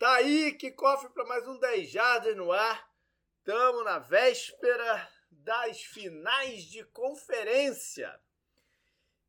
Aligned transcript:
Tá 0.00 0.14
aí, 0.14 0.54
que 0.54 0.70
cofre 0.70 1.10
para 1.10 1.26
mais 1.26 1.46
um 1.46 1.58
10 1.58 1.90
Jardas 1.90 2.34
no 2.34 2.50
ar. 2.50 2.90
Estamos 3.36 3.84
na 3.84 3.98
véspera 3.98 5.06
das 5.30 5.82
finais 5.82 6.62
de 6.62 6.82
conferência. 6.84 8.18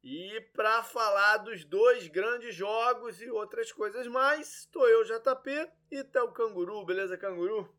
E 0.02 0.40
para 0.54 0.82
falar 0.82 1.40
dos 1.40 1.66
dois 1.66 2.08
grandes 2.08 2.56
jogos 2.56 3.22
e 3.22 3.30
outras 3.30 3.70
coisas 3.74 4.08
mais, 4.08 4.60
estou 4.60 4.88
eu, 4.88 5.04
JP, 5.04 5.70
e 5.92 6.06
tá 6.06 6.24
o 6.24 6.32
Canguru, 6.32 6.86
beleza, 6.86 7.18
Canguru? 7.18 7.70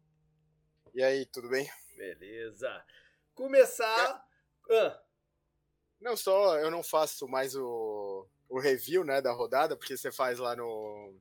E 0.92 1.02
aí, 1.02 1.24
tudo 1.24 1.48
bem? 1.48 1.66
Beleza. 1.96 2.84
Começar. 3.32 4.22
Ah. 4.70 5.02
Não 5.98 6.14
só 6.14 6.58
eu 6.58 6.70
não 6.70 6.82
faço 6.82 7.26
mais 7.26 7.56
o, 7.56 8.28
o 8.50 8.60
review 8.60 9.02
né, 9.02 9.22
da 9.22 9.32
rodada, 9.32 9.78
porque 9.78 9.96
você 9.96 10.12
faz 10.12 10.38
lá 10.38 10.54
no, 10.54 11.18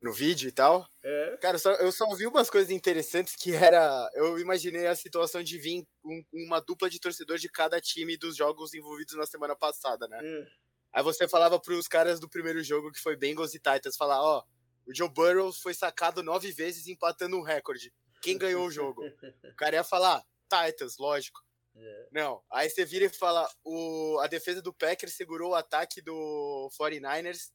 no 0.00 0.12
vídeo 0.12 0.48
e 0.48 0.52
tal. 0.52 0.88
É. 1.02 1.36
Cara, 1.40 1.56
eu 1.56 1.58
só, 1.58 1.72
eu 1.72 1.92
só 1.92 2.14
vi 2.14 2.26
umas 2.26 2.50
coisas 2.50 2.70
interessantes 2.70 3.34
que 3.34 3.52
era. 3.52 4.10
Eu 4.14 4.38
imaginei 4.38 4.86
a 4.86 4.94
situação 4.94 5.42
de 5.42 5.58
vir 5.58 5.86
um, 6.04 6.22
uma 6.32 6.60
dupla 6.60 6.88
de 6.88 7.00
torcedor 7.00 7.38
de 7.38 7.48
cada 7.48 7.80
time 7.80 8.16
dos 8.16 8.36
jogos 8.36 8.74
envolvidos 8.74 9.14
na 9.14 9.26
semana 9.26 9.56
passada, 9.56 10.06
né? 10.08 10.20
Hum. 10.22 10.46
Aí 10.92 11.02
você 11.02 11.28
falava 11.28 11.60
pros 11.60 11.88
caras 11.88 12.20
do 12.20 12.28
primeiro 12.28 12.62
jogo 12.62 12.90
que 12.90 13.00
foi 13.00 13.16
Bengals 13.16 13.54
e 13.54 13.58
Titans, 13.58 13.96
falar, 13.96 14.22
ó, 14.22 14.42
o 14.86 14.94
Joe 14.94 15.08
Burrow 15.08 15.52
foi 15.52 15.74
sacado 15.74 16.22
nove 16.22 16.52
vezes 16.52 16.86
empatando 16.86 17.36
um 17.36 17.42
recorde. 17.42 17.92
Quem 18.22 18.38
ganhou 18.38 18.66
o 18.66 18.70
jogo? 18.70 19.02
o 19.44 19.56
cara 19.56 19.76
ia 19.76 19.84
falar, 19.84 20.24
Titans, 20.48 20.96
lógico. 20.98 21.44
É. 21.74 22.08
Não, 22.10 22.42
aí 22.50 22.70
você 22.70 22.86
vira 22.86 23.04
e 23.04 23.10
fala, 23.10 23.46
o, 23.62 24.18
a 24.22 24.26
defesa 24.26 24.62
do 24.62 24.72
Packers 24.72 25.12
segurou 25.12 25.50
o 25.50 25.54
ataque 25.54 26.00
do 26.00 26.70
49ers 26.80 27.50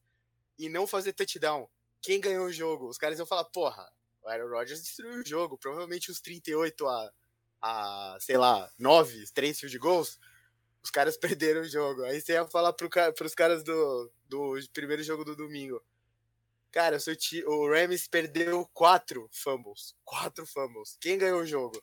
e 0.56 0.68
não 0.68 0.86
fazer 0.86 1.12
touchdown 1.12 1.68
quem 2.02 2.20
ganhou 2.20 2.46
o 2.46 2.52
jogo? 2.52 2.88
Os 2.88 2.98
caras 2.98 3.18
iam 3.18 3.26
falar, 3.26 3.44
porra, 3.44 3.90
o 4.22 4.28
Aaron 4.28 4.48
Rodgers 4.48 4.82
destruiu 4.82 5.20
o 5.20 5.26
jogo. 5.26 5.56
Provavelmente 5.56 6.10
os 6.10 6.20
38 6.20 6.86
a, 6.86 7.12
a 7.62 8.18
sei 8.20 8.36
lá, 8.36 8.70
9, 8.78 9.30
3 9.32 9.60
field 9.60 9.78
goals, 9.78 10.18
os 10.82 10.90
caras 10.90 11.16
perderam 11.18 11.62
o 11.62 11.68
jogo. 11.68 12.02
Aí 12.04 12.20
você 12.20 12.32
ia 12.32 12.46
falar 12.46 12.72
pro, 12.72 12.90
pros 13.16 13.34
caras 13.34 13.62
do, 13.62 14.12
do 14.26 14.54
primeiro 14.72 15.02
jogo 15.02 15.24
do 15.24 15.36
domingo. 15.36 15.82
Cara, 16.72 16.96
o, 17.46 17.68
Rams 17.68 18.08
perdeu 18.08 18.66
4 18.72 19.28
fumbles. 19.30 19.94
4 20.04 20.46
fumbles. 20.46 20.96
Quem 21.00 21.18
ganhou 21.18 21.42
o 21.42 21.46
jogo? 21.46 21.82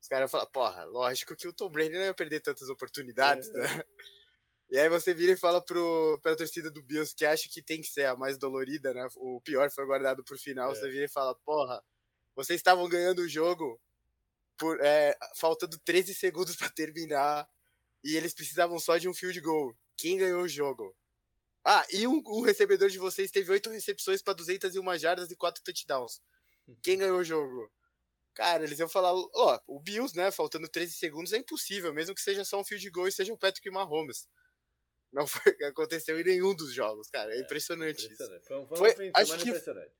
Os 0.00 0.08
caras 0.08 0.22
iam 0.24 0.28
falar, 0.28 0.46
porra, 0.46 0.84
lógico 0.84 1.36
que 1.36 1.46
o 1.46 1.52
Tom 1.52 1.70
Brady 1.70 1.94
não 1.94 2.04
ia 2.04 2.14
perder 2.14 2.40
tantas 2.40 2.68
oportunidades, 2.68 3.48
é. 3.48 3.52
né? 3.52 3.84
E 4.70 4.78
aí 4.78 4.88
você 4.88 5.14
vira 5.14 5.32
e 5.32 5.36
fala 5.36 5.64
pro, 5.64 6.18
pra 6.22 6.36
torcida 6.36 6.70
do 6.70 6.82
Bills 6.82 7.14
que 7.14 7.24
acha 7.24 7.48
que 7.48 7.62
tem 7.62 7.80
que 7.80 7.88
ser 7.88 8.04
a 8.04 8.16
mais 8.16 8.36
dolorida, 8.36 8.92
né? 8.92 9.08
O 9.16 9.40
pior 9.40 9.70
foi 9.70 9.86
guardado 9.86 10.22
pro 10.22 10.38
final. 10.38 10.72
É. 10.72 10.74
Você 10.74 10.90
vira 10.90 11.06
e 11.06 11.08
fala, 11.08 11.34
porra, 11.36 11.82
vocês 12.36 12.58
estavam 12.58 12.86
ganhando 12.88 13.20
o 13.20 13.28
jogo 13.28 13.80
por 14.58 14.78
é, 14.80 15.16
faltando 15.36 15.78
13 15.78 16.14
segundos 16.14 16.54
para 16.56 16.68
terminar 16.68 17.48
e 18.04 18.16
eles 18.16 18.34
precisavam 18.34 18.78
só 18.78 18.98
de 18.98 19.08
um 19.08 19.14
field 19.14 19.40
goal. 19.40 19.74
Quem 19.96 20.18
ganhou 20.18 20.42
o 20.42 20.48
jogo? 20.48 20.94
Ah, 21.64 21.86
e 21.90 22.06
um, 22.06 22.22
um 22.26 22.42
recebedor 22.42 22.88
de 22.90 22.98
vocês 22.98 23.30
teve 23.30 23.50
oito 23.50 23.70
recepções 23.70 24.22
para 24.22 24.34
201 24.34 24.98
jardas 24.98 25.30
e 25.30 25.36
quatro 25.36 25.62
touchdowns. 25.62 26.20
Quem 26.82 26.96
ganhou 26.98 27.18
o 27.18 27.24
jogo? 27.24 27.70
Cara, 28.34 28.62
eles 28.62 28.78
iam 28.78 28.88
falar, 28.88 29.12
ó, 29.12 29.60
o 29.66 29.80
Bills, 29.80 30.16
né, 30.16 30.30
faltando 30.30 30.68
13 30.68 30.92
segundos 30.92 31.32
é 31.32 31.38
impossível, 31.38 31.92
mesmo 31.92 32.14
que 32.14 32.20
seja 32.20 32.44
só 32.44 32.60
um 32.60 32.64
field 32.64 32.88
goal 32.90 33.08
e 33.08 33.12
seja 33.12 33.32
o 33.32 33.38
Patrick 33.38 33.68
Mahomes. 33.68 34.28
Não 35.12 35.26
foi, 35.26 35.40
aconteceu 35.64 36.18
em 36.20 36.24
nenhum 36.24 36.54
dos 36.54 36.72
jogos, 36.72 37.08
cara. 37.08 37.32
É, 37.34 37.38
é 37.38 37.40
impressionante, 37.40 38.04
impressionante. 38.04 38.46
Foi, 38.46 38.66
foi, 38.66 38.94
foi 38.94 39.10
acho 39.14 39.38
que 39.38 39.48
impressionante. 39.48 39.92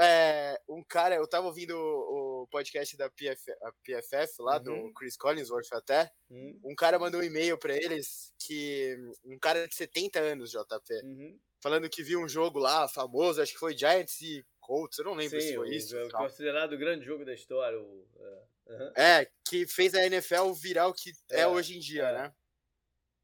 É, 0.00 0.60
um 0.68 0.82
cara, 0.82 1.14
eu 1.14 1.28
tava 1.28 1.46
ouvindo 1.46 1.76
o, 1.76 2.42
o 2.42 2.46
podcast 2.48 2.96
da 2.96 3.08
PF, 3.08 3.52
PFF 3.84 4.34
lá, 4.40 4.56
uhum. 4.56 4.62
do 4.88 4.92
Chris 4.94 5.16
Collinsworth 5.16 5.72
até. 5.72 6.10
Uhum. 6.28 6.60
Um 6.64 6.74
cara 6.74 6.98
mandou 6.98 7.20
um 7.20 7.24
e-mail 7.24 7.56
para 7.56 7.76
eles 7.76 8.32
que. 8.38 8.96
Um 9.24 9.38
cara 9.38 9.66
de 9.68 9.74
70 9.74 10.18
anos, 10.18 10.50
JP, 10.50 10.92
uhum. 11.04 11.38
falando 11.62 11.88
que 11.88 12.02
viu 12.02 12.20
um 12.20 12.28
jogo 12.28 12.58
lá 12.58 12.88
famoso, 12.88 13.40
acho 13.40 13.52
que 13.52 13.60
foi 13.60 13.76
Giants 13.76 14.20
e 14.20 14.44
Colts, 14.60 14.98
eu 14.98 15.04
não 15.04 15.14
lembro 15.14 15.40
Sim, 15.40 15.48
se 15.48 15.54
foi 15.54 15.70
isso. 15.70 15.96
É 15.96 16.10
considerado 16.10 16.72
o 16.72 16.78
grande 16.78 17.04
jogo 17.04 17.24
da 17.24 17.32
história. 17.32 17.78
O, 17.78 18.08
uh, 18.16 18.92
é, 18.96 19.30
que 19.48 19.66
fez 19.68 19.94
a 19.94 20.04
NFL 20.04 20.50
virar 20.60 20.88
o 20.88 20.94
que 20.94 21.12
é, 21.30 21.42
é 21.42 21.46
hoje 21.46 21.76
em 21.76 21.80
dia, 21.80 22.08
é. 22.08 22.12
né? 22.12 22.34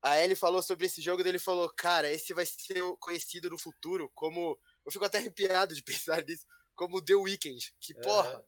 Aí 0.03 0.25
ele 0.25 0.35
falou 0.35 0.61
sobre 0.63 0.87
esse 0.87 1.01
jogo, 1.01 1.27
ele 1.27 1.39
falou, 1.39 1.73
cara, 1.77 2.11
esse 2.11 2.35
vai 2.35 2.45
ser 2.45 2.83
conhecido 2.99 3.49
no 3.49 3.59
futuro 3.59 4.11
como. 4.15 4.59
Eu 4.85 4.91
fico 4.91 5.05
até 5.05 5.19
arrepiado 5.19 5.75
de 5.75 5.83
pensar 6.11 6.25
nisso, 6.25 6.45
como 6.75 7.01
The 7.01 7.15
Weekend. 7.15 7.73
Que, 7.81 7.95
porra, 7.95 8.45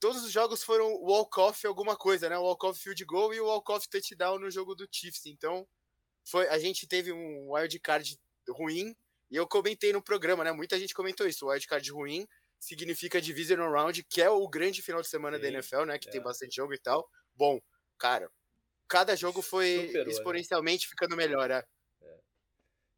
todos 0.00 0.24
os 0.24 0.32
jogos 0.32 0.62
foram 0.62 0.94
walk-off 1.02 1.66
alguma 1.66 1.94
coisa, 1.94 2.28
né? 2.28 2.38
Walk-off 2.38 2.80
field 2.80 3.04
goal 3.04 3.34
e 3.34 3.40
walk-off 3.40 3.86
touchdown 3.88 4.38
no 4.38 4.50
jogo 4.50 4.74
do 4.74 4.88
Chiefs. 4.90 5.26
Então, 5.26 5.68
foi, 6.24 6.48
a 6.48 6.58
gente 6.58 6.86
teve 6.86 7.12
um 7.12 7.52
wildcard 7.52 8.18
ruim, 8.48 8.96
e 9.30 9.36
eu 9.36 9.46
comentei 9.46 9.92
no 9.92 10.02
programa, 10.02 10.44
né? 10.44 10.52
Muita 10.52 10.78
gente 10.78 10.94
comentou 10.94 11.26
isso. 11.26 11.44
O 11.44 11.50
wildcard 11.50 11.90
ruim 11.90 12.26
significa 12.58 13.20
divisional 13.20 13.70
round, 13.70 14.02
que 14.04 14.22
é 14.22 14.30
o 14.30 14.48
grande 14.48 14.80
final 14.80 15.02
de 15.02 15.08
semana 15.08 15.36
Sim, 15.36 15.42
da 15.42 15.48
NFL, 15.48 15.84
né? 15.84 15.98
Que 15.98 16.08
é. 16.08 16.12
tem 16.12 16.22
bastante 16.22 16.56
jogo 16.56 16.72
e 16.72 16.78
tal. 16.78 17.08
Bom, 17.34 17.60
cara, 17.98 18.30
cada 18.88 19.16
jogo 19.16 19.42
foi 19.42 19.86
Superou, 19.86 20.06
né? 20.06 20.12
exponencialmente 20.12 20.88
ficando 20.88 21.16
melhor. 21.16 21.50
É. 21.50 21.64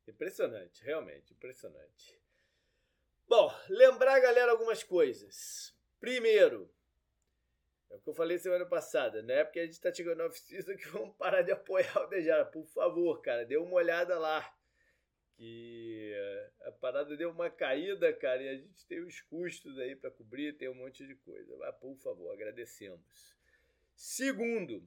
Impressionante, 0.06 0.82
realmente, 0.84 1.32
impressionante. 1.32 2.18
Bom, 3.26 3.54
lembrar, 3.68 4.18
galera, 4.20 4.52
algumas 4.52 4.82
coisas. 4.82 5.74
Primeiro, 6.00 6.72
é 7.90 7.94
o 7.96 8.00
que 8.00 8.08
eu 8.08 8.14
falei 8.14 8.38
semana 8.38 8.66
passada, 8.66 9.22
né? 9.22 9.44
Porque 9.44 9.60
a 9.60 9.66
gente 9.66 9.80
tá 9.80 9.92
chegando 9.92 10.18
na 10.18 10.26
oficina 10.26 10.74
que 10.76 10.88
vamos 10.88 11.14
parar 11.16 11.42
de 11.42 11.52
apoiar 11.52 12.04
o 12.04 12.06
Dejara. 12.06 12.44
Por 12.44 12.64
favor, 12.66 13.20
cara, 13.20 13.44
dê 13.44 13.56
uma 13.56 13.74
olhada 13.74 14.18
lá. 14.18 14.54
Que 15.36 16.14
a 16.62 16.72
parada 16.72 17.16
deu 17.16 17.30
uma 17.30 17.48
caída, 17.48 18.12
cara, 18.12 18.42
e 18.42 18.48
a 18.48 18.56
gente 18.56 18.84
tem 18.86 19.00
os 19.04 19.20
custos 19.20 19.78
aí 19.78 19.94
para 19.94 20.10
cobrir, 20.10 20.56
tem 20.56 20.68
um 20.68 20.74
monte 20.74 21.06
de 21.06 21.14
coisa. 21.14 21.56
Mas, 21.58 21.76
por 21.76 21.96
favor, 21.98 22.32
agradecemos. 22.32 23.36
Segundo, 23.94 24.82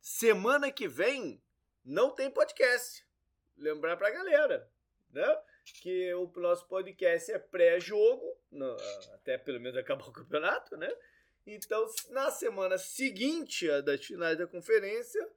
semana 0.00 0.70
que 0.70 0.86
vem 0.86 1.42
não 1.84 2.10
tem 2.10 2.30
podcast. 2.30 3.06
Lembrar 3.56 3.96
pra 3.96 4.10
galera, 4.10 4.70
né? 5.10 5.42
Que 5.80 6.12
o 6.14 6.30
nosso 6.36 6.66
podcast 6.66 7.30
é 7.30 7.38
pré-jogo, 7.38 8.36
até 9.14 9.38
pelo 9.38 9.60
menos 9.60 9.78
acabar 9.78 10.08
o 10.08 10.12
campeonato, 10.12 10.76
né? 10.76 10.92
Então, 11.46 11.86
na 12.10 12.30
semana 12.30 12.78
seguinte 12.78 13.66
das 13.82 14.04
finais 14.04 14.38
da 14.38 14.46
conferência, 14.46 15.28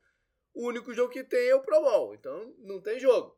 o 0.53 0.67
único 0.67 0.93
jogo 0.93 1.11
que 1.11 1.23
tem 1.23 1.49
é 1.49 1.55
o 1.55 1.61
Pro 1.61 1.81
Bowl. 1.81 2.13
Então, 2.13 2.53
não 2.59 2.79
tem 2.81 2.99
jogo. 2.99 3.37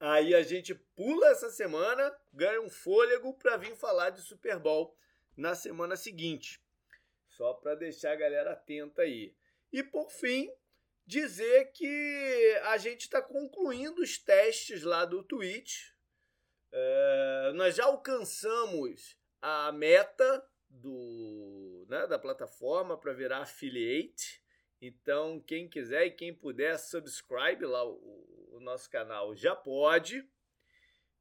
Aí 0.00 0.34
a 0.34 0.42
gente 0.42 0.74
pula 0.74 1.28
essa 1.28 1.50
semana, 1.50 2.16
ganha 2.32 2.60
um 2.60 2.70
fôlego 2.70 3.34
para 3.34 3.56
vir 3.56 3.76
falar 3.76 4.10
de 4.10 4.20
Super 4.22 4.58
Bowl 4.58 4.96
na 5.36 5.54
semana 5.54 5.96
seguinte. 5.96 6.63
Só 7.36 7.52
para 7.54 7.74
deixar 7.74 8.12
a 8.12 8.16
galera 8.16 8.52
atenta 8.52 9.02
aí. 9.02 9.34
E 9.72 9.82
por 9.82 10.10
fim, 10.10 10.52
dizer 11.04 11.72
que 11.72 12.60
a 12.64 12.76
gente 12.78 13.02
está 13.02 13.20
concluindo 13.20 14.00
os 14.02 14.18
testes 14.18 14.82
lá 14.82 15.04
do 15.04 15.22
Twitch. 15.22 15.90
É, 16.70 17.52
nós 17.54 17.74
já 17.74 17.86
alcançamos 17.86 19.18
a 19.42 19.72
meta 19.72 20.48
do, 20.70 21.86
né, 21.88 22.06
da 22.06 22.18
plataforma 22.18 22.96
para 22.96 23.12
virar 23.12 23.38
affiliate. 23.38 24.40
Então, 24.80 25.40
quem 25.40 25.68
quiser 25.68 26.06
e 26.06 26.10
quem 26.12 26.32
puder, 26.32 26.78
subscribe 26.78 27.64
lá 27.64 27.84
o, 27.84 28.48
o 28.52 28.60
nosso 28.60 28.88
canal 28.88 29.34
já 29.34 29.56
pode. 29.56 30.28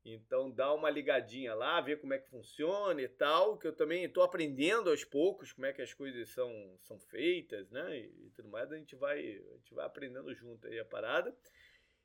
Então 0.06 0.52
dá 0.52 0.74
uma 0.74 0.90
ligadinha 0.90 1.54
lá, 1.54 1.80
vê 1.80 1.96
como 1.96 2.14
é 2.14 2.20
que 2.20 2.30
funciona 2.30 3.02
e 3.02 3.08
tal, 3.08 3.58
que 3.58 3.66
eu 3.66 3.74
também 3.74 4.04
estou 4.04 4.22
aprendendo 4.22 4.90
aos 4.90 5.06
poucos 5.06 5.54
como 5.54 5.66
é 5.66 5.72
que 5.72 5.82
as 5.82 5.94
coisas 5.94 6.30
são, 6.30 6.78
são 6.82 7.00
feitas, 7.00 7.72
né? 7.72 8.00
E, 8.00 8.26
e, 8.26 8.30
tudo 8.32 8.50
mais, 8.50 8.70
a 8.72 8.78
gente, 8.78 8.96
vai, 8.96 9.20
a 9.20 9.58
gente 9.58 9.74
vai 9.74 9.86
aprendendo 9.86 10.34
junto 10.36 10.68
aí 10.68 10.78
a 10.78 10.86
parada. 10.86 11.34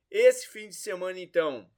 Esse 0.09 0.47
fim 0.47 0.69
de 0.69 0.77
semana, 0.77 1.19
então, 1.19 1.69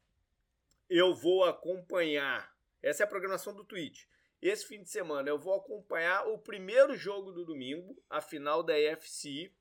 eu 0.91 1.15
vou 1.15 1.45
acompanhar. 1.45 2.55
Essa 2.83 3.03
é 3.03 3.05
a 3.05 3.09
programação 3.09 3.55
do 3.55 3.65
Twitch. 3.65 4.05
Esse 4.43 4.67
fim 4.67 4.83
de 4.83 4.91
semana 4.91 5.29
eu 5.29 5.39
vou 5.39 5.55
acompanhar 5.55 6.27
o 6.29 6.39
primeiro 6.39 6.97
jogo 6.97 7.33
do 7.33 7.45
domingo, 7.45 8.03
a 8.09 8.21
final 8.21 8.63
da 8.63 8.79
EFC, 8.79 9.53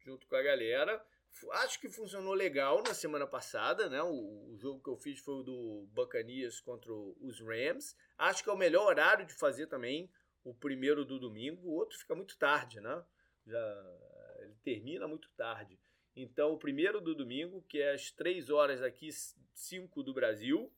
junto 0.00 0.26
com 0.26 0.36
a 0.36 0.42
galera. 0.42 1.04
Acho 1.52 1.80
que 1.80 1.88
funcionou 1.88 2.34
legal 2.34 2.82
na 2.82 2.94
semana 2.94 3.26
passada, 3.26 3.88
né? 3.88 4.02
O, 4.02 4.52
o, 4.52 4.56
jogo 4.58 4.82
que 4.82 4.90
eu 4.90 4.96
fiz 4.96 5.20
foi 5.20 5.34
o 5.34 5.42
do 5.42 5.88
Buccaneers 5.92 6.60
contra 6.60 6.92
os 6.92 7.40
Rams. 7.40 7.96
Acho 8.16 8.42
que 8.42 8.50
é 8.50 8.52
o 8.52 8.56
melhor 8.56 8.86
horário 8.86 9.24
de 9.24 9.32
fazer 9.34 9.66
também 9.66 10.10
o 10.42 10.52
primeiro 10.52 11.04
do 11.04 11.18
domingo. 11.18 11.68
O 11.68 11.74
outro 11.74 11.98
fica 11.98 12.14
muito 12.14 12.36
tarde, 12.36 12.80
né? 12.80 13.04
Já, 13.46 13.96
ele 14.40 14.56
termina 14.64 15.06
muito 15.06 15.30
tarde. 15.30 15.78
Então, 16.16 16.52
o 16.52 16.58
primeiro 16.58 17.00
do 17.00 17.14
domingo, 17.14 17.62
que 17.68 17.80
é 17.80 17.92
às 17.92 18.10
3 18.10 18.50
horas 18.50 18.82
aqui, 18.82 19.10
5 19.54 20.02
do 20.02 20.12
Brasil. 20.12 20.72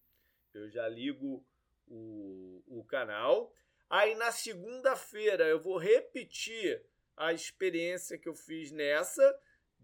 Eu 0.53 0.69
já 0.69 0.87
ligo 0.89 1.45
o, 1.87 2.63
o 2.67 2.85
canal. 2.85 3.53
Aí 3.89 4.15
na 4.15 4.31
segunda-feira 4.31 5.45
eu 5.49 5.61
vou 5.61 5.77
repetir 5.77 6.85
a 7.17 7.33
experiência 7.33 8.17
que 8.17 8.29
eu 8.29 8.35
fiz 8.35 8.71
nessa 8.71 9.39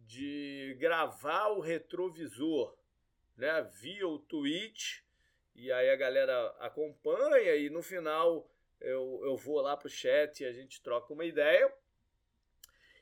de 0.06 0.76
gravar 0.78 1.48
o 1.48 1.60
retrovisor 1.60 2.76
né, 3.36 3.62
via 3.74 4.06
o 4.06 4.18
Twitch. 4.18 5.00
E 5.54 5.72
aí 5.72 5.90
a 5.90 5.96
galera 5.96 6.48
acompanha 6.60 7.56
e 7.56 7.68
no 7.68 7.82
final 7.82 8.48
eu, 8.80 9.20
eu 9.24 9.36
vou 9.36 9.60
lá 9.60 9.76
pro 9.76 9.88
chat 9.88 10.40
e 10.40 10.46
a 10.46 10.52
gente 10.52 10.82
troca 10.82 11.12
uma 11.12 11.24
ideia. 11.24 11.72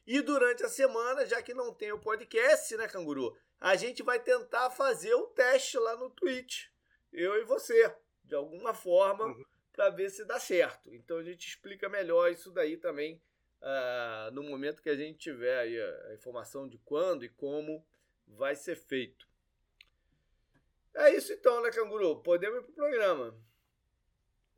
E 0.06 0.21
durante 0.21 0.62
a 0.62 0.69
semana, 0.69 1.27
já 1.27 1.43
que 1.43 1.55
não 1.55 1.73
tem 1.73 1.93
o 1.93 1.99
podcast, 1.99 2.77
né, 2.77 2.87
Canguru? 2.87 3.37
A 3.61 3.75
gente 3.75 4.03
vai 4.03 4.21
tentar 4.21 4.71
fazer 4.71 5.15
o 5.15 5.29
teste 5.29 5.79
lá 5.79 5.97
no 5.97 6.11
Twitch. 6.11 6.67
Eu 7.12 7.41
e 7.41 7.45
você, 7.45 7.95
de 8.23 8.35
alguma 8.35 8.75
forma, 8.75 9.27
uhum. 9.27 9.45
para 9.73 9.91
ver 9.91 10.11
se 10.11 10.25
dá 10.25 10.39
certo. 10.39 10.93
Então 10.95 11.17
a 11.17 11.23
gente 11.23 11.49
explica 11.49 11.89
melhor 11.89 12.31
isso 12.31 12.51
daí 12.51 12.77
também 12.77 13.21
uh, 13.64 14.31
no 14.32 14.43
momento 14.43 14.82
que 14.82 14.90
a 14.90 14.96
gente 14.96 15.19
tiver 15.19 15.58
aí 15.58 15.81
a, 15.81 16.08
a 16.08 16.14
informação 16.14 16.69
de 16.69 16.78
quando 16.78 17.25
e 17.25 17.28
como 17.28 17.84
vai 18.26 18.55
ser 18.55 18.76
feito. 18.76 19.26
É 20.94 21.14
isso 21.16 21.32
então, 21.32 21.61
né, 21.62 21.70
Canguru? 21.70 22.22
Podemos 22.22 22.61
ir 22.61 22.62
pro 22.62 22.75
programa. 22.75 23.34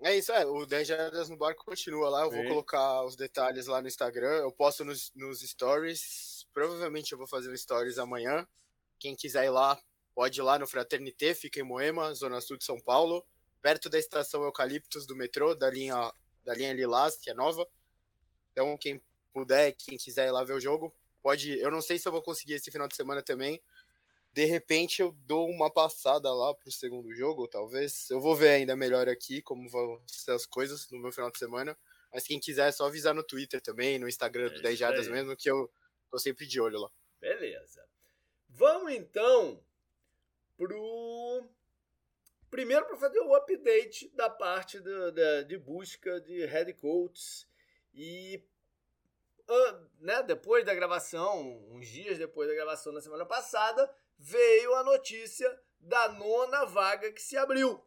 É 0.00 0.14
isso, 0.14 0.30
é. 0.32 0.44
O 0.44 0.66
10 0.66 0.88
Jardas 0.88 1.28
no 1.30 1.36
Barco 1.36 1.64
continua 1.64 2.10
lá. 2.10 2.24
Eu 2.24 2.30
Sim. 2.30 2.36
vou 2.36 2.48
colocar 2.48 3.02
os 3.04 3.16
detalhes 3.16 3.66
lá 3.66 3.80
no 3.80 3.88
Instagram. 3.88 4.40
Eu 4.40 4.52
posto 4.52 4.84
nos, 4.84 5.10
nos 5.14 5.40
stories. 5.40 6.46
Provavelmente 6.52 7.12
eu 7.12 7.18
vou 7.18 7.26
fazer 7.26 7.50
um 7.50 7.56
stories 7.56 7.98
amanhã. 7.98 8.46
Quem 8.98 9.16
quiser 9.16 9.46
ir 9.46 9.50
lá, 9.50 9.80
pode 10.14 10.38
ir 10.38 10.42
lá 10.42 10.58
no 10.58 10.66
Fraternité, 10.66 11.34
fica 11.34 11.60
em 11.60 11.62
Moema, 11.62 12.12
Zona 12.14 12.40
Sul 12.40 12.58
de 12.58 12.64
São 12.64 12.78
Paulo, 12.80 13.24
perto 13.62 13.88
da 13.88 13.98
estação 13.98 14.42
Eucaliptus 14.42 15.06
do 15.06 15.16
metrô, 15.16 15.54
da 15.54 15.70
linha, 15.70 16.12
da 16.44 16.54
linha 16.54 16.72
Lilás, 16.72 17.16
que 17.16 17.30
é 17.30 17.34
nova. 17.34 17.66
Então, 18.56 18.74
quem 18.78 19.02
puder, 19.34 19.72
quem 19.72 19.98
quiser 19.98 20.28
ir 20.28 20.30
lá 20.30 20.42
ver 20.42 20.54
o 20.54 20.60
jogo, 20.60 20.90
pode. 21.22 21.58
Eu 21.58 21.70
não 21.70 21.82
sei 21.82 21.98
se 21.98 22.08
eu 22.08 22.12
vou 22.12 22.22
conseguir 22.22 22.54
esse 22.54 22.70
final 22.70 22.88
de 22.88 22.96
semana 22.96 23.22
também, 23.22 23.60
de 24.32 24.46
repente 24.46 25.02
eu 25.02 25.12
dou 25.26 25.46
uma 25.50 25.70
passada 25.70 26.32
lá 26.32 26.54
pro 26.54 26.72
segundo 26.72 27.14
jogo, 27.14 27.46
talvez. 27.46 28.08
Eu 28.08 28.18
vou 28.18 28.34
ver 28.34 28.48
ainda 28.48 28.74
melhor 28.74 29.10
aqui 29.10 29.42
como 29.42 29.68
vão 29.68 30.02
ser 30.06 30.30
as 30.30 30.46
coisas 30.46 30.90
no 30.90 30.98
meu 30.98 31.12
final 31.12 31.30
de 31.30 31.38
semana. 31.38 31.76
Mas 32.10 32.26
quem 32.26 32.40
quiser 32.40 32.70
é 32.70 32.72
só 32.72 32.86
avisar 32.86 33.14
no 33.14 33.22
Twitter 33.22 33.60
também, 33.60 33.98
no 33.98 34.08
Instagram 34.08 34.46
é 34.46 34.54
do 34.54 34.62
10 34.62 34.78
Jardas 34.78 35.06
mesmo, 35.06 35.36
que 35.36 35.50
eu 35.50 35.70
tô 36.10 36.18
sempre 36.18 36.46
de 36.46 36.58
olho 36.58 36.80
lá. 36.80 36.90
Beleza. 37.20 37.86
Vamos 38.48 38.90
então 38.94 39.62
pro. 40.56 41.46
Primeiro 42.48 42.86
para 42.86 42.96
fazer 42.96 43.20
o 43.20 43.34
update 43.34 44.08
da 44.14 44.30
parte 44.30 44.80
do, 44.80 45.12
da, 45.12 45.42
de 45.42 45.58
busca 45.58 46.18
de 46.22 46.46
head 46.46 46.72
coaches. 46.72 47.46
E 47.96 48.44
né, 49.98 50.22
depois 50.22 50.64
da 50.64 50.74
gravação, 50.74 51.64
uns 51.70 51.88
dias 51.88 52.18
depois 52.18 52.48
da 52.48 52.54
gravação 52.54 52.92
na 52.92 53.00
semana 53.00 53.24
passada, 53.24 53.90
veio 54.18 54.74
a 54.74 54.84
notícia 54.84 55.48
da 55.80 56.10
nona 56.10 56.66
vaga 56.66 57.10
que 57.10 57.22
se 57.22 57.36
abriu. 57.36 57.82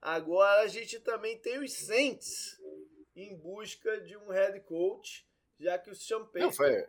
Agora 0.00 0.60
a 0.62 0.68
gente 0.68 1.00
também 1.00 1.36
tem 1.38 1.58
os 1.58 1.72
Saints 1.72 2.60
em 3.16 3.36
busca 3.36 4.00
de 4.00 4.16
um 4.16 4.28
head 4.28 4.60
coach, 4.60 5.28
já 5.58 5.76
que 5.78 5.90
o 5.90 5.94
Champagne. 5.94 6.46
Não, 6.46 6.52
foi. 6.52 6.86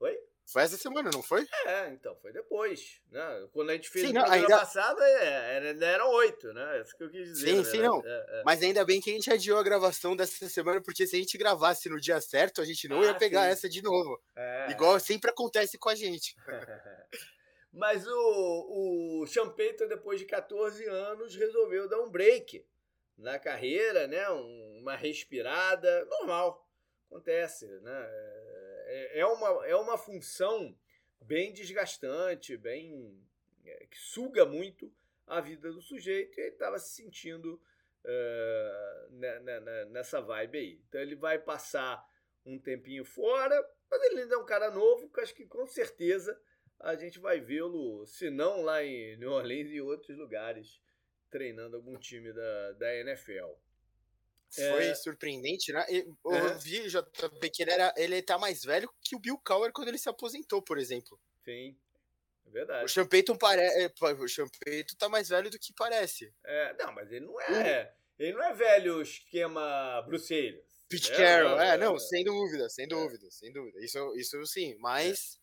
Oi? 0.00 0.31
Foi 0.46 0.62
essa 0.62 0.76
semana, 0.76 1.10
não 1.12 1.22
foi? 1.22 1.46
É, 1.64 1.88
então, 1.90 2.14
foi 2.16 2.32
depois. 2.32 3.00
Né? 3.10 3.48
Quando 3.52 3.70
a 3.70 3.74
gente 3.74 3.88
fez 3.88 4.06
sim, 4.06 4.10
o 4.10 4.14
programa 4.14 4.42
ainda... 4.42 4.58
passado, 4.58 5.00
é, 5.00 5.56
era, 5.56 5.84
eram 5.86 6.10
oito, 6.10 6.52
né? 6.52 6.78
É 6.78 6.82
isso 6.82 6.96
que 6.96 7.04
eu 7.04 7.10
quis 7.10 7.28
dizer. 7.28 7.46
Sim, 7.46 7.56
né? 7.58 7.64
sim, 7.64 7.78
não. 7.78 8.02
É, 8.04 8.26
é. 8.28 8.42
Mas 8.44 8.62
ainda 8.62 8.84
bem 8.84 9.00
que 9.00 9.10
a 9.10 9.14
gente 9.14 9.30
adiou 9.30 9.58
a 9.58 9.62
gravação 9.62 10.14
dessa 10.14 10.48
semana, 10.48 10.80
porque 10.82 11.06
se 11.06 11.16
a 11.16 11.18
gente 11.18 11.38
gravasse 11.38 11.88
no 11.88 12.00
dia 12.00 12.20
certo, 12.20 12.60
a 12.60 12.64
gente 12.64 12.88
não 12.88 13.00
ah, 13.00 13.06
ia 13.06 13.14
pegar 13.14 13.44
sim. 13.44 13.50
essa 13.50 13.68
de 13.68 13.82
novo. 13.82 14.20
É. 14.36 14.70
Igual 14.70 14.98
sempre 15.00 15.30
acontece 15.30 15.78
com 15.78 15.88
a 15.88 15.94
gente. 15.94 16.34
Mas 17.72 18.06
o, 18.06 19.22
o 19.22 19.50
Payton, 19.56 19.88
depois 19.88 20.20
de 20.20 20.26
14 20.26 20.84
anos, 20.86 21.34
resolveu 21.34 21.88
dar 21.88 22.00
um 22.00 22.10
break 22.10 22.66
na 23.16 23.38
carreira, 23.38 24.06
né? 24.06 24.28
uma 24.28 24.94
respirada 24.94 26.04
normal. 26.04 26.68
Acontece, 27.06 27.66
né? 27.80 28.10
É, 28.92 29.20
é, 29.20 29.26
uma, 29.26 29.66
é 29.66 29.74
uma 29.74 29.96
função 29.96 30.76
bem 31.22 31.50
desgastante, 31.50 32.58
bem 32.58 33.18
é, 33.64 33.86
que 33.86 33.98
suga 33.98 34.44
muito 34.44 34.92
a 35.26 35.40
vida 35.40 35.72
do 35.72 35.80
sujeito 35.80 36.38
e 36.38 36.42
ele 36.42 36.50
estava 36.50 36.78
se 36.78 36.94
sentindo 36.94 37.58
uh, 38.04 39.88
nessa 39.90 40.20
vibe 40.20 40.58
aí. 40.58 40.82
Então 40.86 41.00
ele 41.00 41.16
vai 41.16 41.38
passar 41.38 42.06
um 42.44 42.58
tempinho 42.58 43.04
fora, 43.04 43.56
mas 43.90 44.02
ele 44.02 44.22
ainda 44.22 44.34
é 44.34 44.38
um 44.38 44.44
cara 44.44 44.70
novo, 44.70 45.08
que 45.08 45.20
acho 45.20 45.34
que 45.34 45.46
com 45.46 45.66
certeza 45.66 46.38
a 46.78 46.94
gente 46.94 47.18
vai 47.18 47.40
vê-lo, 47.40 48.04
se 48.06 48.28
não 48.28 48.60
lá 48.60 48.84
em 48.84 49.16
New 49.16 49.30
Orleans 49.30 49.70
e 49.70 49.80
outros 49.80 50.18
lugares, 50.18 50.82
treinando 51.30 51.76
algum 51.76 51.96
time 51.96 52.30
da, 52.30 52.72
da 52.72 52.94
NFL. 52.96 53.52
Foi 54.54 54.86
é... 54.86 54.94
surpreendente, 54.94 55.72
né? 55.72 55.84
Eu 55.88 56.34
é. 56.34 56.54
vi 56.54 56.86
JP 56.88 57.50
que 57.50 57.62
ele, 57.62 57.70
era, 57.70 57.94
ele 57.96 58.20
tá 58.20 58.38
mais 58.38 58.62
velho 58.62 58.90
que 59.00 59.16
o 59.16 59.18
Bill 59.18 59.38
Cowher 59.38 59.72
quando 59.72 59.88
ele 59.88 59.98
se 59.98 60.08
aposentou, 60.08 60.60
por 60.60 60.78
exemplo. 60.78 61.18
Sim, 61.42 61.76
é 62.46 62.50
verdade. 62.50 62.84
O 62.84 62.88
Sean 62.88 63.06
Payton, 63.06 63.36
pare... 63.36 63.62
É, 63.62 63.86
o 63.86 64.28
Sean 64.28 64.48
Payton 64.64 64.96
tá 64.98 65.08
mais 65.08 65.30
velho 65.30 65.50
do 65.50 65.58
que 65.58 65.72
parece. 65.72 66.32
É, 66.44 66.74
não, 66.78 66.92
mas 66.92 67.10
ele 67.10 67.24
não 67.24 67.40
é. 67.40 67.94
Ele 68.18 68.32
não 68.34 68.42
é 68.42 68.52
velho 68.52 69.00
esquema 69.00 70.02
Bruxelas. 70.02 70.72
Pete 70.88 71.10
é, 71.12 71.16
Carroll, 71.16 71.58
é, 71.58 71.78
não, 71.78 71.98
sem 71.98 72.22
dúvida, 72.22 72.68
sem 72.68 72.86
dúvida, 72.86 73.30
sem 73.30 73.50
dúvida. 73.50 73.82
Isso, 73.82 74.14
isso 74.14 74.46
sim, 74.46 74.76
mas 74.78 75.40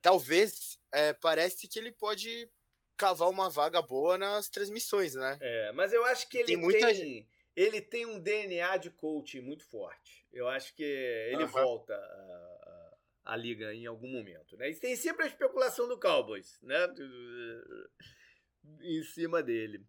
talvez 0.00 0.78
é, 0.90 1.12
parece 1.12 1.68
que 1.68 1.78
ele 1.78 1.92
pode 1.92 2.48
cavar 2.96 3.28
uma 3.28 3.50
vaga 3.50 3.82
boa 3.82 4.16
nas 4.16 4.48
transmissões, 4.48 5.14
né? 5.14 5.36
É, 5.40 5.72
mas 5.72 5.92
eu 5.92 6.02
acho 6.06 6.28
que 6.28 6.38
ele 6.38 6.46
tem, 6.46 6.56
muita 6.56 6.86
tem, 6.86 6.94
gente... 6.94 7.28
ele 7.56 7.80
tem 7.80 8.04
um 8.06 8.18
DNA 8.18 8.76
de 8.78 8.90
coaching 8.90 9.40
muito 9.40 9.64
forte. 9.64 10.26
Eu 10.32 10.48
acho 10.48 10.74
que 10.74 10.82
ele 10.82 11.44
volta 11.46 11.94
a, 11.94 11.98
a, 13.26 13.32
a, 13.32 13.36
liga 13.36 13.72
em 13.72 13.86
algum 13.86 14.08
momento, 14.08 14.56
né? 14.56 14.70
E 14.70 14.76
tem 14.76 14.96
sempre 14.96 15.24
a 15.24 15.28
especulação 15.28 15.86
do 15.86 15.98
Cowboys, 15.98 16.58
né? 16.62 16.76
Em 18.80 19.02
cima 19.04 19.42
dele. 19.42 19.86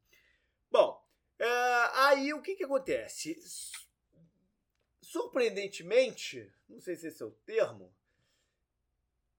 Bom, 0.70 1.04
é, 1.40 1.48
aí 1.94 2.34
o 2.34 2.42
que 2.42 2.56
que 2.56 2.63
acontece? 2.63 3.36
Surpreendentemente, 5.01 6.54
não 6.70 6.80
sei 6.80 6.96
se 6.96 7.08
esse 7.08 7.24
é 7.24 7.25
o 7.25 7.32
termo, 7.32 7.96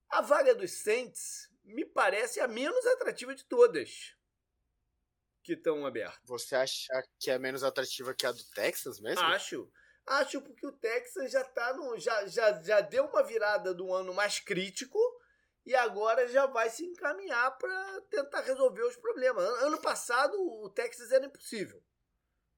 a 0.09 0.21
vaga 0.21 0.55
dos 0.55 0.73
Saints 0.73 1.51
me 1.65 1.85
parece 1.85 2.41
a 2.41 2.49
menos 2.49 2.85
atrativa 2.87 3.35
de 3.35 3.45
todas 3.45 4.16
que 5.47 5.53
estão 5.53 5.87
abertas. 5.87 6.19
Você 6.25 6.57
acha 6.57 6.89
que 7.21 7.31
é 7.31 7.39
menos 7.39 7.63
atrativa 7.63 8.13
que 8.13 8.27
a 8.27 8.33
do 8.33 8.45
Texas 8.51 9.01
mesmo? 9.01 9.23
Acho. 9.23 9.71
Acho 10.05 10.43
porque 10.43 10.67
o 10.67 10.73
Texas 10.73 11.31
já 11.31 11.45
tá 11.45 11.73
no. 11.75 11.99
Já, 11.99 12.27
já, 12.27 12.63
já 12.63 12.81
deu 12.81 13.07
uma 13.07 13.23
virada 13.23 13.73
do 13.73 13.93
ano 13.93 14.13
mais 14.13 14.39
crítico 14.41 14.99
e 15.65 15.75
agora 15.75 16.29
já 16.29 16.47
vai 16.47 16.69
se 16.69 16.85
encaminhar 16.85 17.57
para 17.59 18.01
tentar 18.11 18.41
resolver 18.43 18.83
os 18.83 18.97
problemas. 18.97 19.45
Ano 19.63 19.81
passado 19.81 20.37
o 20.37 20.69
Texas 20.69 21.11
era 21.13 21.27
impossível. 21.27 21.83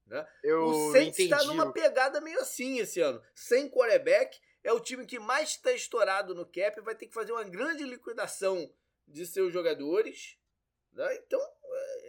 Né? 0.05 0.27
Eu 0.43 0.63
o 0.63 0.91
Saints 0.91 1.19
está 1.19 1.43
numa 1.43 1.71
pegada 1.71 2.19
meio 2.19 2.39
assim 2.39 2.79
esse 2.79 2.99
ano. 2.99 3.21
Sem 3.35 3.69
quarterback 3.69 4.39
é 4.63 4.73
o 4.73 4.79
time 4.79 5.05
que 5.05 5.19
mais 5.19 5.49
está 5.49 5.71
estourado 5.71 6.33
no 6.35 6.45
cap, 6.45 6.81
vai 6.81 6.95
ter 6.95 7.07
que 7.07 7.13
fazer 7.13 7.31
uma 7.31 7.43
grande 7.43 7.83
liquidação 7.83 8.71
de 9.07 9.25
seus 9.25 9.53
jogadores. 9.53 10.37
Né? 10.91 11.15
Então, 11.15 11.39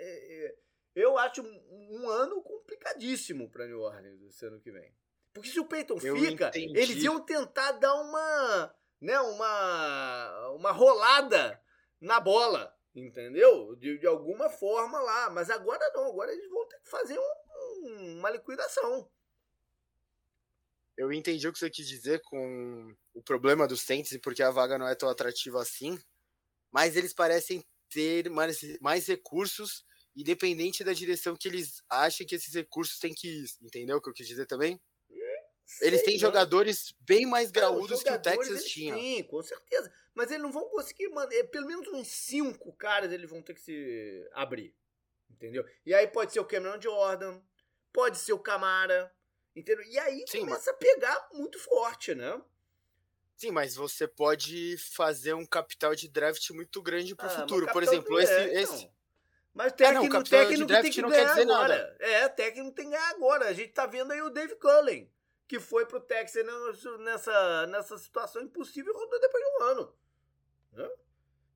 é, 0.03 0.47
é, 0.47 0.57
eu 0.95 1.19
acho 1.19 1.43
um, 1.43 2.09
ano 2.09 2.43
complicadíssimo 2.43 3.49
para 3.51 3.67
New 3.67 3.81
Orleans 3.81 4.23
esse 4.23 4.45
ano 4.47 4.61
que 4.61 4.71
vem. 4.71 4.95
Porque 5.33 5.49
se 5.49 5.61
o 5.61 5.67
Peyton 5.67 5.99
eu 6.03 6.17
fica, 6.17 6.49
entendi. 6.49 6.79
eles 6.79 7.03
iam 7.03 7.21
tentar 7.21 7.73
dar 7.73 7.95
uma, 7.95 8.75
né, 9.01 9.21
uma, 9.21 10.49
uma 10.51 10.73
rolada 10.73 11.63
na 12.01 12.19
bola, 12.19 12.77
entendeu? 12.95 13.77
De, 13.77 13.99
de 13.99 14.07
alguma 14.07 14.51
forma 14.51 14.99
lá. 15.01 15.31
Mas 15.31 15.49
agora 15.51 15.89
não, 15.95 16.09
agora 16.09 16.33
eles 16.33 16.49
vão 16.51 16.67
ter 16.67 16.81
que 16.81 16.91
fazer 16.91 17.19
um, 17.19 17.87
um, 17.87 18.19
uma 18.19 18.31
liquidação 18.31 19.09
eu 21.01 21.11
entendi 21.11 21.49
o 21.49 21.53
que 21.53 21.59
você 21.59 21.71
quis 21.71 21.89
dizer 21.89 22.21
com 22.21 22.95
o 23.15 23.23
problema 23.23 23.67
dos 23.67 23.81
Saints 23.81 24.13
e 24.13 24.19
porque 24.19 24.43
a 24.43 24.51
vaga 24.51 24.77
não 24.77 24.87
é 24.87 24.95
tão 24.95 25.09
atrativa 25.09 25.59
assim, 25.59 25.99
mas 26.71 26.95
eles 26.95 27.15
parecem 27.15 27.65
ter 27.89 28.29
mais, 28.29 28.61
mais 28.81 29.07
recursos, 29.07 29.83
independente 30.21 30.85
da 30.85 30.93
direção 30.93 31.37
que 31.37 31.49
eles 31.49 31.83
achem 31.89 32.27
que 32.27 32.35
esses 32.35 32.55
recursos 32.55 32.99
têm 32.99 33.15
que 33.15 33.29
ir. 33.29 33.45
Entendeu 33.63 33.97
o 33.97 34.01
que 34.01 34.09
eu 34.09 34.15
quis 34.15 34.27
dizer 34.27 34.47
também? 34.47 34.81
Sim, 35.71 35.87
eles 35.87 36.03
têm 36.03 36.19
jogadores 36.19 36.93
bem 37.01 37.27
mais 37.27 37.53
graúdos 37.53 38.03
que 38.03 38.11
o 38.11 38.21
Texas 38.21 38.65
tinha. 38.65 38.93
Sim, 38.95 39.23
com 39.23 39.41
certeza. 39.41 39.93
Mas 40.13 40.31
eles 40.31 40.43
não 40.43 40.51
vão 40.51 40.69
conseguir 40.69 41.09
manter. 41.11 41.45
Pelo 41.45 41.67
menos 41.67 41.87
uns 41.89 42.09
cinco 42.09 42.73
caras 42.73 43.13
eles 43.13 43.31
vão 43.31 43.41
ter 43.41 43.55
que 43.55 43.61
se 43.61 44.29
abrir. 44.33 44.75
Entendeu? 45.31 45.65
E 45.87 45.95
aí 45.95 46.09
pode 46.09 46.33
ser 46.33 46.41
o 46.41 46.45
Cameron 46.45 46.81
Jordan, 46.81 47.41
pode 47.93 48.19
ser 48.19 48.33
o 48.33 48.39
Camara, 48.39 49.15
entendeu? 49.55 49.85
E 49.87 49.97
aí 49.99 50.25
Sim, 50.27 50.41
começa 50.41 50.73
a 50.73 50.75
pegar 50.75 51.29
muito 51.33 51.57
forte, 51.59 52.17
né? 52.17 52.43
Sim, 53.37 53.53
mas 53.53 53.75
você 53.75 54.07
pode 54.07 54.77
fazer 54.77 55.33
um 55.35 55.47
capital 55.47 55.95
de 55.95 56.09
draft 56.09 56.51
muito 56.51 56.83
grande 56.83 57.15
pro 57.15 57.27
Ah, 57.27 57.31
mas 57.31 57.41
futuro. 57.41 57.73
Por 57.73 57.83
exemplo, 57.83 58.21
esse, 58.21 58.33
é, 58.33 58.61
esse. 58.61 58.91
Mas 59.53 59.73
É, 59.73 59.77
técnico, 59.77 60.05
não, 60.05 60.11
capital 60.11 60.41
de 60.41 60.49
técnico 60.67 60.83
tem 60.83 60.91
que 60.91 61.03
não 61.03 61.11
quer 61.11 61.25
ganhar 61.25 61.43
agora. 61.43 61.69
nada. 61.69 61.97
É, 62.01 62.29
técnico 62.29 62.73
tem 62.73 62.85
que 62.87 62.91
ganhar 62.93 63.11
agora. 63.11 63.49
A 63.49 63.53
gente 63.53 63.73
tá 63.73 63.87
vendo 63.87 64.13
aí 64.13 64.23
o 64.23 64.31
Dave 64.31 64.57
Cullen, 64.57 65.11
que 65.49 65.59
foi 65.59 65.87
pro 65.87 66.01
Texas 66.01 66.45
nessa, 67.01 67.67
nessa 67.67 67.99
situação 67.99 68.43
impossível 68.43 68.93
e 68.95 68.97
rodou 68.97 69.21
depois 69.21 69.45
de 69.45 69.51
um 69.51 69.63
ano. 69.63 69.99
Né? 70.73 70.91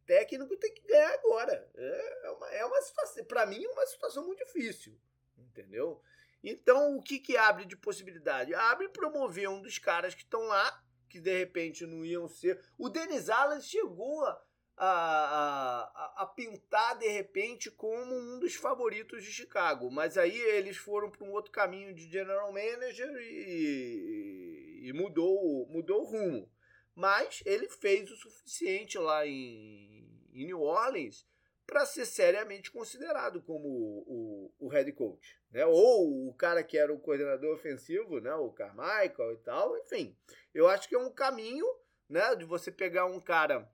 Técnico 0.07 0.57
tem 0.57 0.75
que 0.75 0.83
ganhar 0.83 1.15
agora. 1.15 1.71
É 1.77 2.31
uma, 2.31 2.51
é 2.51 2.65
uma 2.65 2.83
situação, 2.83 3.25
pra 3.25 3.47
mim, 3.47 3.65
é 3.65 3.69
uma 3.71 3.87
situação 3.87 4.25
muito 4.25 4.45
difícil. 4.45 4.99
Entendeu? 5.39 6.03
Então, 6.43 6.97
o 6.97 7.03
que 7.03 7.19
que 7.19 7.37
abre 7.37 7.65
de 7.65 7.77
possibilidade? 7.77 8.55
Abre 8.55 8.89
promover 8.89 9.49
um 9.49 9.63
dos 9.63 9.79
caras 9.79 10.15
que 10.15 10.23
estão 10.23 10.43
lá, 10.43 10.83
que 11.09 11.21
de 11.21 11.39
repente 11.39 11.87
não 11.87 12.05
iam 12.05 12.29
ser. 12.29 12.61
O 12.77 12.89
Dennis 12.89 13.31
Allen 13.31 13.61
chegou 13.61 14.25
a, 14.27 14.45
a, 14.77 15.91
a, 16.17 16.23
a 16.23 16.27
pintar 16.27 16.99
de 16.99 17.09
repente 17.09 17.71
como 17.71 18.15
um 18.15 18.39
dos 18.39 18.55
favoritos 18.55 19.23
de 19.23 19.33
Chicago, 19.33 19.91
mas 19.91 20.19
aí 20.19 20.37
eles 20.37 20.77
foram 20.77 21.11
para 21.11 21.25
um 21.25 21.33
outro 21.33 21.53
caminho 21.53 21.95
de 21.95 22.11
general 22.11 22.53
manager 22.53 23.09
e, 23.21 24.89
e 24.89 24.93
mudou, 24.93 25.67
mudou 25.69 26.03
o 26.03 26.05
rumo. 26.05 26.51
Mas 26.95 27.43
ele 27.45 27.69
fez 27.69 28.11
o 28.11 28.17
suficiente 28.17 28.99
lá 28.99 29.27
em, 29.27 30.29
em 30.33 30.47
New 30.47 30.61
Orleans 30.61 31.27
para 31.67 31.87
ser 31.87 32.05
seriamente 32.05 32.71
considerado 32.71 33.43
como 33.43 33.67
o, 33.67 34.53
o, 34.59 34.67
o 34.67 34.69
head 34.69 34.93
coach, 34.93 35.41
né? 35.51 35.65
Ou 35.67 36.29
o 36.29 36.35
cara 36.35 36.63
que 36.63 36.77
era 36.77 36.93
o 36.93 37.01
coordenador 37.01 37.55
ofensivo, 37.55 38.21
né? 38.21 38.35
O 38.35 38.53
Carmichael 38.53 39.33
e 39.33 39.37
tal, 39.39 39.77
enfim. 39.79 40.17
Eu 40.53 40.69
acho 40.69 40.89
que 40.89 40.95
é 40.95 40.99
um 40.99 41.11
caminho, 41.11 41.67
né? 42.09 42.37
De 42.37 42.45
você 42.45 42.71
pegar 42.71 43.07
um 43.07 43.21
cara 43.21 43.69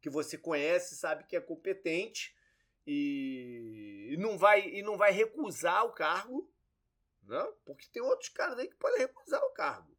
que 0.00 0.10
você 0.10 0.36
conhece, 0.38 0.96
sabe 0.96 1.24
que 1.24 1.36
é 1.36 1.40
competente 1.40 2.36
e, 2.86 4.10
e 4.12 4.16
não 4.16 4.38
vai 4.38 4.68
e 4.68 4.82
não 4.82 4.96
vai 4.96 5.10
recusar 5.10 5.84
o 5.84 5.92
cargo, 5.92 6.50
né? 7.22 7.52
Porque 7.64 7.88
tem 7.92 8.02
outros 8.02 8.28
caras 8.28 8.58
aí 8.58 8.68
que 8.68 8.76
podem 8.76 8.98
recusar 8.98 9.42
o 9.42 9.50
cargo. 9.50 9.96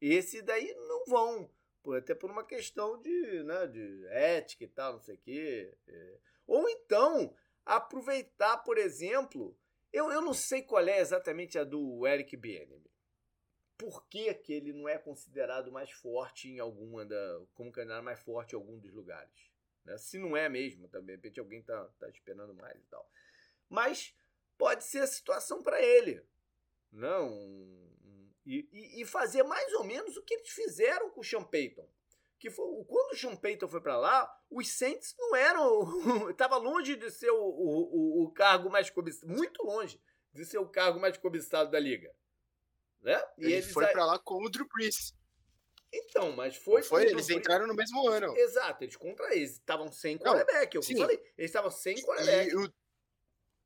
Esse 0.00 0.42
daí 0.42 0.72
não 0.86 1.04
vão, 1.06 1.50
até 1.96 2.14
por 2.14 2.30
uma 2.30 2.44
questão 2.44 3.00
de, 3.00 3.42
né, 3.42 3.66
de 3.66 4.06
ética 4.08 4.64
e 4.64 4.68
tal, 4.68 4.94
não 4.94 5.00
sei 5.00 5.16
o 5.16 5.18
quê. 5.18 5.74
É. 5.88 6.18
Ou 6.46 6.68
então, 6.68 7.34
aproveitar, 7.64 8.58
por 8.58 8.78
exemplo, 8.78 9.56
eu, 9.92 10.10
eu 10.10 10.20
não 10.20 10.34
sei 10.34 10.62
qual 10.62 10.86
é 10.86 11.00
exatamente 11.00 11.58
a 11.58 11.64
do 11.64 12.06
Eric 12.06 12.36
Bieniemy. 12.36 12.88
Por 13.78 14.04
que, 14.08 14.34
que 14.34 14.52
ele 14.52 14.72
não 14.72 14.88
é 14.88 14.98
considerado 14.98 15.70
mais 15.72 15.90
forte 15.90 16.48
em 16.48 16.58
alguma 16.58 17.06
da. 17.06 17.40
como 17.54 17.72
candidato 17.72 18.04
mais 18.04 18.18
forte 18.18 18.52
em 18.52 18.56
algum 18.56 18.78
dos 18.78 18.92
lugares? 18.92 19.50
Né? 19.84 19.96
Se 19.96 20.18
não 20.18 20.36
é 20.36 20.48
mesmo, 20.48 20.88
também, 20.88 21.16
de 21.16 21.22
repente 21.22 21.40
alguém 21.40 21.62
tá, 21.62 21.88
tá 21.98 22.08
esperando 22.08 22.52
mais 22.54 22.76
e 22.76 22.86
tal. 22.86 23.08
Mas 23.68 24.14
pode 24.58 24.84
ser 24.84 24.98
a 24.98 25.06
situação 25.06 25.62
para 25.62 25.80
ele. 25.80 26.22
Não. 26.90 27.30
E, 28.44 28.68
e, 28.72 29.02
e, 29.02 29.04
fazer 29.06 29.42
mais 29.44 29.72
ou 29.74 29.84
menos 29.84 30.16
o 30.16 30.22
que 30.22 30.34
eles 30.34 30.48
fizeram 30.48 31.10
com 31.10 31.20
o 31.20 31.24
Sean 31.24 31.44
Payton 31.44 31.88
que 32.38 32.50
foi 32.50 32.84
quando 32.84 33.12
o 33.12 33.16
Sean 33.16 33.36
Payton 33.36 33.68
foi 33.68 33.80
para 33.80 33.96
lá, 33.96 34.42
os 34.50 34.68
Saints 34.70 35.14
não 35.18 35.34
eram, 35.34 36.30
estava 36.30 36.56
longe 36.56 36.96
de 36.96 37.10
ser 37.10 37.30
o, 37.30 37.36
o, 37.36 38.24
o, 38.24 38.30
cargo 38.30 38.70
mais 38.70 38.88
cobiçado, 38.88 39.32
muito 39.32 39.62
longe 39.64 40.00
de 40.32 40.44
ser 40.44 40.58
o 40.58 40.68
cargo 40.68 41.00
mais 41.00 41.16
cobiçado 41.16 41.70
da 41.70 41.80
liga, 41.80 42.14
né? 43.00 43.22
E 43.38 43.44
ele 43.44 43.52
eles 43.54 43.72
foi 43.72 43.86
para 43.88 44.04
lá 44.04 44.18
com 44.18 44.44
o 44.44 44.48
Drew 44.48 44.66
Brees. 44.68 45.14
Então, 45.92 46.32
mas 46.32 46.56
foi. 46.56 46.82
foi 46.82 47.06
eles 47.06 47.30
entraram 47.30 47.66
no 47.66 47.74
mesmo 47.74 48.06
ano. 48.08 48.36
Exato, 48.36 48.84
eles 48.84 48.96
contra 48.96 49.34
eles 49.34 49.52
estavam 49.52 49.90
sem 49.90 50.18
quarterback, 50.18 50.74
eu 50.74 50.82
falei, 50.82 51.16
eles 51.36 51.50
estavam 51.50 51.70
sem 51.70 51.96
quarterback. 52.02 52.50
E 52.50 52.56
o, 52.56 52.72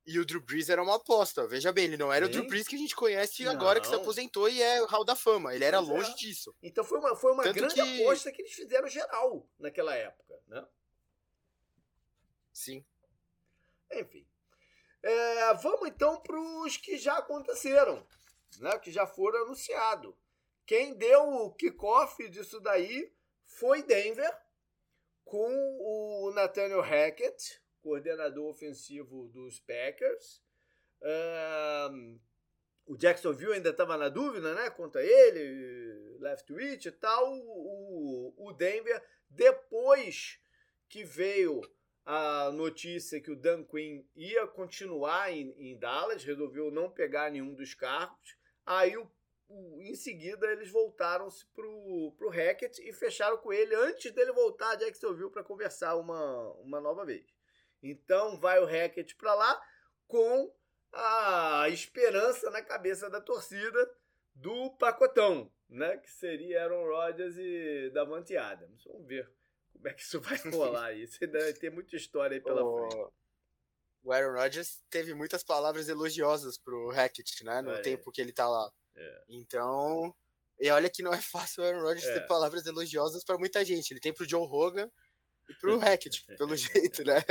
e 0.04 0.18
o 0.18 0.24
Drew 0.24 0.40
Brees 0.40 0.68
era 0.68 0.82
uma 0.82 0.96
aposta. 0.96 1.46
Veja 1.46 1.72
bem, 1.72 1.84
ele 1.84 1.96
não 1.96 2.12
era 2.12 2.26
Sim. 2.26 2.30
o 2.30 2.32
Drew 2.34 2.46
Brees 2.46 2.66
que 2.66 2.76
a 2.76 2.78
gente 2.78 2.94
conhece 2.94 3.44
não. 3.44 3.52
agora, 3.52 3.80
que 3.80 3.86
se 3.86 3.94
aposentou 3.94 4.48
e 4.48 4.60
é 4.60 4.82
o 4.82 4.86
Hall 4.86 5.04
da 5.04 5.14
Fama. 5.14 5.54
Ele 5.54 5.64
era 5.64 5.78
pois 5.78 5.88
longe 5.88 6.10
é. 6.10 6.14
disso. 6.14 6.54
Então 6.62 6.84
foi 6.84 6.98
uma, 6.98 7.16
foi 7.16 7.32
uma 7.32 7.44
grande 7.44 7.74
que... 7.74 7.80
aposta 7.80 8.32
que 8.32 8.42
eles 8.42 8.52
fizeram 8.52 8.88
geral 8.88 9.48
naquela 9.58 9.94
época, 9.94 10.40
né? 10.46 10.66
Sim. 12.52 12.84
Enfim. 13.92 14.26
É, 15.02 15.54
vamos 15.54 15.88
então 15.88 16.20
para 16.20 16.40
os 16.40 16.76
que 16.76 16.96
já 16.96 17.18
aconteceram, 17.18 18.06
né? 18.60 18.78
Que 18.78 18.90
já 18.90 19.06
foram 19.06 19.44
anunciados. 19.44 20.14
Quem 20.66 20.94
deu 20.94 21.22
o 21.22 21.54
kickoff 21.54 22.28
disso 22.28 22.60
daí 22.60 23.12
foi 23.44 23.82
Denver, 23.82 24.32
com 25.24 25.48
o 25.80 26.30
Nathaniel 26.34 26.80
Hackett, 26.80 27.60
coordenador 27.80 28.50
ofensivo 28.50 29.28
dos 29.28 29.60
Packers. 29.60 30.42
Um, 31.90 32.20
o 32.86 32.96
Jacksonville 32.96 33.54
ainda 33.54 33.70
estava 33.70 33.96
na 33.96 34.08
dúvida, 34.08 34.54
né? 34.54 34.70
Quanto 34.70 34.98
a 34.98 35.02
ele, 35.02 36.18
Leftwich 36.20 36.88
e 36.88 36.92
tal. 36.92 37.32
O, 37.32 38.34
o 38.36 38.52
Denver, 38.52 39.02
depois 39.28 40.38
que 40.88 41.04
veio 41.04 41.60
a 42.04 42.50
notícia 42.52 43.20
que 43.20 43.30
o 43.30 43.36
Dan 43.36 43.64
Quinn 43.64 44.04
ia 44.14 44.46
continuar 44.46 45.32
em, 45.32 45.50
em 45.58 45.78
Dallas, 45.78 46.24
resolveu 46.24 46.70
não 46.70 46.90
pegar 46.90 47.30
nenhum 47.30 47.54
dos 47.54 47.74
cargos. 47.74 48.36
Aí, 48.64 48.96
o, 48.96 49.10
o, 49.48 49.80
em 49.80 49.94
seguida, 49.94 50.46
eles 50.50 50.70
voltaram-se 50.70 51.46
pro, 51.46 52.14
pro 52.16 52.30
Hackett 52.30 52.80
e 52.82 52.92
fecharam 52.92 53.38
com 53.38 53.52
ele 53.52 53.74
antes 53.74 54.12
dele 54.12 54.32
voltar 54.32 54.70
a 54.70 54.76
Jacksonville 54.76 55.30
para 55.30 55.44
conversar 55.44 55.96
uma, 55.96 56.52
uma 56.54 56.80
nova 56.80 57.04
vez. 57.04 57.26
Então 57.82 58.38
vai 58.38 58.60
o 58.60 58.64
Hackett 58.64 59.16
para 59.16 59.34
lá 59.34 59.60
com 60.06 60.54
a 60.92 61.68
esperança 61.68 62.50
na 62.50 62.62
cabeça 62.62 63.10
da 63.10 63.20
torcida 63.20 63.90
do 64.34 64.70
pacotão, 64.76 65.50
né? 65.68 65.96
Que 65.96 66.10
seria 66.10 66.62
Aaron 66.62 66.84
Rodgers 66.84 67.36
e 67.36 67.90
Davante 67.90 68.36
Adams. 68.36 68.84
Vamos 68.84 69.06
ver 69.06 69.30
como 69.72 69.88
é 69.88 69.94
que 69.94 70.02
isso 70.02 70.20
vai 70.20 70.36
rolar 70.52 70.86
aí. 70.86 71.06
Você 71.06 71.26
deve 71.26 71.54
ter 71.54 71.70
muita 71.70 71.96
história 71.96 72.36
aí 72.36 72.40
pela 72.40 72.64
o... 72.64 72.88
frente. 72.88 73.12
O 74.02 74.12
Aaron 74.12 74.34
Rodgers 74.34 74.82
teve 74.90 75.14
muitas 75.14 75.44
palavras 75.44 75.88
elogiosas 75.88 76.58
pro 76.58 76.90
Hackett, 76.90 77.44
né? 77.44 77.62
No 77.62 77.72
é. 77.72 77.80
tempo 77.80 78.10
que 78.10 78.20
ele 78.20 78.32
tá 78.32 78.48
lá. 78.48 78.70
É. 78.96 79.24
Então, 79.28 80.14
e 80.58 80.70
olha 80.70 80.90
que 80.90 81.02
não 81.02 81.12
é 81.12 81.20
fácil 81.22 81.62
o 81.62 81.66
Aaron 81.66 81.82
Rodgers 81.82 82.06
é. 82.06 82.14
ter 82.14 82.26
palavras 82.26 82.66
elogiosas 82.66 83.24
para 83.24 83.38
muita 83.38 83.64
gente. 83.64 83.92
Ele 83.92 84.00
tem 84.00 84.12
pro 84.12 84.28
Joe 84.28 84.46
Rogan 84.46 84.90
e 85.48 85.54
pro 85.54 85.78
Hackett, 85.78 86.24
pelo 86.36 86.56
jeito, 86.56 87.04
né? 87.04 87.22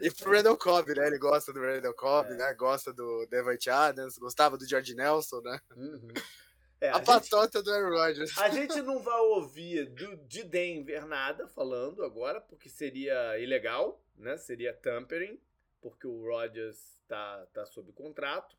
E 0.00 0.10
pro 0.10 0.32
Randall 0.32 0.56
Cobb, 0.56 0.94
né? 0.94 1.06
Ele 1.06 1.18
gosta 1.18 1.52
do 1.52 1.60
Randall 1.60 1.94
Cobb, 1.94 2.30
é. 2.30 2.34
né? 2.34 2.54
Gosta 2.54 2.92
do 2.92 3.26
Devante 3.26 3.70
Adams, 3.70 4.18
gostava 4.18 4.56
do 4.58 4.68
George 4.68 4.94
Nelson, 4.94 5.40
né? 5.40 5.60
Uhum. 5.76 6.08
É, 6.80 6.88
a, 6.88 6.96
a 6.96 6.98
gente, 6.98 7.06
patota 7.06 7.62
do 7.62 7.72
Aaron 7.72 7.96
Rodgers. 7.96 8.36
A 8.36 8.50
gente 8.50 8.82
não 8.82 8.98
vai 8.98 9.18
ouvir 9.18 9.86
do, 9.86 10.16
de 10.26 10.42
Denver 10.42 11.06
nada 11.06 11.48
falando 11.48 12.04
agora, 12.04 12.42
porque 12.42 12.68
seria 12.68 13.38
ilegal, 13.38 14.04
né? 14.16 14.36
Seria 14.36 14.74
tampering, 14.74 15.40
porque 15.84 16.06
o 16.06 16.22
Rodgers 16.22 16.98
tá, 17.06 17.46
tá 17.52 17.66
sob 17.66 17.92
contrato. 17.92 18.56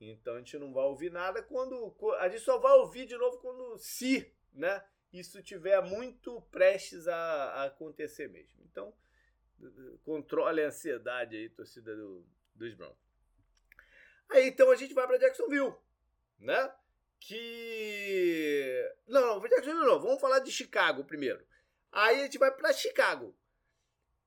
Então 0.00 0.34
a 0.34 0.38
gente 0.38 0.56
não 0.56 0.72
vai 0.72 0.84
ouvir 0.84 1.12
nada 1.12 1.42
quando. 1.42 1.94
A 2.18 2.28
gente 2.30 2.42
só 2.42 2.58
vai 2.58 2.72
ouvir 2.72 3.04
de 3.04 3.16
novo 3.18 3.36
quando 3.36 3.76
se, 3.76 4.32
né? 4.50 4.82
Isso 5.12 5.42
tiver 5.42 5.82
muito 5.82 6.40
prestes 6.50 7.06
a, 7.06 7.16
a 7.16 7.64
acontecer 7.64 8.28
mesmo. 8.30 8.64
Então, 8.64 8.94
controle 10.04 10.62
a 10.62 10.68
ansiedade 10.68 11.36
aí, 11.36 11.50
torcida 11.50 11.94
do, 11.94 12.26
dos 12.54 12.74
Browns. 12.74 12.96
Aí 14.30 14.48
então 14.48 14.70
a 14.70 14.74
gente 14.74 14.94
vai 14.94 15.06
para 15.06 15.18
Jacksonville, 15.18 15.74
né? 16.38 16.74
Que. 17.20 18.90
Não, 19.06 19.20
não, 19.20 19.40
Jacksonville 19.42 19.86
não, 19.86 20.00
vamos 20.00 20.20
falar 20.20 20.38
de 20.38 20.50
Chicago 20.50 21.04
primeiro. 21.04 21.46
Aí 21.92 22.20
a 22.20 22.22
gente 22.24 22.38
vai 22.38 22.50
para 22.50 22.72
Chicago. 22.72 23.36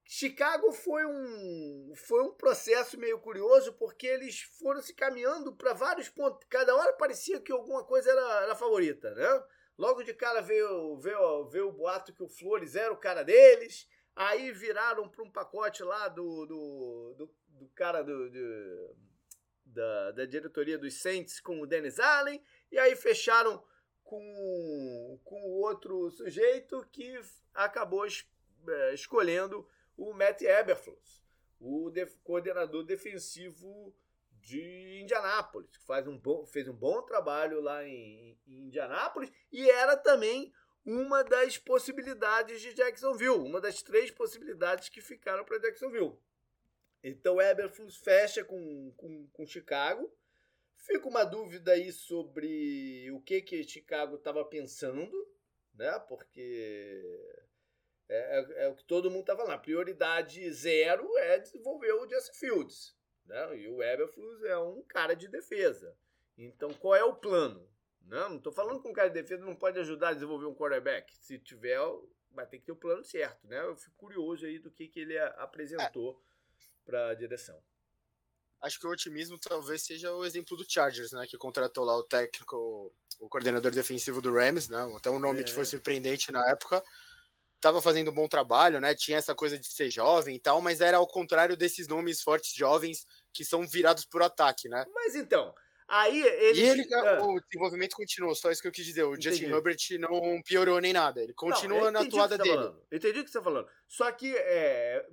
Chicago 0.10 0.72
foi 0.72 1.06
um, 1.06 1.94
foi 1.94 2.24
um 2.24 2.32
processo 2.32 2.98
meio 2.98 3.20
curioso 3.20 3.74
porque 3.74 4.08
eles 4.08 4.42
foram 4.58 4.82
se 4.82 4.94
caminhando 4.94 5.54
para 5.54 5.74
vários 5.74 6.08
pontos. 6.08 6.48
Cada 6.50 6.74
hora 6.74 6.94
parecia 6.94 7.42
que 7.42 7.52
alguma 7.52 7.84
coisa 7.84 8.10
era, 8.10 8.44
era 8.44 8.56
favorita, 8.56 9.14
né? 9.14 9.44
Logo 9.78 10.02
de 10.04 10.14
cara 10.14 10.40
veio, 10.42 10.98
veio, 10.98 11.50
veio 11.50 11.68
o 11.68 11.74
boato 11.74 12.14
que 12.14 12.24
o 12.24 12.30
Flores 12.30 12.78
era 12.78 12.92
o 12.94 12.98
cara 12.98 13.22
deles. 13.22 13.86
Aí 14.16 14.50
viraram 14.54 15.10
para 15.10 15.24
um 15.24 15.30
pacote 15.30 15.84
lá 15.84 16.08
do, 16.08 16.46
do, 16.46 17.16
do, 17.18 17.36
do 17.50 17.68
cara 17.76 18.02
do, 18.02 18.30
do, 18.32 18.96
da, 19.66 20.12
da 20.12 20.26
diretoria 20.26 20.78
dos 20.78 21.02
Saints 21.02 21.42
com 21.42 21.60
o 21.60 21.68
Dennis 21.68 22.00
Allen. 22.00 22.42
E 22.72 22.80
aí 22.80 22.96
fecharam 22.96 23.62
com, 24.06 25.20
com 25.26 25.42
outro 25.62 26.10
sujeito 26.12 26.88
que 26.94 27.20
acabou 27.54 28.06
es, 28.06 28.26
é, 28.70 28.94
escolhendo 28.94 29.68
o 29.98 30.14
Matt 30.14 30.42
Eberflus 30.42 31.28
o 31.60 31.90
def 31.90 32.16
coordenador 32.24 32.84
defensivo 32.84 33.96
de 34.32 35.02
Indianápolis, 35.02 35.76
que 35.78 35.86
faz 35.86 36.08
um 36.08 36.18
bom, 36.18 36.46
fez 36.46 36.68
um 36.68 36.74
bom 36.74 37.02
trabalho 37.02 37.60
lá 37.60 37.86
em, 37.86 38.38
em 38.48 38.68
Indianápolis 38.68 39.32
e 39.52 39.70
era 39.70 39.98
também 39.98 40.54
uma 40.86 41.24
das 41.24 41.58
possibilidades 41.58 42.62
de 42.62 42.74
Jacksonville, 42.74 43.40
uma 43.40 43.60
das 43.60 43.82
três 43.82 44.10
possibilidades 44.10 44.88
que 44.88 45.02
ficaram 45.02 45.44
para 45.44 45.60
Jacksonville. 45.60 46.18
Então 47.04 47.42
Eberflus 47.42 47.98
fecha 47.98 48.44
com, 48.44 48.94
com, 48.96 49.28
com 49.28 49.46
Chicago. 49.46 50.10
Fica 50.78 51.08
uma 51.10 51.26
dúvida 51.26 51.74
aí 51.74 51.92
sobre 51.92 53.12
o 53.12 53.20
que 53.22 53.42
que 53.42 53.64
Chicago 53.64 54.16
estava 54.16 54.46
pensando, 54.46 55.12
né? 55.74 56.00
Porque 56.08 57.04
é, 58.10 58.40
é, 58.40 58.66
é, 58.66 58.68
o 58.70 58.76
que 58.76 58.84
todo 58.86 59.12
mundo 59.12 59.22
está 59.22 59.36
falando. 59.36 59.54
A 59.54 59.58
prioridade 59.58 60.52
zero 60.52 61.18
é 61.18 61.40
desenvolver 61.40 61.92
o 61.94 62.10
Justin 62.10 62.34
Fields. 62.34 62.96
Né? 63.26 63.58
E 63.58 63.68
o 63.68 63.84
Eberflus 63.84 64.44
é 64.44 64.58
um 64.58 64.82
cara 64.84 65.14
de 65.14 65.28
defesa. 65.28 65.96
Então, 66.38 66.74
qual 66.74 66.96
é 66.96 67.04
o 67.04 67.16
plano? 67.16 67.68
Não, 68.02 68.30
não 68.30 68.38
estou 68.38 68.54
falando 68.54 68.82
que 68.82 68.88
um 68.88 68.94
cara 68.94 69.10
de 69.10 69.22
defesa 69.22 69.44
não 69.44 69.56
pode 69.56 69.78
ajudar 69.80 70.10
a 70.10 70.14
desenvolver 70.14 70.46
um 70.46 70.56
quarterback. 70.56 71.14
Se 71.18 71.38
tiver, 71.38 71.80
vai 72.32 72.48
ter 72.48 72.60
que 72.60 72.66
ter 72.66 72.72
o 72.72 72.78
plano 72.78 73.04
certo. 73.04 73.46
Né? 73.48 73.60
Eu 73.60 73.76
fico 73.76 73.96
curioso 73.98 74.46
aí 74.46 74.60
do 74.60 74.72
que, 74.72 74.88
que 74.88 75.02
ele 75.02 75.18
apresentou 75.20 76.12
é. 76.12 76.86
para 76.86 77.10
a 77.10 77.14
direção. 77.14 77.62
Acho 78.62 78.80
que 78.80 78.88
o 78.88 78.90
otimismo 78.90 79.38
talvez 79.38 79.84
seja 79.84 80.12
o 80.14 80.26
exemplo 80.26 80.58
do 80.58 80.66
Chargers, 80.68 81.12
né? 81.12 81.28
Que 81.28 81.38
contratou 81.38 81.86
lá 81.86 81.96
o 81.96 82.04
técnico, 82.04 82.92
o 83.20 83.30
coordenador 83.30 83.72
defensivo 83.72 84.20
do 84.20 84.34
Rams, 84.34 84.68
né? 84.68 84.80
Até 84.96 85.12
um 85.12 85.20
nome 85.20 85.42
é. 85.42 85.44
que 85.44 85.54
foi 85.54 85.64
surpreendente 85.64 86.32
na 86.32 86.44
época 86.50 86.84
estava 87.58 87.82
fazendo 87.82 88.12
um 88.12 88.14
bom 88.14 88.28
trabalho, 88.28 88.80
né? 88.80 88.96
Tinha 88.96 89.18
essa 89.18 89.36
coisa 89.36 89.58
de 89.58 89.68
ser 89.68 89.90
jovem 89.90 90.36
e 90.36 90.40
tal, 90.40 90.62
mas 90.62 90.80
era 90.80 90.98
ao 90.98 91.08
contrário 91.08 91.58
desses 91.58 91.88
nomes 91.88 92.22
fortes 92.22 92.54
jovens 92.54 93.06
que 93.34 93.44
são 93.44 93.68
virados 93.68 94.06
por 94.06 94.22
ataque, 94.22 94.70
né? 94.70 94.86
Mas 94.94 95.16
então, 95.16 95.54
aí 95.88 96.22
ele. 96.22 96.60
E 96.60 96.64
ele, 96.64 96.94
ah. 96.94 97.24
o 97.24 97.40
desenvolvimento 97.42 97.96
continuou, 97.96 98.34
só 98.36 98.52
isso 98.52 98.62
que 98.62 98.68
eu 98.68 98.72
quis 98.72 98.86
dizer. 98.86 99.04
O 99.04 99.14
Entendi. 99.14 99.30
Justin 99.30 99.46
Herbert 99.46 99.78
não 100.00 100.42
piorou 100.44 100.80
nem 100.80 100.94
nada, 100.94 101.22
ele 101.22 101.34
continua 101.34 101.86
não, 101.86 101.92
na 101.92 102.02
atuada 102.02 102.38
tá 102.38 102.44
dele. 102.44 102.56
Falando. 102.56 102.82
Entendi 102.92 103.20
o 103.20 103.24
que 103.24 103.32
você 103.32 103.38
está 103.38 103.44
falando. 103.44 103.68
Só 103.88 104.12
que 104.12 104.36
é, 104.36 105.06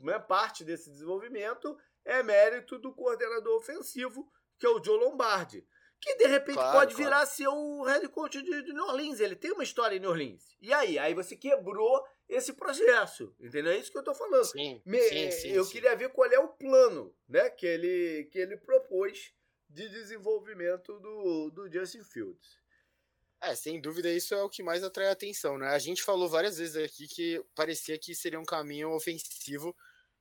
né, 0.00 0.18
parte 0.18 0.64
desse 0.64 0.90
desenvolvimento 0.90 1.78
é 2.04 2.22
mérito 2.22 2.78
do 2.78 2.92
coordenador 2.92 3.56
ofensivo, 3.56 4.30
que 4.58 4.66
é 4.66 4.70
o 4.70 4.82
Joe 4.82 4.98
Lombardi 4.98 5.66
que 6.06 6.14
de 6.14 6.26
repente 6.28 6.54
claro, 6.54 6.78
pode 6.78 6.94
virar 6.94 7.10
claro. 7.10 7.30
ser 7.30 7.48
o 7.48 7.82
head 7.82 8.08
coach 8.10 8.40
de, 8.40 8.62
de 8.62 8.72
New 8.72 8.84
Orleans. 8.84 9.18
Ele 9.18 9.34
tem 9.34 9.50
uma 9.50 9.64
história 9.64 9.96
em 9.96 9.98
New 9.98 10.10
Orleans. 10.10 10.56
E 10.60 10.72
aí? 10.72 11.00
Aí 11.00 11.12
você 11.14 11.34
quebrou 11.34 12.06
esse 12.28 12.52
processo. 12.52 13.34
Entendeu? 13.40 13.72
É 13.72 13.76
isso 13.76 13.90
que 13.90 13.98
eu 13.98 14.04
tô 14.04 14.14
falando. 14.14 14.44
Sim, 14.44 14.80
Me, 14.86 15.00
sim, 15.00 15.30
sim, 15.32 15.48
eu 15.48 15.64
sim. 15.64 15.72
queria 15.72 15.96
ver 15.96 16.10
qual 16.10 16.30
é 16.30 16.38
o 16.38 16.46
plano 16.46 17.12
né, 17.28 17.50
que, 17.50 17.66
ele, 17.66 18.28
que 18.30 18.38
ele 18.38 18.56
propôs 18.56 19.32
de 19.68 19.88
desenvolvimento 19.88 20.96
do, 21.00 21.50
do 21.50 21.72
Justin 21.72 22.04
Fields. 22.04 22.60
É, 23.40 23.56
sem 23.56 23.80
dúvida 23.80 24.08
isso 24.08 24.32
é 24.32 24.42
o 24.42 24.48
que 24.48 24.62
mais 24.62 24.84
atrai 24.84 25.08
a 25.08 25.12
atenção, 25.12 25.58
né? 25.58 25.68
A 25.68 25.78
gente 25.78 26.04
falou 26.04 26.28
várias 26.28 26.56
vezes 26.56 26.76
aqui 26.76 27.08
que 27.08 27.44
parecia 27.54 27.98
que 27.98 28.14
seria 28.14 28.38
um 28.40 28.44
caminho 28.44 28.90
ofensivo, 28.92 29.76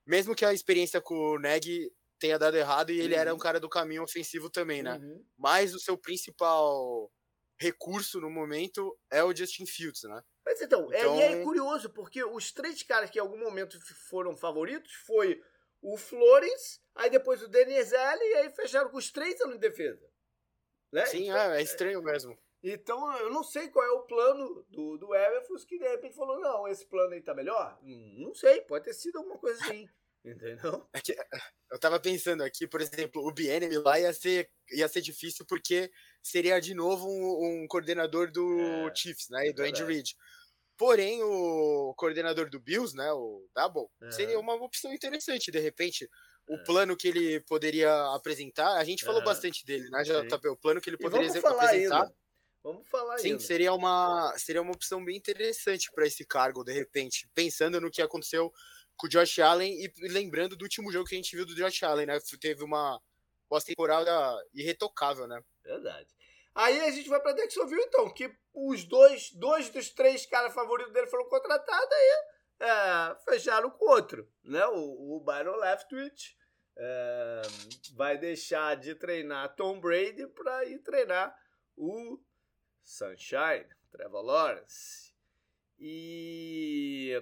mesmo 0.06 0.36
que 0.36 0.44
a 0.44 0.54
experiência 0.54 1.00
com 1.00 1.16
o 1.16 1.40
Neg 1.40 1.92
tenha 2.26 2.40
dado 2.40 2.58
errado 2.58 2.92
e 2.92 3.00
ele 3.00 3.14
uhum. 3.14 3.22
era 3.22 3.36
um 3.36 3.38
cara 3.38 3.60
do 3.60 3.70
caminho 3.70 4.04
ofensivo 4.04 4.50
também, 4.50 4.82
né? 4.82 4.98
Uhum. 4.98 5.24
Mas 5.38 5.76
o 5.76 5.80
seu 5.80 5.98
principal 5.98 7.12
recurso 7.60 8.20
no 8.20 8.30
momento 8.30 8.98
é 9.12 9.24
o 9.24 9.34
Justin 9.36 9.66
Fields, 9.66 10.04
né? 10.04 10.22
Mas 10.44 10.62
então, 10.62 10.88
então... 10.92 11.20
É, 11.20 11.34
é 11.34 11.44
curioso, 11.44 11.90
porque 11.92 12.24
os 12.24 12.52
três 12.52 12.82
caras 12.84 13.10
que 13.10 13.20
em 13.20 13.22
algum 13.22 13.40
momento 13.40 13.80
foram 14.10 14.36
favoritos 14.36 14.92
foi 15.06 15.42
o 15.82 15.98
Flores, 15.98 16.82
aí 16.96 17.10
depois 17.10 17.42
o 17.44 17.48
Denizeli, 17.48 18.24
e 18.24 18.36
aí 18.38 18.52
fecharam 18.52 18.90
com 18.90 18.98
os 18.98 19.12
três 19.12 19.40
anos 19.42 19.56
de 19.56 19.62
defesa. 19.62 20.10
Né? 20.92 21.06
Sim, 21.06 21.30
então, 21.30 21.38
é, 21.38 21.60
é 21.60 21.64
estranho 21.64 22.02
mesmo. 22.02 22.38
Então, 22.64 23.16
eu 23.20 23.30
não 23.30 23.44
sei 23.44 23.70
qual 23.70 23.86
é 23.86 23.92
o 23.92 24.08
plano 24.08 24.66
do, 24.70 24.98
do 24.98 25.14
Everfus 25.14 25.64
que 25.64 25.78
de 25.78 25.88
repente 25.88 26.16
falou, 26.16 26.40
não, 26.40 26.68
esse 26.68 26.88
plano 26.88 27.14
aí 27.14 27.22
tá 27.22 27.36
melhor. 27.36 27.78
Hum, 27.84 28.16
não 28.18 28.34
sei, 28.34 28.62
pode 28.62 28.86
ter 28.86 28.94
sido 28.94 29.20
alguma 29.20 29.38
coisa 29.38 29.64
assim. 29.64 29.88
Entendeu? 30.26 30.88
É 30.92 31.00
que, 31.00 31.16
eu 31.72 31.80
tava 31.80 32.00
pensando 32.00 32.44
aqui, 32.44 32.68
por 32.68 32.82
exemplo, 32.82 33.26
o 33.26 33.32
BNM 33.32 33.78
lá 33.78 34.00
ia 34.00 34.12
ser, 34.12 34.50
ia 34.72 34.88
ser 34.88 35.02
difícil 35.02 35.46
porque 35.46 35.92
seria 36.22 36.60
de 36.60 36.74
novo 36.74 37.08
um, 37.08 37.64
um 37.64 37.68
coordenador 37.68 38.32
do 38.32 38.60
é, 38.60 38.96
Chiefs, 38.96 39.30
né? 39.30 39.48
É 39.50 39.54
do 39.54 39.62
Andy 39.62 39.84
Reid. 39.84 40.16
Porém, 40.78 41.22
o 41.24 41.94
coordenador 41.96 42.50
do 42.50 42.60
Bills, 42.60 42.96
né? 42.96 43.12
O 43.14 43.48
Double, 43.56 43.88
é. 44.02 44.12
seria 44.12 44.40
uma 44.40 44.56
opção 44.56 44.92
interessante, 44.92 45.52
de 45.52 45.60
repente. 45.60 46.10
O 46.48 46.56
é. 46.56 46.64
plano 46.64 46.96
que 46.96 47.08
ele 47.08 47.40
poderia 47.42 47.92
apresentar, 48.14 48.78
a 48.78 48.84
gente 48.84 49.04
falou 49.04 49.24
bastante 49.24 49.66
dele, 49.66 49.90
né, 49.90 50.04
JP? 50.04 50.48
O 50.50 50.58
plano 50.58 50.80
que 50.80 50.90
ele 50.90 50.98
poderia 50.98 51.28
apresentar. 51.28 51.70
Ainda. 51.70 52.16
Vamos 52.64 52.88
falar 52.88 53.18
Sim, 53.20 53.32
ainda. 53.32 53.44
seria 53.44 53.74
uma, 53.74 54.34
seria 54.38 54.62
uma 54.62 54.72
opção 54.72 55.04
bem 55.04 55.16
interessante 55.16 55.92
para 55.92 56.06
esse 56.06 56.26
cargo, 56.26 56.64
de 56.64 56.74
repente, 56.74 57.30
pensando 57.34 57.80
no 57.80 57.92
que 57.92 58.02
aconteceu 58.02 58.52
com 58.98 59.08
o 59.08 59.10
Josh 59.10 59.40
Allen 59.40 59.74
e 59.74 59.92
lembrando 60.10 60.56
do 60.56 60.64
último 60.64 60.92
jogo 60.92 61.08
que 61.08 61.16
a 61.16 61.18
gente 61.18 61.36
viu 61.36 61.46
do 61.46 61.56
Josh 61.56 61.84
Allen, 61.84 62.06
né? 62.06 62.18
Teve 62.40 62.64
uma 62.64 63.00
pós-temporada 63.48 64.12
irretocável, 64.54 65.28
né? 65.28 65.42
Verdade. 65.64 66.08
Aí 66.54 66.80
a 66.82 66.92
gente 66.92 67.10
vai 67.10 67.20
para 67.20 67.34
Jacksonville, 67.34 67.84
então, 67.84 68.14
que 68.14 68.34
os 68.54 68.86
dois, 68.86 69.32
dois 69.32 69.70
dos 69.70 69.90
três 69.90 70.26
caras 70.26 70.54
favoritos 70.54 70.94
dele 70.94 71.08
foram 71.08 71.28
contratados, 71.28 71.90
aí 71.92 72.12
é, 72.62 73.16
fecharam 73.30 73.70
com 73.70 73.86
outro, 73.90 74.32
né? 74.44 74.66
O, 74.68 75.18
o 75.18 75.20
Byron 75.20 75.58
Leftwich 75.58 76.38
é, 76.78 77.42
vai 77.94 78.18
deixar 78.18 78.76
de 78.76 78.96
treinar 78.96 79.56
Tom 79.56 79.80
Brady 79.80 80.28
para 80.28 80.66
ir 80.66 80.80
treinar 80.80 81.38
o 81.76 82.20
Sunshine, 82.84 83.68
Trevor 83.92 84.22
Lawrence. 84.24 85.14
E 85.78 87.22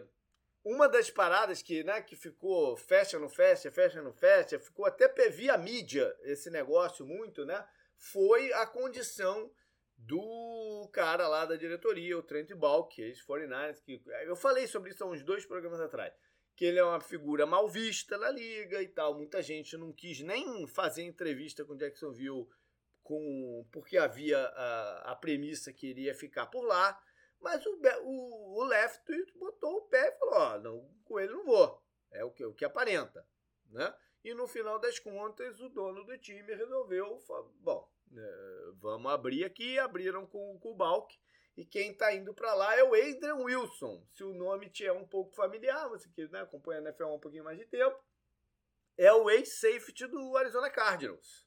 uma 0.63 0.87
das 0.87 1.09
paradas 1.09 1.61
que, 1.61 1.83
né, 1.83 2.01
que 2.01 2.15
ficou 2.15 2.77
fecha 2.77 3.19
no 3.19 3.29
fecha, 3.29 3.71
fecha 3.71 4.01
no 4.01 4.13
fecha, 4.13 4.59
ficou 4.59 4.85
até 4.85 5.07
via 5.29 5.57
mídia 5.57 6.15
esse 6.21 6.49
negócio 6.49 7.05
muito, 7.05 7.45
né? 7.45 7.65
Foi 7.97 8.51
a 8.53 8.65
condição 8.65 9.51
do 9.97 10.89
cara 10.91 11.27
lá 11.27 11.45
da 11.45 11.55
diretoria, 11.55 12.17
o 12.17 12.23
Trent 12.23 12.53
Balk, 12.53 13.01
ex-49ers, 13.01 13.81
que 13.81 14.01
eu 14.25 14.35
falei 14.35 14.67
sobre 14.67 14.91
isso 14.91 15.03
há 15.03 15.07
uns 15.07 15.23
dois 15.23 15.45
programas 15.45 15.79
atrás, 15.79 16.13
que 16.55 16.65
ele 16.65 16.79
é 16.79 16.83
uma 16.83 16.99
figura 16.99 17.45
mal 17.45 17.67
vista 17.67 18.17
na 18.17 18.29
liga 18.29 18.81
e 18.81 18.87
tal. 18.87 19.15
Muita 19.15 19.41
gente 19.41 19.77
não 19.77 19.91
quis 19.91 20.21
nem 20.21 20.67
fazer 20.67 21.03
entrevista 21.03 21.63
com 21.65 21.75
Jacksonville 21.75 22.47
com 23.01 23.65
porque 23.71 23.97
havia 23.97 24.39
a, 24.39 25.11
a 25.11 25.15
premissa 25.15 25.73
que 25.73 25.87
iria 25.87 26.15
ficar 26.15 26.47
por 26.47 26.63
lá. 26.65 26.99
Mas 27.43 27.63
o, 27.65 27.77
o, 28.03 28.63
o 28.63 29.39
botou 29.39 29.75
o 29.75 29.81
pé 29.89 30.07
e 30.07 30.19
falou: 30.19 30.35
Ó, 30.35 30.59
não, 30.59 30.89
com 31.03 31.19
ele 31.19 31.33
não 31.33 31.43
vou. 31.43 31.83
É 32.09 32.23
o 32.23 32.31
que, 32.31 32.45
o 32.45 32.53
que 32.53 32.63
aparenta. 32.63 33.27
Né? 33.69 33.93
E 34.23 34.33
no 34.33 34.47
final 34.47 34.79
das 34.79 34.97
contas, 34.97 35.59
o 35.59 35.67
dono 35.67 36.05
do 36.05 36.17
time 36.17 36.55
resolveu: 36.55 37.19
bom, 37.59 37.91
é, 38.15 38.71
vamos 38.75 39.11
abrir 39.11 39.43
aqui. 39.43 39.77
Abriram 39.77 40.25
com, 40.25 40.57
com 40.59 40.71
o 40.71 40.75
Balk. 40.75 41.13
E 41.57 41.65
quem 41.65 41.91
está 41.91 42.15
indo 42.15 42.33
para 42.33 42.53
lá 42.55 42.75
é 42.75 42.83
o 42.83 42.95
Adrian 42.95 43.35
Wilson. 43.35 44.03
Se 44.09 44.23
o 44.23 44.33
nome 44.33 44.69
te 44.69 44.85
é 44.85 44.93
um 44.93 45.05
pouco 45.05 45.35
familiar, 45.35 45.89
você 45.89 46.09
que 46.09 46.25
né, 46.29 46.41
acompanha 46.41 46.79
a 46.79 46.83
NFL 46.83 47.03
há 47.03 47.13
um 47.13 47.19
pouquinho 47.19 47.43
mais 47.43 47.59
de 47.59 47.65
tempo, 47.65 48.01
é 48.97 49.11
o 49.13 49.29
ex-safety 49.29 50.07
do 50.07 50.35
Arizona 50.37 50.69
Cardinals. 50.71 51.45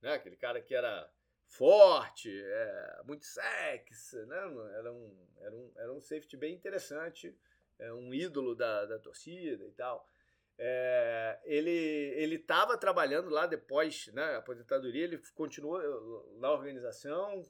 Né? 0.00 0.14
Aquele 0.14 0.36
cara 0.36 0.60
que 0.62 0.74
era 0.74 1.10
forte, 1.50 2.30
é, 2.30 3.00
muito 3.04 3.24
sexy, 3.26 4.24
né? 4.26 4.36
Era 4.78 4.92
um, 4.92 5.28
era 5.40 5.54
um, 5.54 5.72
era 5.76 5.92
um 5.92 6.00
safety 6.00 6.36
bem 6.36 6.54
interessante, 6.54 7.36
é 7.78 7.92
um 7.92 8.14
ídolo 8.14 8.54
da, 8.54 8.86
da 8.86 8.98
torcida 8.98 9.66
e 9.66 9.72
tal. 9.72 10.08
É, 10.56 11.40
ele 11.44 11.70
ele 11.70 12.36
estava 12.36 12.76
trabalhando 12.78 13.30
lá 13.30 13.46
depois, 13.46 14.06
né, 14.08 14.36
aposentadoria, 14.36 15.04
ele 15.04 15.18
continuou 15.34 15.80
eh, 15.80 16.38
na 16.38 16.52
organização, 16.52 17.42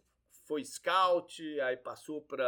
foi 0.45 0.65
scout, 0.65 1.61
aí 1.61 1.77
passou 1.77 2.23
para 2.23 2.39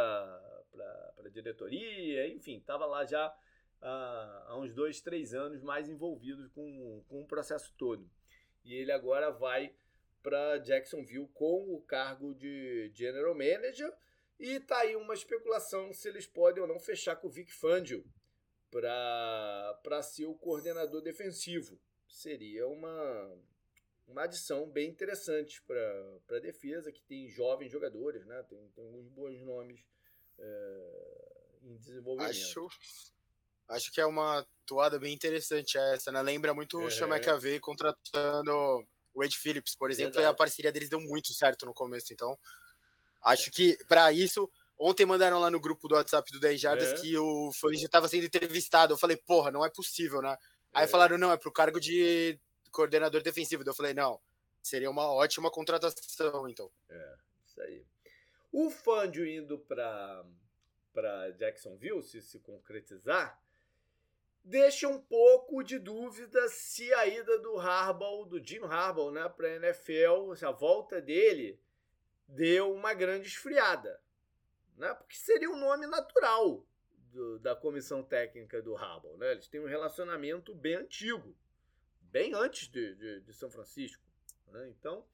a 1.19 1.29
diretoria, 1.29 2.27
enfim, 2.29 2.57
estava 2.57 2.85
lá 2.85 3.05
já 3.05 3.33
há, 3.81 4.45
há, 4.47 4.57
uns 4.57 4.73
dois, 4.73 5.01
três 5.01 5.33
anos 5.33 5.61
mais 5.61 5.89
envolvido 5.89 6.49
com, 6.51 7.03
com 7.09 7.21
o 7.21 7.27
processo 7.27 7.73
todo. 7.77 8.09
E 8.63 8.73
ele 8.73 8.91
agora 8.91 9.29
vai 9.29 9.75
para 10.23 10.57
Jacksonville 10.59 11.29
com 11.33 11.75
o 11.75 11.81
cargo 11.81 12.33
de 12.33 12.89
General 12.95 13.35
Manager. 13.35 13.93
E 14.39 14.59
tá 14.61 14.79
aí 14.79 14.95
uma 14.95 15.13
especulação 15.13 15.93
se 15.93 16.07
eles 16.07 16.25
podem 16.25 16.61
ou 16.61 16.67
não 16.67 16.79
fechar 16.79 17.17
com 17.17 17.27
o 17.27 17.31
Vic 17.31 17.51
Fangio 17.51 18.03
para 18.71 20.01
ser 20.01 20.25
o 20.25 20.33
coordenador 20.33 21.01
defensivo. 21.01 21.79
Seria 22.07 22.67
uma, 22.67 23.37
uma 24.07 24.23
adição 24.23 24.67
bem 24.69 24.89
interessante 24.89 25.61
para 25.61 26.37
a 26.37 26.39
defesa, 26.39 26.91
que 26.91 27.03
tem 27.03 27.29
jovens 27.29 27.71
jogadores, 27.71 28.25
né? 28.25 28.41
tem, 28.49 28.67
tem 28.69 28.83
alguns 28.83 29.07
bons 29.09 29.39
nomes 29.41 29.85
é, 30.39 31.59
em 31.61 31.75
desenvolvimento. 31.77 32.31
Acho, 32.31 32.67
Acho 33.67 33.91
que 33.91 34.01
é 34.01 34.05
uma 34.05 34.45
toada 34.65 34.99
bem 34.99 35.13
interessante 35.13 35.77
essa, 35.77 36.11
né? 36.11 36.21
Lembra 36.21 36.53
muito 36.53 36.79
o 36.79 36.91
Sean 36.91 37.07
McAvey 37.07 37.59
contratando 37.59 38.85
o 39.13 39.23
Ed 39.23 39.37
Phillips, 39.37 39.75
por 39.75 39.91
exemplo, 39.91 40.13
Verdade. 40.13 40.31
e 40.31 40.33
a 40.33 40.37
parceria 40.37 40.71
deles 40.71 40.89
deu 40.89 40.99
muito 40.99 41.33
certo 41.33 41.65
no 41.65 41.73
começo. 41.73 42.13
Então, 42.13 42.37
acho 43.23 43.51
que 43.51 43.77
para 43.87 44.11
isso. 44.11 44.49
Ontem 44.77 45.05
mandaram 45.05 45.39
lá 45.39 45.49
no 45.51 45.59
grupo 45.59 45.87
do 45.87 45.95
WhatsApp 45.95 46.29
do 46.31 46.39
10 46.39 46.59
Jardas 46.59 46.89
é. 46.89 46.95
que 46.95 47.17
o 47.17 47.51
já 47.73 47.85
estava 47.85 48.07
sendo 48.07 48.25
entrevistado. 48.25 48.93
Eu 48.93 48.97
falei, 48.97 49.15
porra, 49.15 49.51
não 49.51 49.63
é 49.63 49.69
possível, 49.69 50.21
né? 50.21 50.35
Aí 50.73 50.85
é. 50.85 50.87
falaram, 50.87 51.17
não, 51.17 51.31
é 51.31 51.37
pro 51.37 51.51
cargo 51.51 51.79
de 51.79 52.37
coordenador 52.71 53.21
defensivo. 53.21 53.63
Eu 53.65 53.73
falei, 53.73 53.93
não, 53.93 54.19
seria 54.61 54.89
uma 54.89 55.13
ótima 55.13 55.51
contratação, 55.51 56.49
então. 56.49 56.69
É, 56.89 57.15
isso 57.45 57.61
aí. 57.61 57.85
O 58.51 58.69
Fangio 58.69 59.27
indo 59.27 59.59
para 59.59 60.25
para 60.93 61.31
Jacksonville, 61.31 62.03
se 62.03 62.21
se 62.21 62.39
concretizar, 62.39 63.41
deixa 64.43 64.87
um 64.87 64.99
pouco 64.99 65.63
de 65.63 65.79
dúvida 65.79 66.47
se 66.49 66.93
a 66.93 67.07
ida 67.07 67.39
do 67.39 67.57
Harbaugh, 67.57 68.25
do 68.25 68.43
Jim 68.43 68.63
Harbaugh, 68.63 69.11
né, 69.11 69.27
para 69.29 69.47
a 69.47 69.55
NFL, 69.55 70.33
a 70.45 70.51
volta 70.51 71.01
dele 71.01 71.59
deu 72.27 72.73
uma 72.73 72.93
grande 72.93 73.27
esfriada, 73.27 74.01
né? 74.75 74.93
Porque 74.95 75.15
seria 75.15 75.49
um 75.49 75.59
nome 75.59 75.85
natural 75.87 76.65
do, 77.11 77.39
da 77.39 77.55
comissão 77.55 78.03
técnica 78.03 78.61
do 78.61 78.75
Harbaugh, 78.75 79.17
né? 79.17 79.31
Eles 79.31 79.47
têm 79.47 79.61
um 79.61 79.67
relacionamento 79.67 80.53
bem 80.53 80.75
antigo, 80.75 81.35
bem 82.01 82.33
antes 82.33 82.67
de, 82.67 82.95
de, 82.95 83.21
de 83.21 83.33
São 83.33 83.49
Francisco, 83.49 84.03
né? 84.47 84.67
Então 84.69 85.05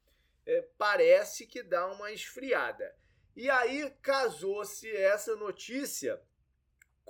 é, 0.46 0.62
parece 0.76 1.46
que 1.46 1.62
dá 1.62 1.86
uma 1.86 2.10
esfriada. 2.10 2.96
E 3.36 3.48
aí 3.48 3.90
casou-se 4.02 4.90
essa 4.90 5.36
notícia 5.36 6.20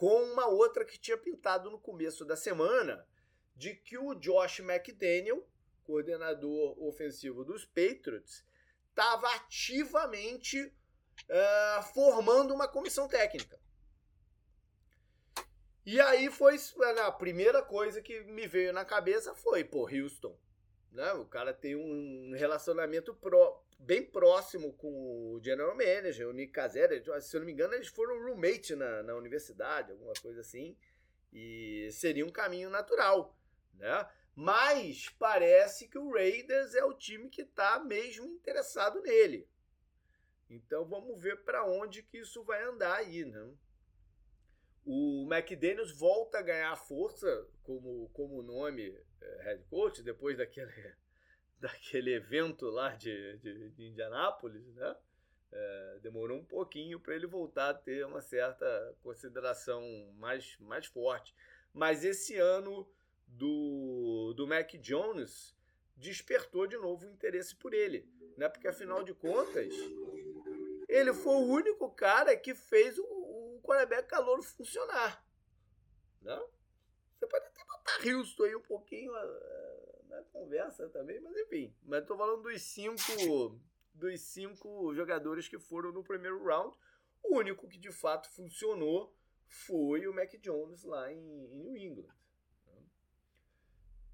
com 0.01 0.23
uma 0.33 0.47
outra 0.47 0.83
que 0.83 0.99
tinha 0.99 1.19
pintado 1.19 1.71
no 1.71 1.79
começo 1.79 2.25
da 2.25 2.35
semana, 2.35 3.07
de 3.55 3.75
que 3.75 3.99
o 3.99 4.15
Josh 4.15 4.61
McDaniel, 4.61 5.47
coordenador 5.85 6.83
ofensivo 6.83 7.45
dos 7.45 7.67
Patriots, 7.67 8.43
estava 8.89 9.29
ativamente 9.35 10.59
uh, 10.65 11.83
formando 11.93 12.55
uma 12.55 12.67
comissão 12.67 13.07
técnica. 13.09 13.61
E 15.85 16.01
aí 16.01 16.31
foi 16.31 16.57
a 17.05 17.13
primeira 17.13 17.63
coisa 17.63 18.01
que 18.01 18.23
me 18.23 18.47
veio 18.47 18.73
na 18.73 18.87
cabeça 18.87 19.35
foi, 19.35 19.65
pô, 19.65 19.87
Houston. 19.87 20.35
Né? 20.93 21.13
O 21.13 21.27
cara 21.27 21.53
tem 21.53 21.77
um 21.77 22.33
relacionamento 22.35 23.15
pro, 23.17 23.63
bem 23.81 24.05
próximo 24.05 24.73
com 24.75 25.35
o 25.35 25.41
general 25.43 25.75
manager, 25.75 26.29
o 26.29 26.33
Nick 26.33 26.53
Casares. 26.53 27.05
Se 27.25 27.37
eu 27.37 27.41
não 27.41 27.47
me 27.47 27.53
engano, 27.53 27.75
eles 27.75 27.89
foram 27.89 28.23
roommate 28.23 28.75
na, 28.75 29.03
na 29.03 29.15
universidade, 29.15 29.93
alguma 29.93 30.13
coisa 30.21 30.41
assim. 30.41 30.77
E 31.33 31.89
seria 31.93 32.27
um 32.27 32.31
caminho 32.31 32.71
natural, 32.71 33.37
né? 33.75 34.09
Mas 34.35 35.09
parece 35.19 35.89
que 35.89 35.99
o 35.99 36.13
Raiders 36.13 36.75
é 36.75 36.85
o 36.85 36.95
time 36.95 37.29
que 37.29 37.43
está 37.43 37.79
mesmo 37.81 38.27
interessado 38.27 39.01
nele. 39.03 39.49
Então 40.49 40.85
vamos 40.85 41.21
ver 41.21 41.45
para 41.45 41.65
onde 41.65 42.03
que 42.03 42.19
isso 42.19 42.43
vai 42.43 42.63
andar 42.63 42.97
aí, 42.97 43.25
né? 43.25 43.53
O 44.85 45.29
McDaniels 45.31 45.93
volta 45.93 46.39
a 46.39 46.43
ganhar 46.43 46.75
força 46.77 47.47
como, 47.63 48.09
como 48.11 48.43
nome 48.43 48.99
é, 49.21 49.43
head 49.45 49.65
coach 49.65 50.03
depois 50.03 50.37
daquele 50.37 50.73
daquele 51.61 52.15
evento 52.15 52.67
lá 52.67 52.95
de, 52.95 53.37
de, 53.39 53.71
de 53.71 53.87
Indianápolis, 53.87 54.67
né? 54.75 54.97
É, 55.53 55.99
demorou 56.01 56.39
um 56.39 56.45
pouquinho 56.45 57.01
para 57.01 57.15
ele 57.15 57.27
voltar 57.27 57.71
a 57.71 57.75
ter 57.75 58.07
uma 58.07 58.23
certa 58.23 58.97
consideração 59.03 59.83
mais, 60.17 60.57
mais 60.61 60.87
forte. 60.87 61.35
Mas 61.75 62.05
esse 62.05 62.37
ano 62.37 62.89
do, 63.27 64.33
do 64.37 64.47
Mac 64.47 64.73
Jones 64.77 65.55
despertou 65.97 66.67
de 66.67 66.77
novo 66.77 67.05
o 67.05 67.11
interesse 67.11 67.55
por 67.55 67.75
ele, 67.75 68.09
né? 68.37 68.49
Porque 68.49 68.69
afinal 68.69 69.03
de 69.03 69.13
contas, 69.13 69.75
ele 70.89 71.13
foi 71.13 71.35
o 71.35 71.47
único 71.47 71.91
cara 71.91 72.37
que 72.37 72.55
fez 72.55 72.97
o, 72.99 73.03
o 73.03 73.61
quarterback 73.63 74.09
calor 74.09 74.43
funcionar, 74.43 75.25
né? 76.23 76.41
Você 77.19 77.27
pode 77.27 77.45
até 77.45 77.65
botar 77.65 78.09
Houston 78.09 78.45
aí 78.45 78.57
um 78.57 78.63
pouquinho 78.63 79.13
na 80.11 80.23
conversa 80.25 80.89
também, 80.89 81.21
mas 81.21 81.37
enfim. 81.37 81.75
Mas 81.83 82.05
tô 82.05 82.17
falando 82.17 82.43
dos 82.43 82.61
cinco, 82.63 83.59
dos 83.95 84.21
cinco 84.21 84.95
jogadores 84.95 85.49
que 85.49 85.59
foram 85.59 85.93
no 85.93 86.05
primeiro 86.05 86.45
round. 86.45 86.77
O 87.23 87.39
único 87.39 87.69
que 87.69 87.79
de 87.79 87.93
fato 87.93 88.29
funcionou 88.31 89.17
foi 89.47 90.07
o 90.07 90.15
Mac 90.15 90.33
Jones 90.41 90.83
lá 90.85 91.13
em, 91.13 91.19
em 91.19 91.59
New 91.63 91.77
England. 91.77 92.15
Né? 92.67 92.83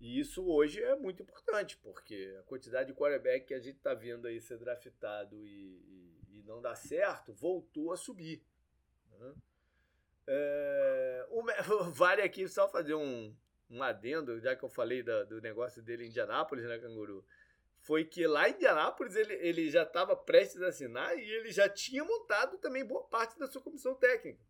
E 0.00 0.20
isso 0.20 0.46
hoje 0.46 0.82
é 0.82 0.94
muito 0.96 1.22
importante, 1.22 1.76
porque 1.78 2.37
a 2.38 2.42
quantidade 2.44 2.92
de 2.92 2.98
quarterback 2.98 3.46
que 3.46 3.54
a 3.54 3.61
gente 3.61 3.76
está 3.76 3.94
vendo 3.94 4.26
aí 4.26 4.40
ser 4.40 4.59
draftado 4.59 5.44
e, 5.46 5.48
e, 5.48 6.38
e, 6.38 6.42
não 6.42 6.61
dá 6.61 6.74
certo 6.74 7.32
voltou 7.32 7.92
a 7.92 7.96
subir. 7.96 8.44
Né? 9.18 9.35
É, 10.26 11.26
o, 11.30 11.42
vale 11.92 12.22
aqui 12.22 12.48
só 12.48 12.68
fazer 12.68 12.94
um, 12.94 13.35
um 13.70 13.83
adendo, 13.83 14.38
já 14.40 14.55
que 14.55 14.64
eu 14.64 14.68
falei 14.68 15.02
da, 15.02 15.24
do 15.24 15.40
negócio 15.40 15.83
dele 15.83 16.05
em 16.05 16.09
Indianápolis, 16.09 16.64
né, 16.64 16.79
Canguru? 16.79 17.24
Foi 17.81 18.05
que 18.05 18.26
lá 18.26 18.48
em 18.48 18.52
Indianápolis 18.52 19.14
ele, 19.14 19.35
ele 19.35 19.70
já 19.70 19.83
estava 19.83 20.16
prestes 20.16 20.62
a 20.62 20.68
assinar 20.68 21.16
e 21.16 21.22
ele 21.22 21.52
já 21.52 21.68
tinha 21.68 22.05
montado 22.05 22.59
também 22.59 22.85
boa 22.85 23.05
parte 23.05 23.38
da 23.38 23.46
sua 23.46 23.62
comissão 23.62 23.94
técnica. 23.94 24.44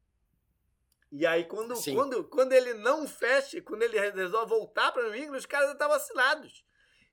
E 1.13 1.25
aí, 1.25 1.45
quando, 1.45 1.75
quando, 1.95 2.25
quando 2.25 2.53
ele 2.53 2.75
não 2.75 3.07
fecha, 3.07 3.63
quando 3.63 3.83
ele 3.83 3.99
resolve 3.99 4.51
voltar 4.51 4.93
para 4.93 5.09
o 5.09 5.15
England, 5.15 5.39
os 5.39 5.47
caras 5.47 5.69
já 5.69 5.73
estavam 5.75 5.97
assinados. 5.97 6.65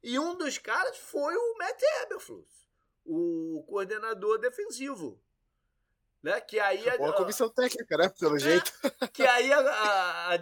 E 0.02 0.18
um 0.20 0.36
dos 0.36 0.58
caras 0.58 0.98
foi 0.98 1.36
o 1.36 1.58
Matt 1.58 1.82
Eberflus, 2.02 2.68
o 3.06 3.64
coordenador 3.68 4.40
defensivo. 4.40 5.22
Né? 6.24 6.40
Que 6.40 6.58
aí 6.58 6.88
a, 6.88 6.94
a 6.94 7.14
comissão 7.14 7.50
técnica, 7.50 7.98
né? 7.98 8.10
Pelo 8.18 8.38
é, 8.38 8.40
jeito. 8.40 8.72
Que 9.12 9.24
aí 9.24 9.52
a, 9.52 10.30
a, 10.30 10.38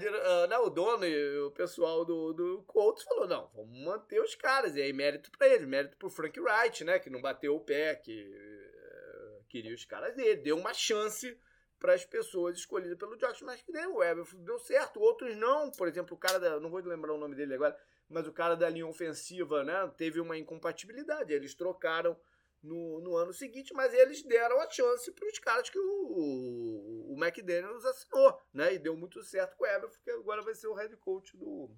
né, 0.48 0.58
o 0.60 0.70
dono 0.70 1.04
e 1.04 1.39
o 1.39 1.52
pessoal 1.52 2.06
do, 2.06 2.34
do 2.34 2.63
Colts 2.67 3.04
falou: 3.04 3.28
não, 3.28 3.50
vamos 3.56 3.84
manter 3.84 4.22
os 4.22 4.36
caras. 4.36 4.76
E 4.76 4.82
aí, 4.82 4.94
mérito 4.94 5.32
para 5.32 5.48
eles, 5.48 5.67
mérito 5.67 5.98
pro 5.98 6.10
Frank 6.10 6.39
Wright, 6.39 6.84
né? 6.84 7.00
Que 7.00 7.10
não 7.10 7.20
bateu 7.20 7.56
o 7.56 7.60
pé, 7.60 7.96
que 7.96 8.30
uh, 8.30 9.44
queria 9.50 9.74
os 9.74 9.84
caras 9.84 10.15
dele. 10.15 10.36
Deu 10.41 10.56
uma 10.56 10.72
chance 10.72 11.36
para 11.80 11.96
as 11.96 12.06
pessoas 12.06 12.60
escolhidas 12.60 12.96
pelo 12.96 13.17
Josh, 13.17 13.41
mas 13.41 13.63
que 13.63 13.72
deu, 13.72 13.96
o 13.96 14.04
Everton 14.04 14.38
deu 14.44 14.60
certo, 14.60 15.00
outros 15.00 15.36
não. 15.36 15.72
Por 15.72 15.88
exemplo, 15.88 16.15
o 16.15 16.20
cara 16.20 16.39
da. 16.39 16.60
Não 16.60 16.70
vou 16.70 16.80
lembrar 16.80 17.12
o 17.12 17.17
nome 17.17 17.36
dele 17.36 17.56
agora, 17.56 17.76
mas 18.08 18.28
o 18.28 18.32
cara 18.32 18.56
da 18.56 18.70
linha 18.70 18.86
ofensiva, 18.86 19.63
né? 19.63 19.91
Teve 19.98 20.20
uma 20.20 20.38
incompatibilidade. 20.38 21.34
Eles 21.34 21.56
trocaram 21.56 22.15
no, 22.63 23.02
no 23.02 23.15
ano 23.15 23.34
seguinte, 23.34 23.74
mas 23.74 23.93
eles 23.93 24.21
deram 24.24 24.60
a 24.60 24.69
chance 24.69 25.12
para 25.12 25.28
os 25.28 25.39
caras 25.39 25.69
que 25.69 25.80
o, 25.80 25.84
o, 25.84 27.13
o 27.13 27.24
McDaniels 27.24 27.86
assinou, 27.86 28.39
né? 28.54 28.74
E 28.74 28.80
deu 28.80 28.95
muito 28.95 29.24
certo 29.24 29.56
com 29.58 29.63
o 29.63 29.67
Eber, 29.67 29.89
porque 29.89 30.12
agora 30.12 30.41
vai 30.41 30.54
ser 30.54 30.67
o 30.67 30.74
head 30.74 30.95
coach 30.97 31.36
do, 31.36 31.69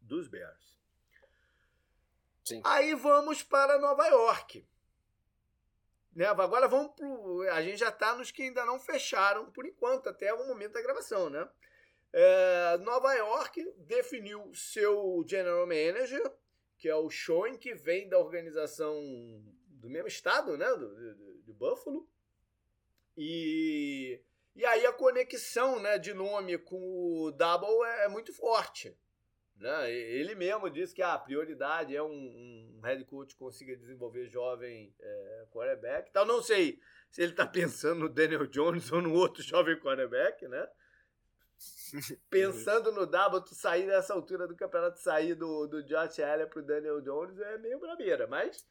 dos 0.00 0.28
Bears. 0.28 0.76
Sim. 2.44 2.60
Aí 2.64 2.94
vamos 2.94 3.42
para 3.42 3.78
Nova 3.78 4.06
York. 4.06 4.66
Né? 6.14 6.24
Agora 6.26 6.68
vamos 6.68 6.94
pro. 6.94 7.42
A 7.50 7.60
gente 7.60 7.78
já 7.78 7.88
está 7.88 8.14
nos 8.14 8.30
que 8.30 8.42
ainda 8.42 8.64
não 8.64 8.78
fecharam 8.78 9.50
por 9.50 9.66
enquanto, 9.66 10.08
até 10.08 10.32
o 10.32 10.46
momento 10.46 10.72
da 10.72 10.82
gravação, 10.82 11.28
né? 11.28 11.48
É, 12.12 12.78
Nova 12.78 13.12
York 13.14 13.62
definiu 13.78 14.50
seu 14.54 15.24
general 15.28 15.66
manager, 15.66 16.32
que 16.78 16.88
é 16.88 16.94
o 16.94 17.10
Schoen, 17.10 17.58
que 17.58 17.74
vem 17.74 18.08
da 18.08 18.18
organização 18.18 18.94
do 19.86 19.90
mesmo 19.90 20.08
estado, 20.08 20.56
né? 20.58 20.68
Do, 20.70 21.14
do, 21.14 21.42
de 21.42 21.52
Buffalo. 21.52 22.08
E, 23.16 24.20
e 24.54 24.64
aí 24.66 24.84
a 24.84 24.92
conexão 24.92 25.80
né, 25.80 25.96
de 25.96 26.12
nome 26.12 26.58
com 26.58 26.76
o 26.76 27.30
Double 27.30 27.84
é, 27.86 28.04
é 28.04 28.08
muito 28.08 28.32
forte. 28.32 28.98
Né? 29.56 29.90
Ele 29.90 30.34
mesmo 30.34 30.68
disse 30.68 30.92
que 30.92 31.02
a 31.02 31.16
prioridade 31.16 31.96
é 31.96 32.02
um, 32.02 32.08
um 32.08 32.80
head 32.82 33.04
coach 33.04 33.34
que 33.34 33.38
consiga 33.38 33.76
desenvolver 33.76 34.26
jovem 34.26 34.92
é, 35.00 35.46
quarterback. 35.50 36.10
Então, 36.10 36.24
não 36.26 36.42
sei 36.42 36.78
se 37.10 37.22
ele 37.22 37.30
está 37.30 37.46
pensando 37.46 38.00
no 38.00 38.08
Daniel 38.08 38.46
Jones 38.46 38.90
ou 38.90 39.00
no 39.00 39.14
outro 39.14 39.42
jovem 39.42 39.78
quarterback, 39.80 40.46
né? 40.48 40.68
Pensando 42.28 42.92
no 42.92 43.06
Double, 43.06 43.42
tu 43.42 43.54
sair 43.54 43.86
nessa 43.86 44.12
altura 44.12 44.46
do 44.46 44.56
campeonato, 44.56 44.98
sair 44.98 45.34
do, 45.34 45.66
do 45.66 45.82
Josh 45.84 46.18
Allen 46.18 46.48
pro 46.48 46.60
Daniel 46.60 47.00
Jones 47.00 47.38
é 47.38 47.56
meio 47.56 47.78
brabeira, 47.78 48.26
mas 48.26 48.66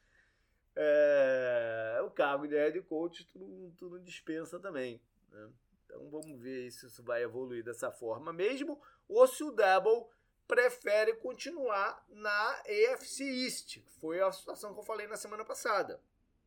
é, 0.75 1.99
o 2.03 2.11
cargo 2.11 2.47
de 2.47 2.55
head 2.55 2.81
coach 2.81 3.25
tu 3.25 3.39
não, 3.39 3.71
tu 3.71 3.89
não 3.89 3.99
dispensa 3.99 4.59
também. 4.59 5.01
Né? 5.31 5.49
Então 5.85 6.09
vamos 6.09 6.39
ver 6.41 6.69
se 6.71 6.87
isso 6.87 7.03
vai 7.03 7.23
evoluir 7.23 7.63
dessa 7.63 7.91
forma 7.91 8.33
mesmo, 8.33 8.81
ou 9.07 9.25
se 9.27 9.43
o 9.43 9.51
Double 9.51 10.07
prefere 10.47 11.15
continuar 11.15 12.05
na 12.09 12.61
AFC 12.61 13.23
East, 13.23 13.79
foi 13.99 14.21
a 14.21 14.31
situação 14.31 14.73
que 14.73 14.79
eu 14.79 14.83
falei 14.83 15.07
na 15.07 15.15
semana 15.15 15.43
passada. 15.43 15.99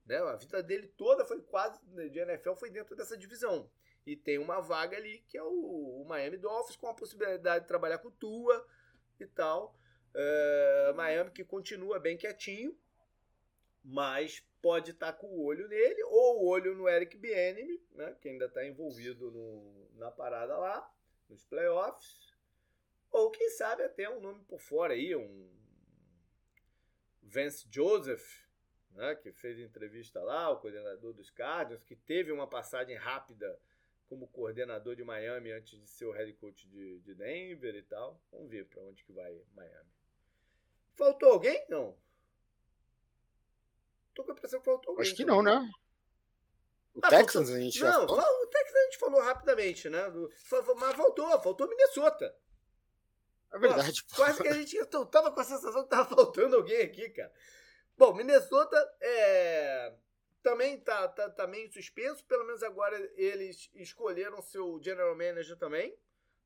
Né? 0.06 0.18
A 0.18 0.36
vida 0.36 0.62
dele 0.62 0.88
toda 0.88 1.24
foi 1.24 1.40
quase 1.42 1.80
de 2.10 2.18
NFL 2.18 2.54
foi 2.54 2.70
dentro 2.70 2.96
dessa 2.96 3.16
divisão. 3.16 3.70
E 4.06 4.16
tem 4.16 4.38
uma 4.38 4.60
vaga 4.60 4.96
ali 4.96 5.18
que 5.28 5.36
é 5.36 5.42
o, 5.42 6.02
o 6.02 6.04
Miami 6.08 6.38
Dolphins 6.38 6.76
com 6.76 6.88
a 6.88 6.94
possibilidade 6.94 7.64
de 7.64 7.68
trabalhar 7.68 7.98
com 7.98 8.10
Tua 8.10 8.66
e 9.20 9.26
tal. 9.26 9.76
Uh, 10.14 10.94
Miami 10.94 11.30
que 11.30 11.44
continua 11.44 11.98
bem 11.98 12.16
quietinho, 12.16 12.74
mas 13.88 14.46
pode 14.60 14.90
estar 14.90 15.12
tá 15.12 15.18
com 15.18 15.28
o 15.28 15.42
olho 15.44 15.66
nele 15.66 16.02
ou 16.04 16.42
o 16.42 16.46
olho 16.46 16.74
no 16.74 16.86
Eric 16.86 17.16
Bieniemy, 17.16 17.82
né, 17.92 18.14
que 18.20 18.28
ainda 18.28 18.44
está 18.44 18.64
envolvido 18.66 19.30
no, 19.30 19.88
na 19.94 20.10
parada 20.10 20.56
lá, 20.58 20.94
nos 21.28 21.42
playoffs. 21.44 22.36
Ou 23.10 23.30
quem 23.30 23.48
sabe 23.48 23.82
até 23.82 24.08
um 24.10 24.20
nome 24.20 24.44
por 24.44 24.60
fora 24.60 24.92
aí, 24.92 25.16
um 25.16 25.50
Vance 27.22 27.66
Joseph, 27.70 28.46
né, 28.90 29.14
que 29.14 29.32
fez 29.32 29.58
entrevista 29.58 30.20
lá, 30.20 30.50
o 30.50 30.60
coordenador 30.60 31.14
dos 31.14 31.30
Cardinals, 31.30 31.82
que 31.82 31.96
teve 31.96 32.30
uma 32.30 32.46
passagem 32.46 32.96
rápida 32.96 33.58
como 34.06 34.28
coordenador 34.28 34.96
de 34.96 35.04
Miami 35.04 35.50
antes 35.50 35.80
de 35.80 35.88
ser 35.88 36.04
o 36.04 36.12
head 36.12 36.30
coach 36.34 36.68
de, 36.68 37.00
de 37.00 37.14
Denver 37.14 37.74
e 37.74 37.82
tal. 37.82 38.20
Vamos 38.30 38.50
ver 38.50 38.66
para 38.66 38.82
onde 38.82 39.02
que 39.02 39.12
vai 39.12 39.42
Miami. 39.54 39.90
Faltou 40.94 41.32
alguém? 41.32 41.64
Não. 41.70 41.96
Tô 44.18 44.24
com 44.24 44.32
a 44.32 44.34
impressão 44.34 44.58
que 44.58 44.64
faltou 44.64 44.90
alguém. 44.90 45.06
Acho 45.06 45.14
que 45.14 45.24
não, 45.24 45.40
né? 45.40 45.70
O 46.92 47.00
ah, 47.04 47.08
Texans 47.08 47.46
faltou... 47.46 47.54
a 47.54 47.60
gente 47.60 47.80
não, 47.80 47.86
já 47.86 48.08
falou? 48.08 48.42
o 48.42 48.46
Texans 48.48 48.74
a 48.74 48.84
gente 48.84 48.98
falou 48.98 49.20
rapidamente, 49.20 49.88
né? 49.88 50.08
Mas 50.08 50.96
faltou, 50.96 51.40
faltou 51.40 51.68
Minnesota. 51.68 52.36
É 53.52 53.58
verdade. 53.60 54.04
Pô, 54.06 54.16
quase 54.16 54.42
que 54.42 54.48
a 54.48 54.54
gente 54.54 54.74
eu 54.74 55.06
tava 55.06 55.30
com 55.30 55.38
a 55.38 55.44
sensação 55.44 55.84
que 55.84 55.90
tava 55.90 56.08
faltando 56.16 56.56
alguém 56.56 56.82
aqui, 56.82 57.08
cara. 57.10 57.32
Bom, 57.96 58.12
Minnesota 58.12 58.76
é 59.00 59.94
também 60.42 60.80
tá, 60.80 61.06
tá, 61.06 61.30
tá 61.30 61.46
meio 61.46 61.72
suspenso, 61.72 62.24
pelo 62.24 62.44
menos 62.44 62.64
agora 62.64 62.98
eles 63.14 63.70
escolheram 63.74 64.42
seu 64.42 64.80
general 64.82 65.14
manager 65.14 65.56
também, 65.56 65.96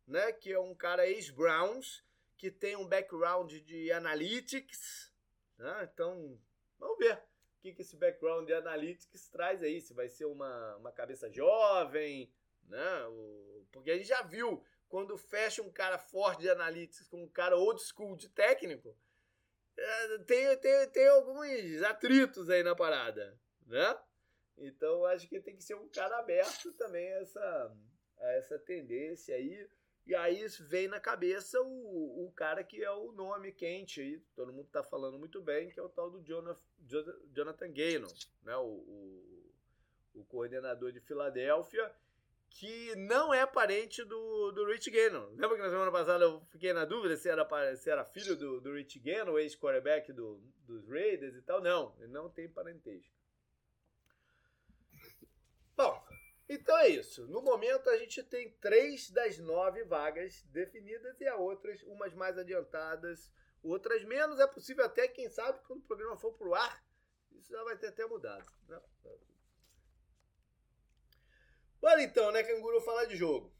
né? 0.06 0.30
Que 0.30 0.52
é 0.52 0.60
um 0.60 0.74
cara 0.74 1.06
ex-Browns, 1.06 2.04
que 2.36 2.50
tem 2.50 2.76
um 2.76 2.86
background 2.86 3.50
de 3.50 3.90
analytics, 3.92 5.10
né? 5.56 5.88
Então, 5.90 6.38
vamos 6.78 6.98
ver 6.98 7.31
que, 7.62 7.72
que 7.72 7.82
esse 7.82 7.96
background 7.96 8.46
de 8.46 8.52
analytics 8.52 9.28
traz 9.28 9.62
aí, 9.62 9.80
se 9.80 9.94
vai 9.94 10.08
ser 10.08 10.26
uma, 10.26 10.76
uma 10.76 10.92
cabeça 10.92 11.30
jovem, 11.30 12.30
né? 12.64 13.04
Porque 13.70 13.90
a 13.90 13.96
gente 13.96 14.08
já 14.08 14.22
viu 14.22 14.62
quando 14.88 15.16
fecha 15.16 15.62
um 15.62 15.70
cara 15.70 15.96
forte 15.96 16.42
de 16.42 16.50
analytics 16.50 17.08
com 17.08 17.22
um 17.22 17.28
cara 17.28 17.56
old 17.56 17.80
school 17.80 18.16
de 18.16 18.28
técnico, 18.28 18.94
é, 19.76 20.18
tem, 20.18 20.56
tem, 20.58 20.90
tem 20.90 21.08
alguns 21.08 21.82
atritos 21.82 22.50
aí 22.50 22.62
na 22.62 22.74
parada 22.74 23.40
né? 23.66 23.98
Então 24.58 25.04
acho 25.06 25.28
que 25.28 25.40
tem 25.40 25.56
que 25.56 25.64
ser 25.64 25.74
um 25.74 25.88
cara 25.88 26.18
aberto 26.18 26.72
também 26.74 27.08
a 27.14 27.20
essa, 27.20 27.76
a 28.18 28.32
essa 28.32 28.58
tendência 28.58 29.34
aí. 29.34 29.68
E 30.04 30.14
aí 30.14 30.46
vem 30.60 30.88
na 30.88 30.98
cabeça 30.98 31.60
o, 31.62 32.26
o 32.26 32.32
cara 32.32 32.64
que 32.64 32.82
é 32.82 32.90
o 32.90 33.12
nome 33.12 33.52
quente 33.52 34.00
aí, 34.00 34.18
todo 34.34 34.52
mundo 34.52 34.68
tá 34.72 34.82
falando 34.82 35.18
muito 35.18 35.40
bem, 35.40 35.70
que 35.70 35.78
é 35.78 35.82
o 35.82 35.88
tal 35.88 36.10
do 36.10 36.20
Jonathan, 36.22 37.72
Gaynon, 37.72 38.12
né? 38.42 38.56
O, 38.56 38.66
o, 38.66 39.52
o 40.14 40.24
coordenador 40.24 40.90
de 40.90 41.00
Filadélfia, 41.00 41.92
que 42.50 42.94
não 42.96 43.32
é 43.32 43.46
parente 43.46 44.04
do, 44.04 44.52
do 44.52 44.66
Rich 44.66 44.90
Gannon. 44.90 45.30
Lembra 45.30 45.56
que 45.56 45.62
na 45.62 45.70
semana 45.70 45.90
passada 45.90 46.24
eu 46.24 46.40
fiquei 46.50 46.72
na 46.72 46.84
dúvida 46.84 47.16
se 47.16 47.28
era, 47.28 47.76
se 47.76 47.90
era 47.90 48.04
filho 48.04 48.36
do, 48.36 48.60
do 48.60 48.74
Rich 48.74 48.98
Gannon, 48.98 49.38
ex-quarterback 49.38 50.12
do, 50.12 50.42
dos 50.66 50.86
Raiders 50.88 51.34
e 51.34 51.42
tal? 51.42 51.62
Não, 51.62 51.94
ele 51.98 52.12
não 52.12 52.28
tem 52.28 52.48
parentesco. 52.48 53.12
Bom, 55.76 56.04
então 56.54 56.76
é 56.78 56.88
isso. 56.88 57.26
No 57.26 57.42
momento 57.42 57.88
a 57.90 57.96
gente 57.96 58.22
tem 58.22 58.50
três 58.60 59.10
das 59.10 59.38
nove 59.38 59.84
vagas 59.84 60.42
definidas 60.44 61.20
e 61.20 61.26
a 61.26 61.36
outras, 61.36 61.82
umas 61.84 62.14
mais 62.14 62.38
adiantadas, 62.38 63.30
outras 63.62 64.04
menos. 64.04 64.38
É 64.38 64.46
possível 64.46 64.84
até, 64.84 65.08
quem 65.08 65.28
sabe, 65.28 65.60
quando 65.66 65.80
o 65.80 65.86
programa 65.86 66.16
for 66.16 66.32
pro 66.34 66.54
ar, 66.54 66.84
isso 67.32 67.50
já 67.50 67.62
vai 67.64 67.76
ter 67.76 67.88
até 67.88 68.06
mudado. 68.06 68.44
Né? 68.68 68.80
Bora 71.80 72.02
então, 72.02 72.30
né, 72.30 72.44
Canguru, 72.44 72.80
falar 72.80 73.06
de 73.06 73.16
jogo. 73.16 73.52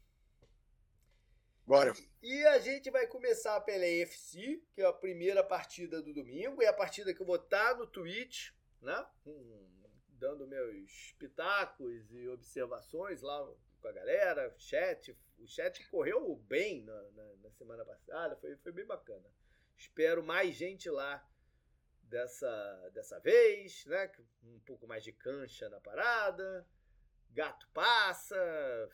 Bora. 1.65 1.93
E 2.21 2.45
a 2.47 2.59
gente 2.59 2.89
vai 2.89 3.07
começar 3.07 3.59
pela 3.61 3.85
EFC, 3.85 4.61
que 4.73 4.81
é 4.81 4.85
a 4.85 4.93
primeira 4.93 5.43
partida 5.43 6.01
do 6.01 6.13
domingo, 6.13 6.61
e 6.61 6.65
a 6.65 6.73
partida 6.73 7.13
que 7.13 7.21
eu 7.21 7.25
vou 7.25 7.37
estar 7.37 7.75
no 7.75 7.87
Twitch, 7.87 8.51
né? 8.81 9.05
Hum, 9.25 9.72
dando 10.13 10.47
meus 10.47 11.13
pitacos 11.19 12.11
e 12.11 12.27
observações 12.27 13.21
lá 13.21 13.45
com 13.81 13.87
a 13.87 13.91
galera, 13.91 14.53
chat. 14.57 15.17
O 15.37 15.47
chat 15.47 15.85
correu 15.89 16.35
bem 16.47 16.83
na, 16.83 17.01
na, 17.11 17.35
na 17.35 17.51
semana 17.51 17.83
passada, 17.83 18.35
foi, 18.37 18.55
foi 18.57 18.71
bem 18.71 18.85
bacana. 18.85 19.29
Espero 19.77 20.23
mais 20.23 20.55
gente 20.55 20.89
lá 20.89 21.25
dessa, 22.03 22.91
dessa 22.93 23.19
vez, 23.19 23.85
né? 23.85 24.11
Um 24.43 24.59
pouco 24.59 24.87
mais 24.87 25.03
de 25.03 25.11
cancha 25.11 25.69
na 25.69 25.81
parada. 25.81 26.65
Gato 27.31 27.67
passa, 27.73 28.37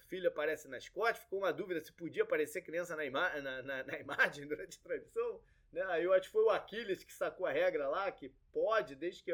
filho 0.08 0.29
aparece 0.29 0.67
na 0.69 0.79
Scott. 0.79 1.19
Ficou 1.19 1.39
uma 1.39 1.51
dúvida 1.51 1.82
se 1.82 1.91
podia 1.91 2.23
aparecer 2.23 2.62
criança 2.62 2.95
na, 2.95 3.03
ima 3.03 3.29
na, 3.41 3.62
na, 3.62 3.84
na 3.84 3.99
imagem 3.99 4.47
durante 4.49 4.79
a 4.79 4.82
transmissão. 4.82 5.41
Né? 5.71 5.84
Aí 5.84 6.05
eu 6.05 6.13
acho 6.13 6.27
que 6.27 6.32
foi 6.32 6.43
o 6.43 6.49
Aquiles 6.49 7.03
que 7.03 7.13
sacou 7.13 7.45
a 7.45 7.51
regra 7.51 7.88
lá, 7.89 8.12
que 8.12 8.29
pode, 8.51 8.95
desde 8.95 9.23
que 9.23 9.32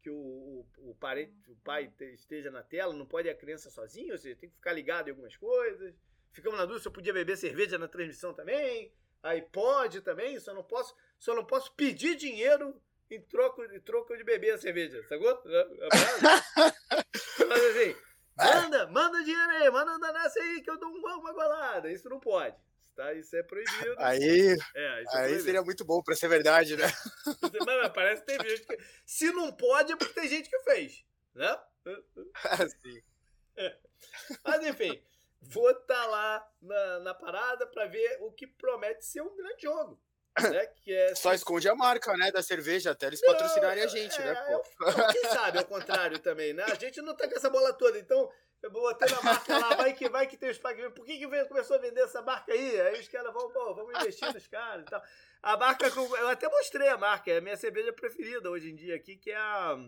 que 0.00 0.10
o, 0.10 0.14
o, 0.14 0.66
o, 0.78 0.90
o 0.90 1.56
pai 1.62 1.92
esteja 2.12 2.50
na 2.50 2.62
tela, 2.62 2.94
não 2.94 3.06
pode 3.06 3.28
ir 3.28 3.30
a 3.30 3.34
criança 3.34 3.70
sozinho, 3.70 4.12
ou 4.12 4.18
seja, 4.18 4.36
tem 4.36 4.48
que 4.48 4.56
ficar 4.56 4.72
ligado 4.72 5.08
em 5.08 5.10
algumas 5.10 5.36
coisas. 5.36 5.94
Ficamos 6.32 6.58
na 6.58 6.64
dúvida 6.64 6.82
se 6.82 6.88
eu 6.88 6.92
podia 6.92 7.12
beber 7.12 7.36
cerveja 7.36 7.78
na 7.78 7.88
transmissão 7.88 8.32
também. 8.32 8.92
Aí 9.22 9.42
pode 9.42 10.00
também, 10.00 10.40
só 10.40 10.54
não 10.54 10.62
posso, 10.62 10.96
só 11.18 11.34
não 11.34 11.44
posso 11.44 11.74
pedir 11.74 12.16
dinheiro 12.16 12.80
em 13.10 13.20
troco, 13.20 13.62
em 13.64 13.80
troco 13.80 14.16
de 14.16 14.24
beber 14.24 14.54
a 14.54 14.58
cerveja, 14.58 15.02
sacou? 15.06 15.42
Mas 17.48 17.64
assim, 17.64 17.94
manda, 18.36 18.86
manda 18.86 19.22
dinheiro 19.22 19.50
aí, 19.50 19.70
manda 19.70 19.92
um 19.92 19.98
nessa 19.98 20.40
aí 20.40 20.62
que 20.62 20.70
eu 20.70 20.78
dou 20.78 20.90
uma 20.90 21.32
golada. 21.32 21.92
Isso 21.92 22.08
não 22.08 22.20
pode 22.20 22.56
tá? 23.00 23.14
Isso 23.14 23.34
é 23.34 23.42
proibido. 23.42 23.94
Aí, 23.96 24.56
é, 24.74 25.02
é, 25.02 25.04
aí 25.14 25.34
é 25.34 25.38
seria 25.38 25.62
muito 25.62 25.84
bom 25.84 26.02
pra 26.02 26.14
ser 26.14 26.28
verdade, 26.28 26.76
né? 26.76 26.86
Mas 27.66 27.92
parece 27.92 28.22
que 28.22 28.26
tem 28.26 28.48
gente 28.48 28.66
que. 28.66 28.78
Se 29.06 29.32
não 29.32 29.52
pode, 29.52 29.92
é 29.92 29.96
porque 29.96 30.20
tem 30.20 30.28
gente 30.28 30.50
que 30.50 30.58
fez, 30.60 31.04
né? 31.34 31.58
Assim. 32.44 33.02
Mas 34.44 34.66
enfim, 34.66 35.02
vou 35.40 35.70
estar 35.70 35.86
tá 35.86 36.06
lá 36.06 36.52
na, 36.60 36.98
na 37.00 37.14
parada 37.14 37.66
para 37.66 37.86
ver 37.86 38.18
o 38.20 38.30
que 38.32 38.46
promete 38.46 39.04
ser 39.04 39.22
um 39.22 39.34
grande 39.34 39.62
jogo. 39.62 40.00
Né? 40.38 40.68
É, 40.90 41.14
Só 41.14 41.32
esconde 41.32 41.68
a 41.68 41.74
marca, 41.74 42.16
né, 42.16 42.32
da 42.32 42.42
cerveja 42.42 42.90
até 42.90 43.06
eles 43.06 43.20
não, 43.22 43.32
patrocinarem 43.32 43.84
a 43.84 43.86
gente, 43.86 44.18
né, 44.18 44.30
é, 44.30 44.32
né? 44.32 44.58
Pô? 44.76 45.12
quem 45.12 45.24
sabe, 45.30 45.58
ao 45.58 45.64
contrário 45.64 46.18
também, 46.18 46.52
né? 46.52 46.64
A 46.64 46.74
gente 46.74 47.00
não 47.00 47.14
tá 47.14 47.28
com 47.28 47.36
essa 47.36 47.48
bola 47.48 47.72
toda, 47.72 47.96
então 47.96 48.28
eu 48.62 48.70
botei 48.70 49.08
na 49.08 49.22
marca 49.22 49.58
lá, 49.58 49.74
vai 49.76 49.94
que 49.94 50.08
vai 50.08 50.26
que 50.26 50.36
tem 50.36 50.50
os 50.50 50.58
pagamentos. 50.58 50.94
Por 50.94 51.06
que, 51.06 51.16
que 51.16 51.46
começou 51.46 51.76
a 51.76 51.80
vender 51.80 52.00
essa 52.00 52.20
marca 52.22 52.52
aí? 52.52 52.80
Aí 52.80 53.00
os 53.00 53.08
caras 53.08 53.32
vão, 53.32 53.50
pô, 53.52 53.74
vamos 53.74 53.94
investir 54.00 54.32
nos 54.34 54.46
caras 54.48 54.82
e 54.82 54.90
tal. 54.90 55.02
A 55.42 55.56
marca, 55.56 55.86
eu 55.86 56.28
até 56.28 56.48
mostrei 56.48 56.88
a 56.88 56.98
marca, 56.98 57.30
é 57.30 57.38
a 57.38 57.40
minha 57.40 57.56
cerveja 57.56 57.92
preferida 57.92 58.50
hoje 58.50 58.70
em 58.70 58.74
dia 58.74 58.96
aqui, 58.96 59.16
que 59.16 59.30
é 59.30 59.36
a, 59.36 59.78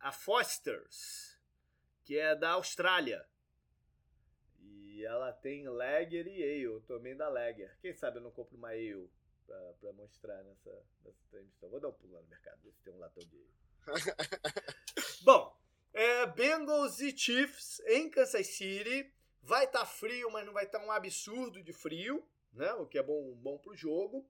a 0.00 0.12
Foster's, 0.12 1.38
que 2.04 2.16
é 2.16 2.34
da 2.34 2.52
Austrália. 2.52 3.26
E 4.60 5.04
ela 5.04 5.32
tem 5.32 5.68
Lager 5.68 6.26
e 6.26 6.42
Ale, 6.42 6.80
tomei 6.86 7.14
da 7.14 7.28
Lager. 7.28 7.76
Quem 7.80 7.92
sabe 7.92 8.18
eu 8.18 8.22
não 8.22 8.30
compro 8.30 8.56
uma 8.56 8.68
Ale 8.68 9.10
pra, 9.46 9.72
pra 9.80 9.92
mostrar 9.92 10.42
nessa, 10.42 10.70
nessa 11.04 11.24
transmissão. 11.30 11.68
Vou 11.68 11.80
dar 11.80 11.88
um 11.88 11.92
pulo 11.92 12.14
lá 12.14 12.22
no 12.22 12.28
mercado, 12.28 12.60
ver 12.62 12.72
se 12.72 12.82
tem 12.82 12.92
um 12.92 12.98
latão 12.98 13.22
de. 13.24 13.46
Bom, 15.22 15.56
é, 15.92 16.26
Bengals 16.26 17.00
e 17.00 17.16
Chiefs 17.16 17.80
em 17.86 18.08
Kansas 18.08 18.46
City. 18.46 19.12
Vai 19.42 19.64
estar 19.64 19.80
tá 19.80 19.86
frio, 19.86 20.30
mas 20.30 20.46
não 20.46 20.52
vai 20.52 20.64
estar 20.64 20.78
tá 20.78 20.86
um 20.86 20.92
absurdo 20.92 21.62
de 21.62 21.72
frio, 21.72 22.26
né? 22.52 22.72
O 22.74 22.86
que 22.86 22.96
é 22.96 23.02
bom, 23.02 23.34
bom 23.34 23.58
para 23.58 23.72
o 23.72 23.76
jogo. 23.76 24.28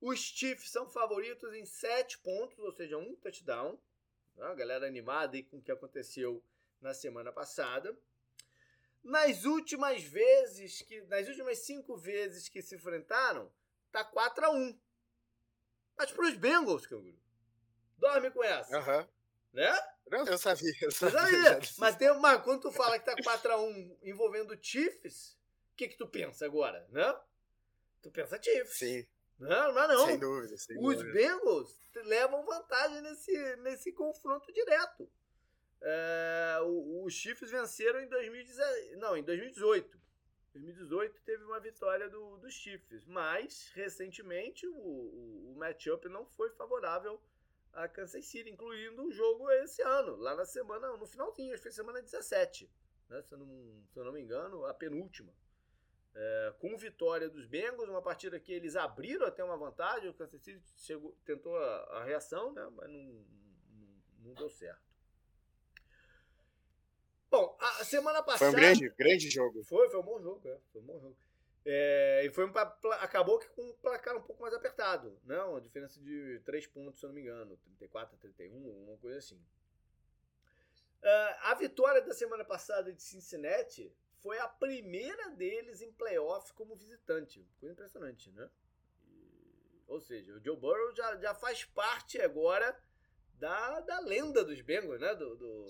Os 0.00 0.18
Chiefs 0.18 0.70
são 0.70 0.88
favoritos 0.88 1.52
em 1.54 1.64
7 1.64 2.18
pontos, 2.18 2.58
ou 2.58 2.72
seja, 2.72 2.96
um 2.96 3.14
touchdown. 3.16 3.78
Né? 4.36 4.46
A 4.46 4.54
galera 4.54 4.86
animada 4.86 5.36
aí 5.36 5.42
com 5.42 5.58
o 5.58 5.62
que 5.62 5.70
aconteceu 5.70 6.42
na 6.80 6.94
semana 6.94 7.32
passada. 7.32 7.96
Nas 9.02 9.44
últimas 9.44 10.02
vezes 10.02 10.80
que. 10.82 11.02
Nas 11.02 11.28
últimas 11.28 11.58
cinco 11.58 11.96
vezes 11.96 12.48
que 12.48 12.62
se 12.62 12.74
enfrentaram, 12.74 13.52
tá 13.94 14.04
4 14.04 14.46
a 14.46 14.50
1 14.50 14.80
Mas 15.96 16.10
para 16.10 16.24
os 16.26 16.36
Bengals, 16.36 16.86
Canguru. 16.86 17.16
Dorme 17.96 18.30
com 18.32 18.42
essa. 18.42 18.76
Uhum. 18.76 19.08
Né? 19.52 19.72
Não, 20.10 20.26
eu 20.26 20.36
sabia, 20.36 20.74
eu 20.82 20.90
sabia. 20.90 21.20
sabia. 21.20 21.60
Mas 21.78 21.96
tem 21.96 22.10
uma, 22.10 22.38
quando 22.38 22.62
tu 22.62 22.72
fala 22.72 22.98
que 22.98 23.06
tá 23.06 23.14
4x1 23.14 23.98
envolvendo 24.02 24.58
Chiefs, 24.60 25.38
o 25.72 25.76
que 25.76 25.88
que 25.88 25.96
tu 25.96 26.08
pensa 26.08 26.44
agora, 26.44 26.84
né? 26.90 27.16
Tu 28.02 28.10
pensa 28.10 28.42
Chiefs. 28.42 28.76
Sim. 28.76 29.06
Não, 29.38 29.72
não 29.72 29.82
é 29.82 29.88
não. 29.88 30.06
Sem 30.06 30.18
dúvida, 30.18 30.58
sem 30.58 30.76
Os 30.78 30.96
dúvida. 30.96 31.12
Bengals 31.12 31.80
levam 32.04 32.44
vantagem 32.44 33.00
nesse, 33.00 33.56
nesse 33.56 33.92
confronto 33.92 34.52
direto. 34.52 35.08
É, 35.80 36.58
os 37.04 37.12
Chiefs 37.14 37.50
venceram 37.50 38.00
em 38.00 38.08
2018. 38.08 38.98
Não, 38.98 39.16
em 39.16 39.22
2018. 39.22 40.03
2018 40.54 41.20
teve 41.22 41.42
uma 41.44 41.58
vitória 41.58 42.08
do, 42.08 42.36
dos 42.38 42.54
Chiefs, 42.54 43.04
mas 43.06 43.72
recentemente 43.74 44.66
o, 44.66 44.76
o, 44.76 45.52
o 45.52 45.56
matchup 45.58 46.08
não 46.08 46.24
foi 46.24 46.48
favorável 46.50 47.20
a 47.72 47.88
Kansas 47.88 48.24
City, 48.26 48.50
incluindo 48.50 49.02
o 49.04 49.10
jogo 49.10 49.50
esse 49.50 49.82
ano, 49.82 50.14
lá 50.14 50.36
na 50.36 50.46
semana, 50.46 50.96
no 50.96 51.06
finalzinho, 51.06 51.52
acho 51.52 51.62
que 51.62 51.68
foi 51.68 51.72
semana 51.72 52.00
17, 52.00 52.70
né, 53.08 53.20
se, 53.22 53.34
eu 53.34 53.38
não, 53.38 53.84
se 53.92 53.98
eu 53.98 54.04
não 54.04 54.12
me 54.12 54.20
engano, 54.20 54.64
a 54.64 54.72
penúltima. 54.72 55.34
É, 56.14 56.54
com 56.60 56.76
vitória 56.76 57.28
dos 57.28 57.44
Bengals, 57.46 57.88
uma 57.88 58.00
partida 58.00 58.38
que 58.38 58.52
eles 58.52 58.76
abriram 58.76 59.26
até 59.26 59.42
uma 59.42 59.56
vantagem, 59.56 60.08
o 60.08 60.14
Kansas 60.14 60.40
City 60.40 60.62
chegou, 60.76 61.18
tentou 61.24 61.56
a, 61.56 61.98
a 61.98 62.04
reação, 62.04 62.52
né, 62.52 62.64
mas 62.76 62.88
não, 62.88 63.02
não, 63.02 64.02
não 64.20 64.34
deu 64.34 64.48
certo. 64.48 64.83
Bom, 67.34 67.56
a 67.58 67.84
semana 67.84 68.22
passada. 68.22 68.52
Foi 68.52 68.60
um 68.60 68.62
grande, 68.62 68.88
grande 68.90 69.28
jogo. 69.28 69.64
Foi, 69.64 69.88
foi 69.90 69.98
um 69.98 70.04
bom 70.04 70.22
jogo, 70.22 70.48
é, 70.48 70.56
foi 70.72 70.80
um 70.80 70.84
bom 70.84 71.00
jogo. 71.00 71.16
É, 71.66 72.22
e 72.24 72.30
foi 72.30 72.46
um, 72.46 72.52
acabou 73.00 73.40
com 73.56 73.62
um 73.62 73.72
placar 73.72 74.16
um 74.16 74.22
pouco 74.22 74.40
mais 74.40 74.54
apertado, 74.54 75.18
né? 75.24 75.42
Uma 75.42 75.60
diferença 75.60 75.98
de 75.98 76.40
3 76.44 76.68
pontos, 76.68 77.00
se 77.00 77.06
eu 77.06 77.08
não 77.08 77.14
me 77.14 77.22
engano, 77.22 77.56
34 77.56 78.14
a 78.14 78.18
31, 78.18 78.84
uma 78.84 78.96
coisa 78.98 79.18
assim. 79.18 79.34
Uh, 81.02 81.34
a 81.42 81.54
vitória 81.54 82.00
da 82.02 82.14
semana 82.14 82.44
passada 82.44 82.92
de 82.92 83.02
Cincinnati 83.02 83.92
foi 84.22 84.38
a 84.38 84.46
primeira 84.46 85.30
deles 85.30 85.82
em 85.82 85.90
playoff 85.90 86.52
como 86.52 86.76
visitante. 86.76 87.44
Coisa 87.58 87.72
impressionante, 87.72 88.30
né? 88.30 88.48
E, 89.08 89.82
ou 89.88 90.00
seja, 90.00 90.34
o 90.34 90.44
Joe 90.44 90.56
Burrow 90.56 90.94
já, 90.94 91.16
já 91.16 91.34
faz 91.34 91.64
parte 91.64 92.20
agora 92.20 92.78
da, 93.40 93.80
da 93.80 93.98
lenda 93.98 94.44
dos 94.44 94.60
Bengals, 94.60 95.00
né? 95.00 95.14
Do, 95.16 95.34
do, 95.34 95.66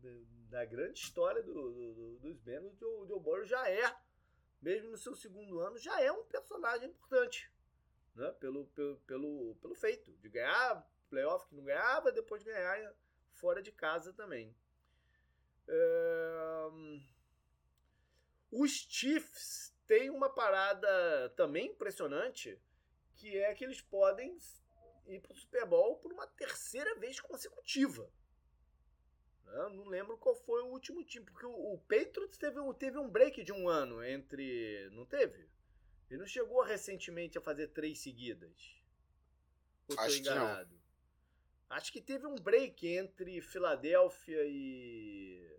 do 0.00 0.31
da 0.52 0.66
grande 0.66 1.00
história 1.00 1.42
do, 1.42 1.52
do, 1.72 2.18
dos 2.18 2.38
Bengals. 2.40 2.80
O 2.82 3.06
Joe 3.06 3.18
Burrow 3.18 3.44
já 3.44 3.68
é 3.70 3.96
mesmo 4.60 4.90
no 4.90 4.98
seu 4.98 5.16
segundo 5.16 5.58
ano, 5.58 5.78
já 5.78 5.98
é 6.00 6.12
um 6.12 6.24
personagem 6.24 6.90
importante. 6.90 7.50
Né? 8.14 8.30
Pelo, 8.32 8.66
pelo, 8.66 8.98
pelo, 8.98 9.56
pelo 9.56 9.74
feito 9.74 10.12
de 10.12 10.28
ganhar 10.28 10.86
playoff 11.08 11.48
que 11.48 11.56
não 11.56 11.64
ganhava, 11.64 12.12
depois 12.12 12.42
ganhar 12.42 12.94
fora 13.32 13.62
de 13.62 13.72
casa 13.72 14.12
também. 14.12 14.54
É... 15.66 16.68
Os 18.50 18.70
Chiefs 18.70 19.74
têm 19.86 20.10
uma 20.10 20.28
parada 20.28 21.30
também 21.30 21.68
impressionante, 21.68 22.60
que 23.16 23.38
é 23.38 23.54
que 23.54 23.64
eles 23.64 23.80
podem 23.80 24.38
ir 25.06 25.18
para 25.20 25.32
o 25.32 25.36
Super 25.36 25.64
Bowl 25.64 25.96
por 25.96 26.12
uma 26.12 26.26
terceira 26.26 26.94
vez 26.96 27.18
consecutiva. 27.18 28.08
Eu 29.46 29.70
não 29.70 29.84
lembro 29.84 30.16
qual 30.16 30.34
foi 30.34 30.62
o 30.62 30.68
último 30.68 31.04
time, 31.04 31.24
porque 31.26 31.44
o, 31.46 31.74
o 31.74 31.78
Patriots 31.78 32.36
teve, 32.38 32.58
teve 32.74 32.98
um 32.98 33.08
break 33.08 33.44
de 33.44 33.52
um 33.52 33.68
ano 33.68 34.02
entre. 34.02 34.88
Não 34.92 35.04
teve? 35.04 35.48
Ele 36.10 36.20
não 36.20 36.26
chegou 36.26 36.62
recentemente 36.62 37.38
a 37.38 37.40
fazer 37.40 37.68
três 37.68 37.98
seguidas. 37.98 38.80
Ou 39.88 39.98
Acho 39.98 40.18
enganado? 40.18 40.68
Que 40.68 40.74
não. 40.74 40.82
Acho 41.76 41.92
que 41.92 42.00
teve 42.00 42.26
um 42.26 42.34
break 42.34 42.86
entre 42.86 43.40
Filadélfia 43.40 44.44
e. 44.44 45.50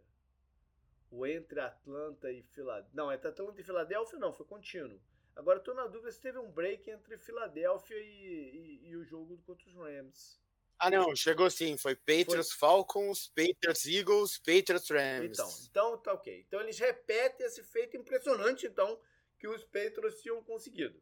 O 1.10 1.26
entre 1.26 1.60
Atlanta 1.60 2.32
e 2.32 2.42
Filadélfia. 2.44 2.92
Não, 2.94 3.12
entre 3.12 3.28
Atlanta 3.28 3.62
e 3.62 3.64
Filadélfia 3.64 4.20
não, 4.20 4.34
foi 4.34 4.46
contínuo. 4.46 5.00
Agora 5.36 5.60
estou 5.60 5.74
na 5.74 5.88
dúvida 5.88 6.12
se 6.12 6.22
teve 6.22 6.38
um 6.38 6.52
break 6.52 6.90
entre 6.90 7.18
Filadélfia 7.18 7.98
e, 7.98 8.82
e, 8.84 8.90
e 8.90 8.96
o 8.96 9.04
jogo 9.04 9.38
contra 9.46 9.68
os 9.68 9.76
Rams. 9.76 10.40
Ah, 10.84 10.90
não, 10.90 11.16
chegou 11.16 11.50
sim. 11.50 11.78
Foi 11.78 11.96
Patriots 11.96 12.52
Foi. 12.52 12.68
Falcons, 12.68 13.28
Patriots 13.30 13.86
Eagles, 13.86 14.38
Patriots 14.38 14.90
Rams. 14.90 15.32
Então, 15.32 15.50
então 15.70 15.98
tá 15.98 16.14
ok. 16.14 16.44
Então 16.46 16.60
eles 16.60 16.78
repetem 16.78 17.46
esse 17.46 17.64
feito 17.64 17.96
impressionante, 17.96 18.66
então, 18.66 19.00
que 19.40 19.48
os 19.48 19.64
Patriots 19.64 20.22
tinham 20.22 20.44
conseguido. 20.44 21.02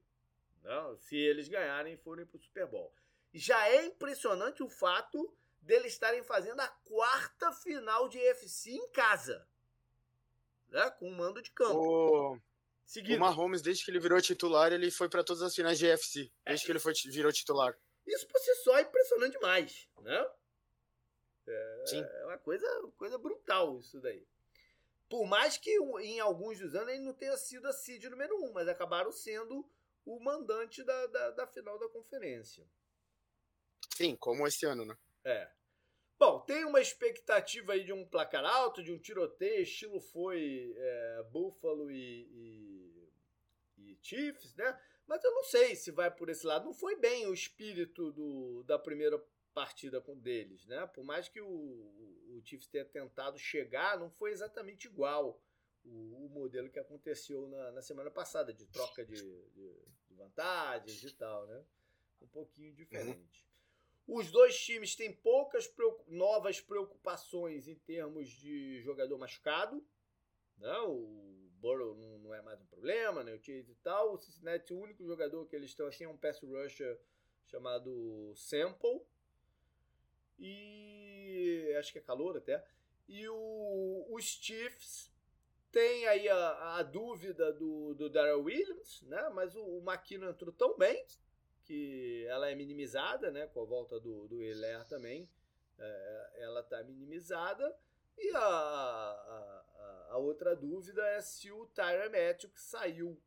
Não, 0.63 0.95
se 0.97 1.17
eles 1.17 1.47
ganharem 1.47 1.95
e 1.95 1.97
forem 1.97 2.27
pro 2.27 2.39
Super 2.39 2.67
Bowl. 2.67 2.93
Já 3.33 3.69
é 3.69 3.85
impressionante 3.85 4.61
o 4.61 4.69
fato 4.69 5.35
deles 5.59 5.93
estarem 5.93 6.23
fazendo 6.23 6.59
a 6.59 6.67
quarta 6.67 7.51
final 7.51 8.07
de 8.07 8.19
UFC 8.19 8.71
em 8.73 8.87
casa. 8.91 9.47
Né? 10.69 10.91
Com 10.91 11.09
um 11.09 11.15
mando 11.15 11.41
de 11.41 11.49
campo. 11.49 11.79
O... 11.79 12.39
Seguido. 12.85 13.17
O 13.17 13.19
Mahomes, 13.19 13.63
desde 13.63 13.83
que 13.83 13.89
ele 13.89 13.99
virou 13.99 14.21
titular, 14.21 14.71
ele 14.71 14.91
foi 14.91 15.09
para 15.09 15.23
todas 15.23 15.41
as 15.41 15.55
finais 15.55 15.79
de 15.79 15.87
UFC. 15.87 16.31
Desde 16.45 16.63
é. 16.63 16.65
que 16.67 16.71
ele 16.71 16.79
foi, 16.79 16.93
virou 17.05 17.31
titular. 17.31 17.75
Isso 18.05 18.27
por 18.27 18.39
si 18.39 18.53
só 18.55 18.77
é 18.77 18.81
impressionante 18.81 19.33
demais, 19.33 19.87
né? 20.01 20.31
É, 21.47 21.83
Sim. 21.85 22.01
é 22.01 22.25
uma 22.25 22.37
coisa, 22.37 22.67
coisa 22.97 23.17
brutal 23.17 23.79
isso 23.79 23.99
daí. 23.99 24.25
Por 25.09 25.25
mais 25.25 25.57
que 25.57 25.71
em 26.01 26.19
alguns 26.19 26.59
dos 26.59 26.73
anos 26.73 26.93
ele 26.93 27.03
não 27.03 27.13
tenha 27.13 27.35
sido 27.35 27.67
a 27.67 27.73
seed 27.73 28.05
número 28.05 28.35
um, 28.43 28.53
mas 28.53 28.67
acabaram 28.67 29.11
sendo 29.11 29.69
o 30.05 30.19
mandante 30.19 30.83
da, 30.83 31.07
da, 31.07 31.31
da 31.31 31.47
final 31.47 31.77
da 31.77 31.89
conferência. 31.89 32.65
Sim, 33.95 34.15
como 34.15 34.47
esse 34.47 34.65
ano, 34.65 34.85
né? 34.85 34.97
É. 35.23 35.51
Bom, 36.17 36.39
tem 36.41 36.63
uma 36.65 36.79
expectativa 36.79 37.73
aí 37.73 37.83
de 37.83 37.91
um 37.91 38.07
placar 38.07 38.45
alto, 38.45 38.83
de 38.83 38.93
um 38.93 38.99
tiroteio, 38.99 39.63
estilo 39.63 39.99
foi 39.99 40.73
é, 40.77 41.23
Buffalo 41.31 41.91
e, 41.91 42.27
e, 42.31 43.11
e 43.77 43.97
Chiefs, 44.01 44.55
né? 44.55 44.79
Mas 45.07 45.23
eu 45.23 45.31
não 45.31 45.43
sei 45.43 45.75
se 45.75 45.91
vai 45.91 46.09
por 46.09 46.29
esse 46.29 46.45
lado. 46.45 46.65
Não 46.65 46.73
foi 46.73 46.95
bem 46.95 47.27
o 47.27 47.33
espírito 47.33 48.11
do, 48.11 48.63
da 48.63 48.79
primeira 48.79 49.21
partida 49.53 49.99
com 49.99 50.17
deles, 50.17 50.65
né? 50.65 50.87
Por 50.87 51.03
mais 51.03 51.27
que 51.27 51.41
o, 51.41 51.47
o 51.47 52.41
Chiefs 52.45 52.67
tenha 52.67 52.85
tentado 52.85 53.37
chegar, 53.37 53.99
não 53.99 54.09
foi 54.09 54.31
exatamente 54.31 54.87
igual 54.87 55.41
o, 55.83 56.25
o 56.25 56.29
modelo 56.29 56.69
que 56.69 56.79
aconteceu 56.79 57.47
na, 57.47 57.71
na, 57.71 57.81
semana 57.81 58.09
passada, 58.09 58.53
de 58.53 58.65
troca 58.67 59.05
de, 59.05 59.15
de, 59.15 59.75
de, 60.07 60.13
vantagens 60.15 61.03
e 61.03 61.11
tal, 61.11 61.45
né? 61.47 61.63
Um 62.21 62.27
pouquinho 62.27 62.73
diferente. 62.73 63.45
Os 64.07 64.31
dois 64.31 64.59
times 64.59 64.95
têm 64.95 65.11
poucas 65.11 65.71
novas 66.07 66.59
preocupações 66.59 67.67
em 67.67 67.75
termos 67.75 68.29
de 68.29 68.81
jogador 68.81 69.17
machucado. 69.17 69.83
Né? 70.57 70.77
O 70.79 71.30
Burrow 71.61 71.95
não, 71.95 72.17
não, 72.17 72.33
é 72.33 72.41
mais 72.41 72.59
um 72.59 72.65
problema, 72.65 73.23
né? 73.23 73.33
O 73.33 73.37
Chase 73.37 73.71
e 73.71 73.75
tal. 73.83 74.15
O 74.15 74.17
Cincinnati, 74.17 74.73
o 74.73 74.79
único 74.79 75.05
jogador 75.05 75.45
que 75.45 75.55
eles 75.55 75.69
estão 75.69 75.85
assim 75.85 76.05
é 76.05 76.09
um 76.09 76.17
pass 76.17 76.41
rusher 76.41 76.99
chamado 77.45 78.33
Sample. 78.35 79.05
E 80.39 81.71
acho 81.77 81.93
que 81.93 81.99
é 81.99 82.01
calor 82.01 82.35
até. 82.35 82.65
E 83.07 83.29
o, 83.29 84.07
os 84.09 84.23
Chiefs 84.23 85.11
tem 85.71 86.07
aí 86.07 86.27
a, 86.27 86.77
a 86.77 86.83
dúvida 86.83 87.53
do, 87.53 87.93
do 87.93 88.09
Darrell 88.09 88.41
Williams, 88.41 89.03
né? 89.03 89.29
Mas 89.29 89.55
o, 89.55 89.61
o 89.61 89.83
McKinnon 89.87 90.29
entrou 90.31 90.51
tão 90.51 90.75
bem 90.77 91.05
que 91.63 92.25
ela 92.27 92.49
é 92.49 92.55
minimizada, 92.55 93.29
né? 93.29 93.45
Com 93.47 93.61
a 93.61 93.65
volta 93.65 93.99
do, 93.99 94.27
do 94.27 94.41
Hilaire 94.41 94.87
também. 94.87 95.29
É, 95.77 96.33
ela 96.39 96.61
está 96.61 96.83
minimizada. 96.83 97.77
E 98.17 98.31
a, 98.35 98.39
a, 98.39 99.60
a 100.11 100.17
outra 100.17 100.53
dúvida 100.55 101.01
é 101.07 101.21
se 101.21 101.49
o 101.51 101.65
Tyler 101.67 102.11
Matthew, 102.11 102.49
que 102.49 102.59
saiu 102.59 103.17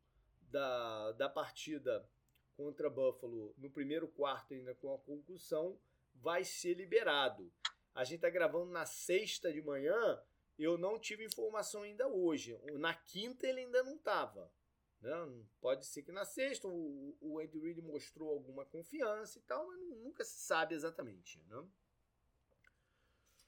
da, 0.51 1.11
da 1.13 1.27
partida 1.27 2.07
contra 2.55 2.91
Buffalo 2.91 3.55
no 3.57 3.71
primeiro 3.71 4.07
quarto 4.07 4.53
ainda 4.53 4.75
com 4.75 4.93
a 4.93 4.99
concussão, 4.99 5.79
vai 6.13 6.43
ser 6.43 6.75
liberado. 6.75 7.51
A 7.93 8.03
gente 8.03 8.17
está 8.17 8.29
gravando 8.29 8.71
na 8.71 8.85
sexta 8.85 9.51
de 9.51 9.63
manhã, 9.63 10.21
eu 10.59 10.77
não 10.77 10.99
tive 10.99 11.25
informação 11.25 11.81
ainda 11.81 12.07
hoje. 12.07 12.55
Na 12.73 12.93
quinta 12.93 13.47
ele 13.47 13.61
ainda 13.61 13.81
não 13.81 13.95
estava. 13.95 14.51
Né? 15.01 15.11
Pode 15.59 15.87
ser 15.87 16.03
que 16.03 16.11
na 16.11 16.23
sexta 16.23 16.67
o, 16.67 17.17
o 17.19 17.39
Andy 17.39 17.59
Reid 17.59 17.81
mostrou 17.81 18.29
alguma 18.29 18.63
confiança 18.63 19.39
e 19.39 19.41
tal, 19.41 19.65
mas 19.65 19.79
nunca 19.79 20.23
se 20.23 20.37
sabe 20.37 20.75
exatamente. 20.75 21.41
Né? 21.47 21.67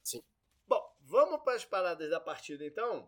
Sim. 0.04 0.24
Bom, 0.66 0.98
vamos 1.02 1.44
para 1.44 1.54
as 1.54 1.66
paradas 1.66 2.10
da 2.10 2.20
partida 2.20 2.66
então 2.66 3.08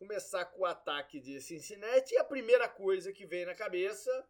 começar 0.00 0.46
com 0.46 0.62
o 0.62 0.64
ataque 0.64 1.20
de 1.20 1.42
Cincinnati, 1.42 2.14
e 2.14 2.18
a 2.18 2.24
primeira 2.24 2.66
coisa 2.66 3.12
que 3.12 3.26
vem 3.26 3.44
na 3.44 3.54
cabeça 3.54 4.26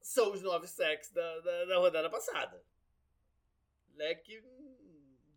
são 0.00 0.32
os 0.32 0.40
nove 0.40 0.66
sacks 0.66 1.10
da, 1.10 1.40
da, 1.40 1.64
da 1.66 1.76
rodada 1.76 2.08
passada. 2.08 2.64
Né, 3.94 4.14
que, 4.14 4.42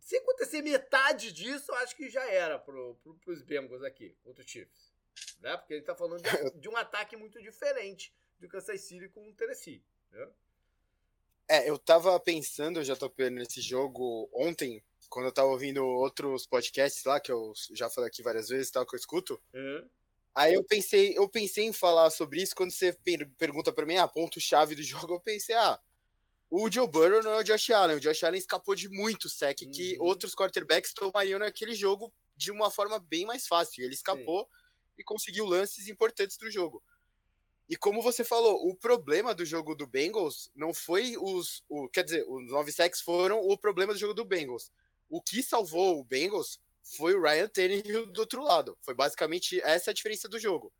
se 0.00 0.16
acontecer 0.16 0.62
metade 0.62 1.30
disso, 1.32 1.70
eu 1.70 1.74
acho 1.76 1.94
que 1.94 2.08
já 2.08 2.26
era 2.30 2.58
pro, 2.58 2.94
pro, 3.02 3.14
pros 3.18 3.42
Bengals 3.42 3.82
aqui, 3.82 4.16
contra 4.24 4.42
o 4.42 4.48
Chiefs. 4.48 4.90
Né? 5.40 5.54
Porque 5.58 5.74
a 5.74 5.76
gente 5.76 5.86
tá 5.86 5.94
falando 5.94 6.22
de, 6.22 6.50
de, 6.58 6.68
um 6.70 6.76
ataque 6.76 7.14
muito 7.14 7.40
diferente 7.42 8.16
do 8.40 8.48
Kansas 8.48 8.80
City 8.80 9.10
com 9.10 9.28
o 9.28 9.34
Tennessee. 9.34 9.84
Né? 10.12 10.30
É, 11.46 11.68
eu 11.68 11.78
tava 11.78 12.18
pensando, 12.18 12.80
eu 12.80 12.84
já 12.84 12.96
tô 12.96 13.12
nesse 13.30 13.60
jogo 13.60 14.30
ontem, 14.32 14.82
quando 15.08 15.26
eu 15.26 15.32
tava 15.32 15.48
ouvindo 15.48 15.84
outros 15.84 16.46
podcasts 16.46 17.04
lá, 17.04 17.20
que 17.20 17.32
eu 17.32 17.52
já 17.72 17.88
falei 17.88 18.08
aqui 18.08 18.22
várias 18.22 18.48
vezes, 18.48 18.70
tal, 18.70 18.86
que 18.86 18.94
eu 18.94 18.98
escuto. 18.98 19.40
Uhum. 19.54 19.88
Aí 20.34 20.54
eu 20.54 20.62
pensei, 20.62 21.16
eu 21.16 21.28
pensei 21.28 21.64
em 21.64 21.72
falar 21.72 22.10
sobre 22.10 22.42
isso 22.42 22.54
quando 22.54 22.70
você 22.70 22.92
per 22.92 23.28
pergunta 23.38 23.72
para 23.72 23.86
mim, 23.86 23.96
ah, 23.96 24.06
ponto-chave 24.06 24.74
do 24.74 24.82
jogo, 24.84 25.14
eu 25.14 25.20
pensei, 25.20 25.54
ah, 25.54 25.80
o 26.50 26.70
Joe 26.70 26.86
Burrow 26.86 27.22
não 27.22 27.32
é 27.32 27.38
o 27.38 27.42
Josh 27.42 27.70
Allen. 27.70 27.96
O 27.96 28.00
Josh 28.00 28.22
Allen 28.22 28.38
escapou 28.38 28.74
de 28.74 28.88
muito 28.88 29.28
sec 29.28 29.62
uhum. 29.62 29.70
que 29.70 29.96
outros 29.98 30.34
quarterbacks 30.34 30.92
tomariam 30.92 31.38
naquele 31.38 31.74
jogo 31.74 32.12
de 32.36 32.52
uma 32.52 32.70
forma 32.70 32.98
bem 32.98 33.24
mais 33.24 33.46
fácil. 33.46 33.84
Ele 33.84 33.94
escapou 33.94 34.42
Sim. 34.42 34.48
e 34.98 35.04
conseguiu 35.04 35.46
lances 35.46 35.88
importantes 35.88 36.36
do 36.36 36.50
jogo. 36.50 36.82
E 37.68 37.76
como 37.76 38.00
você 38.00 38.22
falou, 38.22 38.68
o 38.68 38.76
problema 38.76 39.34
do 39.34 39.44
jogo 39.44 39.74
do 39.74 39.86
Bengals 39.86 40.50
não 40.54 40.72
foi 40.72 41.16
os. 41.18 41.64
O, 41.68 41.88
quer 41.88 42.04
dizer, 42.04 42.24
os 42.28 42.46
nove 42.50 42.70
sacks 42.70 43.00
foram 43.00 43.40
o 43.40 43.58
problema 43.58 43.92
do 43.92 43.98
jogo 43.98 44.14
do 44.14 44.24
Bengals. 44.24 44.70
O 45.08 45.20
que 45.22 45.42
salvou 45.42 46.00
o 46.00 46.04
Bengals 46.04 46.60
foi 46.82 47.14
o 47.14 47.22
Ryan 47.22 47.48
Tannehill 47.48 48.06
do 48.06 48.20
outro 48.20 48.42
lado. 48.42 48.78
Foi 48.82 48.94
basicamente 48.94 49.60
essa 49.62 49.90
a 49.90 49.94
diferença 49.94 50.28
do 50.28 50.38
jogo. 50.38 50.72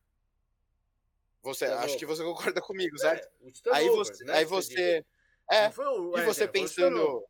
Você, 1.42 1.66
tá 1.66 1.80
acho 1.80 1.96
que 1.96 2.06
você 2.06 2.24
concorda 2.24 2.60
comigo, 2.60 2.98
certo? 2.98 3.28
É, 3.40 3.50
aí 3.72 3.88
você, 3.88 4.24
né, 4.24 4.32
aí 4.34 4.44
você, 4.44 5.04
é, 5.50 5.66
e 5.66 6.24
você 6.24 6.48
pensando, 6.48 7.24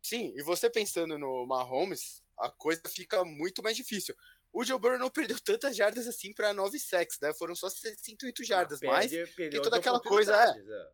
sim, 0.00 0.32
e 0.34 0.42
você 0.42 0.70
pensando 0.70 1.18
no 1.18 1.46
Mahomes, 1.46 2.22
a 2.38 2.50
coisa 2.50 2.80
fica 2.88 3.22
muito 3.22 3.62
mais 3.62 3.76
difícil. 3.76 4.16
O 4.52 4.64
Joe 4.64 4.78
Burrow 4.78 4.98
não 4.98 5.10
perdeu 5.10 5.38
tantas 5.38 5.76
jardas 5.76 6.08
assim 6.08 6.32
para 6.32 6.54
9 6.54 6.78
sacks, 6.78 7.18
né? 7.20 7.32
Foram 7.34 7.54
só 7.54 7.68
108 7.68 8.42
jardas, 8.42 8.82
ah, 8.82 8.86
mas 8.86 9.10
tem 9.10 9.50
toda 9.50 9.76
aquela 9.76 10.00
coisa, 10.00 10.34
é, 10.34 10.48
é. 10.48 10.90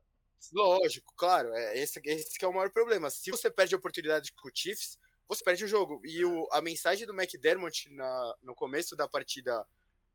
Lógico, 0.52 1.12
claro, 1.16 1.52
é, 1.54 1.78
esse, 1.78 2.00
esse 2.04 2.44
é 2.44 2.48
o 2.48 2.52
maior 2.52 2.70
problema. 2.70 3.10
Se 3.10 3.30
você 3.30 3.50
perde 3.50 3.74
a 3.74 3.78
oportunidade 3.78 4.32
com 4.32 4.48
o 4.48 4.52
Chiefs, 4.54 4.98
você 5.28 5.42
perde 5.42 5.64
o 5.64 5.68
jogo. 5.68 6.00
E 6.04 6.24
o, 6.24 6.48
a 6.52 6.60
mensagem 6.60 7.06
do 7.06 7.14
McDermott 7.14 7.90
na, 7.90 8.34
no 8.42 8.54
começo 8.54 8.94
da 8.94 9.08
partida 9.08 9.66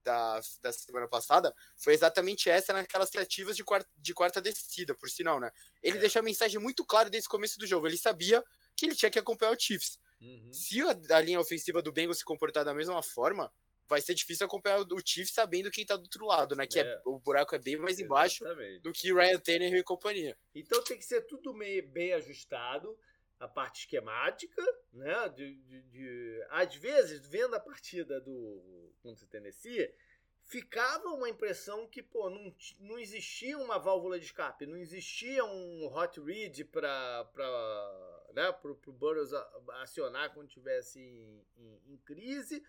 da, 0.04 0.40
da 0.62 0.74
semana 0.74 1.08
passada 1.08 1.54
foi 1.78 1.94
exatamente 1.94 2.50
essa 2.50 2.74
naquelas 2.74 3.10
tentativas 3.10 3.56
de 3.56 3.64
quarta, 3.64 3.90
de 3.98 4.14
quarta 4.14 4.42
descida, 4.42 4.96
por 4.96 5.10
sinal, 5.10 5.40
né? 5.40 5.52
Ele 5.82 5.98
é. 5.98 6.02
deixou 6.02 6.20
a 6.20 6.24
mensagem 6.24 6.60
muito 6.60 6.86
clara 6.86 7.10
desde 7.10 7.28
o 7.28 7.32
começo 7.32 7.60
do 7.60 7.68
jogo. 7.68 7.88
Ele 7.88 7.98
sabia 7.98 8.44
que 8.76 8.86
ele 8.86 8.96
tinha 8.96 9.12
que 9.12 9.20
acompanhar 9.20 9.52
o 9.52 9.60
Chiefs. 9.60 10.00
Uhum. 10.20 10.54
Se 10.54 10.82
a, 10.82 11.18
a, 11.18 11.22
linha 11.22 11.40
ofensiva 11.40 11.82
do 11.82 11.92
Bengals 11.92 12.20
se 12.20 12.26
comportar 12.26 12.64
da 12.64 12.74
mesma 12.74 13.02
forma, 13.02 13.52
vai 13.92 14.00
ser 14.02 14.14
difícil 14.14 14.46
acompanhar 14.46 14.80
o 14.80 15.02
Chiefs 15.06 15.34
sabendo 15.34 15.70
quem 15.70 15.86
tá 15.86 15.98
do 15.98 16.04
outro 16.04 16.26
lado, 16.26 16.56
né? 16.56 16.66
Que 16.66 16.80
é. 16.80 16.84
É, 16.84 17.02
o 17.06 17.20
buraco 17.20 17.54
é 17.54 17.60
bem 17.60 17.76
mais 17.76 18.00
embaixo 18.00 18.46
Exatamente. 18.46 18.80
do 18.80 18.94
que 18.94 19.14
Ryan 19.14 19.40
Tannehill 19.40 19.80
e 19.80 19.84
companhia. 19.84 20.38
Então 20.56 20.82
tem 20.82 20.98
que 20.98 21.04
ser 21.04 21.22
tudo 21.28 21.54
meio, 21.54 21.86
bem 21.90 22.14
ajustado, 22.14 22.98
a 23.38 23.50
parte 23.50 23.82
esquemática, 23.82 24.64
né? 24.94 25.28
De, 25.36 25.56
de, 25.56 25.82
de, 25.84 26.46
às 26.50 26.74
vezes, 26.74 27.28
vendo 27.28 27.54
a 27.54 27.60
partida 27.60 28.22
do 28.22 28.94
contra 29.04 29.26
o 29.26 29.28
Tennessee, 29.28 29.94
ficava 30.44 31.10
uma 31.10 31.30
impressão 31.30 31.86
que 31.88 32.02
pô, 32.02 32.30
não, 32.30 32.56
não 32.80 32.98
existia 32.98 33.58
uma 33.58 33.78
válvula 33.78 34.18
de 34.18 34.26
escape, 34.26 34.66
não 34.66 34.78
existia 34.78 35.44
um 35.44 35.88
hot 35.94 36.20
read 36.22 36.64
para 36.66 37.28
né, 38.34 38.52
pro, 38.54 38.76
pro 38.76 38.94
Burroughs 38.94 39.34
acionar 39.82 40.34
quando 40.34 40.48
estivesse 40.48 41.00
em, 41.00 41.46
em, 41.58 41.94
em, 41.94 41.98
crise, 41.98 42.64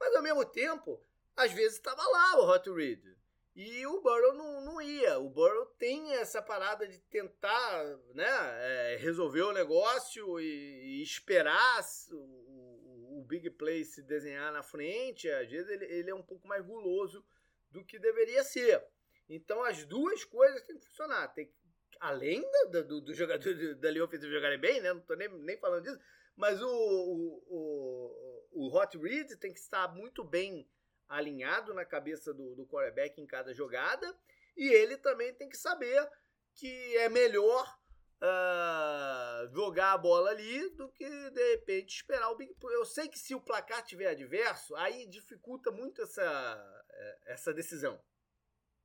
mas 0.00 0.16
ao 0.16 0.22
mesmo 0.22 0.44
tempo, 0.46 1.04
às 1.36 1.52
vezes 1.52 1.74
estava 1.74 2.02
lá 2.02 2.40
o 2.40 2.50
hot 2.50 2.70
read. 2.70 3.20
E 3.54 3.86
o 3.86 4.00
Burrow 4.00 4.32
não, 4.32 4.60
não 4.62 4.80
ia. 4.80 5.18
O 5.18 5.28
Burrow 5.28 5.66
tem 5.78 6.14
essa 6.14 6.40
parada 6.40 6.86
de 6.86 6.98
tentar 7.00 7.84
né, 8.14 8.24
é, 8.24 8.96
resolver 8.98 9.42
o 9.42 9.52
negócio 9.52 10.40
e, 10.40 11.00
e 11.00 11.02
esperar 11.02 11.84
o, 12.12 13.18
o, 13.18 13.24
Big 13.26 13.50
Play 13.50 13.84
se 13.84 14.02
desenhar 14.02 14.52
na 14.52 14.62
frente. 14.62 15.28
Às 15.28 15.50
vezes 15.50 15.68
ele, 15.68 15.84
ele 15.84 16.10
é 16.10 16.14
um 16.14 16.22
pouco 16.22 16.48
mais 16.48 16.64
guloso 16.64 17.24
do 17.70 17.84
que 17.84 17.98
deveria 17.98 18.42
ser. 18.44 18.82
Então 19.28 19.62
as 19.62 19.84
duas 19.84 20.24
coisas 20.24 20.62
têm 20.62 20.78
que 20.78 20.86
funcionar. 20.86 21.28
Tem, 21.28 21.52
além 21.98 22.42
do, 22.70 22.84
do, 22.84 23.00
do 23.00 23.14
jogador 23.14 23.52
da 23.76 23.90
linha 23.90 24.04
ofensiva 24.04 24.32
jogarem 24.32 24.58
bem, 24.58 24.80
né? 24.80 24.92
Não 24.92 25.00
estou 25.00 25.16
nem, 25.16 25.28
nem 25.28 25.58
falando 25.58 25.84
disso, 25.84 26.00
mas 26.36 26.62
o, 26.62 26.68
o, 26.68 27.44
o, 27.48 28.29
o 28.50 28.74
Hot 28.76 28.96
Read 28.98 29.36
tem 29.36 29.52
que 29.52 29.60
estar 29.60 29.88
muito 29.94 30.24
bem 30.24 30.68
alinhado 31.08 31.74
na 31.74 31.84
cabeça 31.84 32.32
do, 32.32 32.54
do 32.54 32.66
quarterback 32.66 33.20
em 33.20 33.26
cada 33.26 33.52
jogada. 33.52 34.16
E 34.56 34.68
ele 34.68 34.96
também 34.96 35.34
tem 35.34 35.48
que 35.48 35.56
saber 35.56 36.08
que 36.54 36.96
é 36.98 37.08
melhor 37.08 37.80
uh, 38.20 39.48
jogar 39.52 39.92
a 39.92 39.98
bola 39.98 40.30
ali 40.30 40.68
do 40.70 40.88
que 40.90 41.08
de 41.30 41.50
repente 41.52 41.96
esperar 41.96 42.30
o 42.30 42.36
Big 42.36 42.54
Eu 42.62 42.84
sei 42.84 43.08
que 43.08 43.18
se 43.18 43.34
o 43.34 43.40
placar 43.40 43.84
tiver 43.84 44.08
adverso, 44.08 44.74
aí 44.76 45.06
dificulta 45.06 45.70
muito 45.70 46.02
essa, 46.02 46.84
essa 47.26 47.52
decisão. 47.52 48.00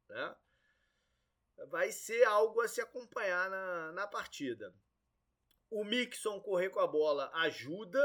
Né? 0.09 0.35
Vai 1.67 1.91
ser 1.91 2.23
algo 2.25 2.61
a 2.61 2.67
se 2.67 2.81
acompanhar 2.81 3.49
na, 3.49 3.91
na 3.91 4.07
partida. 4.07 4.73
O 5.69 5.83
Mixon 5.83 6.39
correr 6.39 6.69
com 6.69 6.79
a 6.79 6.87
bola 6.87 7.31
ajuda, 7.33 7.99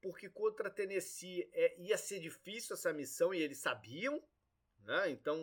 porque 0.00 0.28
contra 0.28 0.70
Tennessee 0.70 1.48
é, 1.52 1.80
ia 1.80 1.96
ser 1.96 2.20
difícil 2.20 2.74
essa 2.74 2.92
missão 2.92 3.32
e 3.32 3.40
eles 3.40 3.58
sabiam, 3.58 4.22
né? 4.80 5.10
Então 5.10 5.38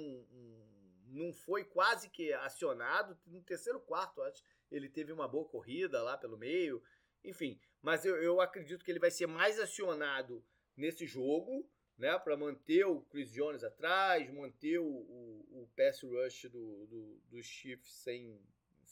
não 1.07 1.33
foi 1.33 1.63
quase 1.63 2.09
que 2.09 2.33
acionado. 2.33 3.17
No 3.25 3.41
terceiro 3.41 3.79
quarto, 3.79 4.21
acho, 4.21 4.43
ele 4.71 4.89
teve 4.89 5.11
uma 5.11 5.27
boa 5.27 5.47
corrida 5.47 6.01
lá 6.01 6.17
pelo 6.17 6.37
meio, 6.37 6.83
enfim. 7.23 7.59
Mas 7.81 8.05
eu, 8.05 8.15
eu 8.15 8.41
acredito 8.41 8.83
que 8.83 8.91
ele 8.91 8.99
vai 8.99 9.11
ser 9.11 9.27
mais 9.27 9.59
acionado 9.59 10.43
nesse 10.75 11.05
jogo, 11.05 11.69
né? 11.97 12.17
Para 12.19 12.37
manter 12.37 12.85
o 12.85 13.01
Chris 13.01 13.31
Jones 13.31 13.63
atrás, 13.63 14.31
manter 14.31 14.79
o, 14.79 14.85
o, 14.85 15.63
o 15.63 15.69
pass 15.75 16.01
rush 16.01 16.43
do, 16.49 16.85
do, 16.87 17.21
do 17.29 17.43
Chiefs 17.43 17.93
sem 17.93 18.41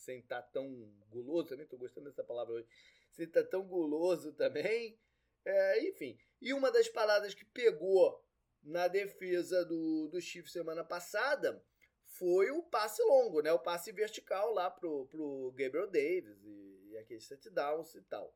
sem 0.01 0.19
estar 0.19 0.41
tá 0.41 0.47
tão 0.53 0.91
guloso, 1.09 1.49
também 1.49 1.63
estou 1.63 1.77
gostando 1.77 2.09
dessa 2.09 2.23
palavra 2.23 2.55
hoje, 2.55 2.67
sem 3.11 3.25
estar 3.25 3.43
tá 3.43 3.49
tão 3.49 3.63
guloso 3.63 4.33
também, 4.33 4.97
é, 5.45 5.83
enfim, 5.87 6.17
e 6.41 6.53
uma 6.53 6.71
das 6.71 6.87
paradas 6.87 7.33
que 7.33 7.45
pegou 7.45 8.23
na 8.63 8.87
defesa 8.87 9.65
do, 9.65 10.07
do 10.09 10.21
Chiefs 10.21 10.51
semana 10.51 10.83
passada 10.83 11.63
foi 12.03 12.51
o 12.51 12.61
passe 12.63 13.01
longo, 13.03 13.41
né? 13.41 13.51
O 13.51 13.59
passe 13.59 13.91
vertical 13.91 14.53
lá 14.53 14.69
pro, 14.69 15.07
pro 15.07 15.53
Gabriel 15.55 15.87
Davis 15.87 16.43
e, 16.43 16.89
e 16.89 16.97
aqueles 16.97 17.27
touchdowns 17.27 17.95
e 17.95 18.01
tal. 18.01 18.35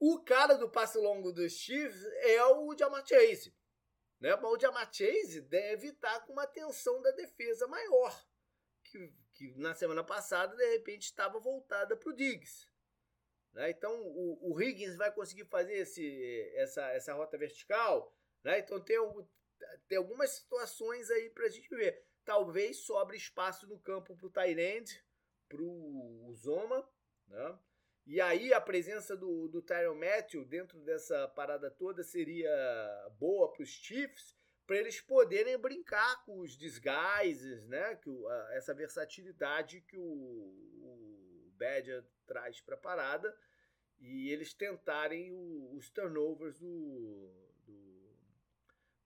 O 0.00 0.18
cara 0.24 0.54
do 0.54 0.68
passe 0.68 0.98
longo 0.98 1.32
dos 1.32 1.52
Chiefs 1.52 2.04
é 2.22 2.44
o 2.44 2.76
Jamar 2.76 3.06
Chase. 3.06 3.54
Né? 4.18 4.34
Mas 4.34 4.52
o 4.52 4.58
Jamar 4.58 4.92
Chase 4.92 5.40
deve 5.42 5.88
estar 5.88 6.20
com 6.20 6.32
uma 6.32 6.46
tensão 6.46 7.00
da 7.02 7.10
defesa 7.12 7.68
maior. 7.68 8.26
Que, 8.82 9.14
que 9.34 9.54
na 9.56 9.74
semana 9.74 10.02
passada, 10.02 10.56
de 10.56 10.66
repente, 10.72 11.04
estava 11.04 11.38
voltada 11.38 11.96
para 11.96 12.10
o 12.10 12.14
Diggs. 12.14 12.66
Né? 13.52 13.70
Então 13.70 13.94
o, 14.00 14.52
o 14.52 14.60
Higgins 14.60 14.96
vai 14.96 15.12
conseguir 15.12 15.44
fazer 15.44 15.74
esse, 15.74 16.52
essa, 16.54 16.86
essa 16.90 17.14
rota 17.14 17.36
vertical. 17.36 18.14
Né? 18.42 18.58
Então 18.58 18.80
tem, 18.80 18.96
tem 19.88 19.98
algumas 19.98 20.30
situações 20.30 21.10
aí 21.10 21.30
para 21.30 21.46
a 21.46 21.50
gente 21.50 21.68
ver. 21.68 22.04
Talvez 22.24 22.78
sobre 22.78 23.16
espaço 23.16 23.66
no 23.66 23.78
campo 23.78 24.16
para 24.16 24.26
o 24.26 24.30
Tyrande, 24.30 25.04
para 25.48 25.60
o 25.60 26.32
Zoma. 26.34 26.88
Né? 27.26 27.58
E 28.06 28.20
aí 28.20 28.52
a 28.52 28.60
presença 28.60 29.16
do, 29.16 29.48
do 29.48 29.62
Tyron 29.62 29.94
Matthew 29.94 30.44
dentro 30.44 30.78
dessa 30.80 31.28
parada 31.28 31.70
toda 31.70 32.02
seria 32.02 32.50
boa 33.18 33.52
para 33.52 33.62
os 33.62 33.68
Chiefs, 33.68 34.36
para 34.66 34.76
eles 34.76 35.00
poderem 35.00 35.58
brincar 35.58 36.24
com 36.24 36.38
os 36.38 36.56
disguises, 36.56 37.66
né? 37.66 37.96
que, 37.96 38.08
a, 38.08 38.48
essa 38.52 38.72
versatilidade 38.72 39.82
que 39.82 39.98
o, 39.98 40.02
o 40.02 41.11
Badger 41.62 42.04
traz 42.26 42.60
para 42.60 42.74
a 42.74 42.78
parada 42.78 43.38
e 43.98 44.30
eles 44.30 44.52
tentarem 44.52 45.32
o, 45.32 45.76
os 45.76 45.88
turnovers 45.90 46.58
do, 46.58 47.30
do, 47.64 48.16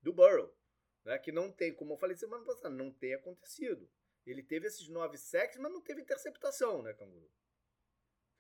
do 0.01 0.13
Burrow, 0.13 0.57
né? 1.05 1.19
que 1.19 1.31
não 1.31 1.53
tem, 1.53 1.75
como 1.75 1.93
eu 1.93 1.99
falei 1.99 2.17
semana 2.17 2.45
passada, 2.45 2.71
não 2.71 2.91
tem 2.91 3.15
acontecido. 3.15 3.91
Ele 4.25 4.43
teve 4.43 4.67
esses 4.67 4.89
nove 4.89 5.19
sacks, 5.19 5.59
mas 5.59 5.71
não 5.71 5.81
teve 5.81 6.01
interceptação, 6.01 6.83
né, 6.83 6.95
Canguru? 6.95 7.31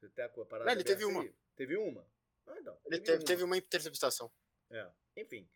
Você 0.00 0.08
tem 0.08 0.24
a 0.24 0.28
parada 0.28 0.64
não, 0.64 0.72
ele 0.72 0.84
teve 0.84 1.04
uma. 1.04 1.28
Teve 1.54 1.76
uma? 1.76 2.06
Ah, 2.46 2.58
então, 2.58 2.78
ele 2.86 3.00
teve, 3.00 3.18
uma. 3.18 3.24
teve 3.24 3.44
uma 3.44 3.56
interceptação. 3.56 4.32
É. 4.70 4.90
Enfim. 5.16 5.48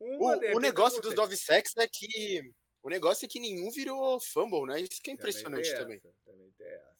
Uma 0.00 0.36
o, 0.36 0.56
o 0.56 0.60
negócio 0.60 1.00
dos 1.02 1.14
nove 1.14 1.36
sacks 1.36 1.76
é 1.76 1.86
que 1.86 2.54
o 2.82 2.88
negócio 2.88 3.24
é 3.24 3.28
que 3.28 3.40
nenhum 3.40 3.70
virou 3.70 4.20
fumble, 4.20 4.66
né? 4.66 4.80
Isso 4.80 5.02
que 5.02 5.10
é 5.10 5.14
impressionante 5.14 5.70
também. 5.74 6.00
Também, 6.00 6.16
também 6.24 6.52
tem 6.52 6.66
essa. 6.66 6.93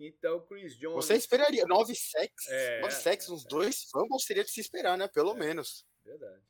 Então, 0.00 0.40
Chris 0.46 0.76
Jones. 0.78 1.04
Você 1.04 1.14
esperaria. 1.14 1.66
Nove 1.66 1.94
sacks? 1.94 2.48
É, 2.48 2.80
nove 2.80 2.94
sacks, 2.94 3.28
é, 3.28 3.32
uns 3.32 3.44
dois 3.44 3.84
fumbles 3.84 4.24
seria 4.24 4.42
de 4.42 4.50
se 4.50 4.60
esperar, 4.60 4.96
né? 4.96 5.06
Pelo 5.08 5.32
é, 5.32 5.38
menos. 5.38 5.86
Verdade. 6.02 6.42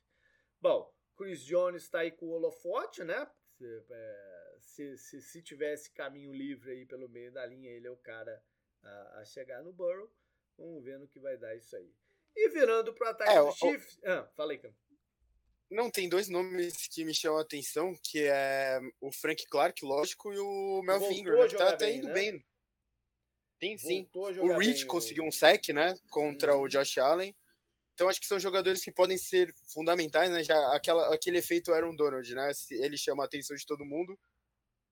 Bom, 0.61 0.89
Chris 1.17 1.45
Jones 1.45 1.83
está 1.83 2.01
aí 2.01 2.13
com 2.13 2.27
o 2.27 2.31
holofote, 2.31 3.03
né? 3.03 3.29
Se, 3.59 3.85
é, 3.91 4.57
se, 4.61 4.97
se, 4.99 5.21
se, 5.21 5.43
tivesse 5.43 5.91
caminho 5.91 6.33
livre 6.33 6.71
aí 6.71 6.87
pelo 6.87 7.09
meio 7.09 7.33
da 7.33 7.45
linha, 7.45 7.71
ele 7.71 7.89
é 7.89 7.91
o 7.91 7.97
cara 7.97 8.41
a, 8.83 9.19
a 9.19 9.25
chegar 9.25 9.63
no 9.65 9.73
Burrow. 9.73 10.09
Vamos 10.57 10.85
ver 10.85 10.99
no 10.99 11.09
que 11.09 11.19
vai 11.19 11.37
dar 11.37 11.57
isso 11.57 11.75
aí. 11.75 11.93
E 12.37 12.49
virando 12.51 12.95
para 12.95 13.09
o 13.09 13.11
ataque 13.11 13.33
é, 13.33 13.43
do 13.43 13.53
Chiefs. 13.53 13.99
Ah, 14.05 14.31
falei, 14.37 14.59
Cam. 14.59 14.73
Não, 15.69 15.91
tem 15.91 16.09
dois 16.09 16.29
nomes 16.29 16.89
que 16.89 17.05
me 17.05 17.15
chamam 17.15 17.39
a 17.39 17.43
atenção, 17.43 17.97
que 18.03 18.25
é 18.25 18.81
o 19.01 19.11
Frank 19.13 19.45
Clark, 19.47 19.85
lógico, 19.85 20.33
e 20.33 20.39
o 20.39 20.83
Melvin 20.83 21.19
Ingram, 21.19 21.49
que 21.49 21.57
tá 21.57 21.71
até 21.71 21.93
indo 21.93 22.09
né? 22.09 22.13
bem 22.13 22.45
Sim, 23.61 23.77
sim. 23.77 24.09
O 24.15 24.59
Rich 24.59 24.87
conseguiu 24.87 25.25
um 25.25 25.31
sec, 25.31 25.69
né? 25.69 25.95
Contra 26.09 26.57
o 26.57 26.67
Josh 26.67 26.99
Allen. 26.99 27.35
Então 27.95 28.09
acho 28.09 28.21
que 28.21 28.27
são 28.27 28.41
jogadores 28.41 28.83
que 28.83 28.91
podem 28.91 29.19
ser 29.19 29.55
fundamentais, 29.73 30.31
né? 30.31 30.43
Já 30.43 30.75
aquela, 30.75 31.15
aquele 31.15 31.39
efeito 31.39 31.73
Aaron 31.73 31.95
Donald, 31.95 32.35
né? 32.35 32.51
Ele 32.71 32.97
chama 32.97 33.23
a 33.23 33.27
atenção 33.27 33.55
de 33.55 33.67
todo 33.67 33.85
mundo 33.85 34.19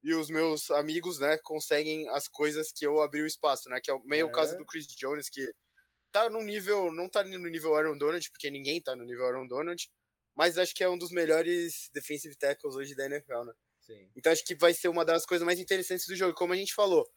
e 0.03 0.15
os 0.15 0.31
meus 0.31 0.71
amigos, 0.71 1.19
né, 1.19 1.37
conseguem 1.39 2.09
as 2.11 2.29
coisas 2.29 2.71
que 2.71 2.87
eu 2.87 3.01
abri 3.01 3.23
o 3.23 3.27
espaço, 3.27 3.69
né? 3.69 3.81
Que 3.83 3.91
é 3.91 3.99
meio 4.05 4.23
é. 4.23 4.25
o 4.25 4.33
caso 4.33 4.57
do 4.57 4.65
Chris 4.65 4.87
Jones, 4.87 5.29
que 5.29 5.53
tá 6.13 6.31
no 6.31 6.43
nível, 6.43 6.93
não 6.93 7.09
tá 7.09 7.25
no 7.25 7.49
nível 7.49 7.75
Aaron 7.75 7.99
Donald, 7.99 8.31
porque 8.31 8.51
ninguém 8.51 8.81
tá 8.81 8.95
no 8.95 9.05
nível 9.05 9.27
Aaron 9.27 9.47
Donald, 9.47 9.91
mas 10.37 10.57
acho 10.57 10.75
que 10.75 10.85
é 10.85 10.89
um 10.89 10.97
dos 10.97 11.11
melhores 11.11 11.91
defensive 11.93 12.37
tackles 12.37 12.77
hoje 12.77 12.95
da 12.95 13.07
NFL, 13.07 13.45
né? 13.45 13.53
Sim. 13.81 14.09
Então 14.17 14.33
acho 14.33 14.45
que 14.45 14.55
vai 14.55 14.73
ser 14.73 14.89
uma 14.89 15.05
das 15.05 15.27
coisas 15.27 15.45
mais 15.45 15.59
interessantes 15.59 16.07
do 16.07 16.15
jogo, 16.15 16.35
como 16.35 16.53
a 16.53 16.57
gente 16.57 16.75
falou. 16.75 17.09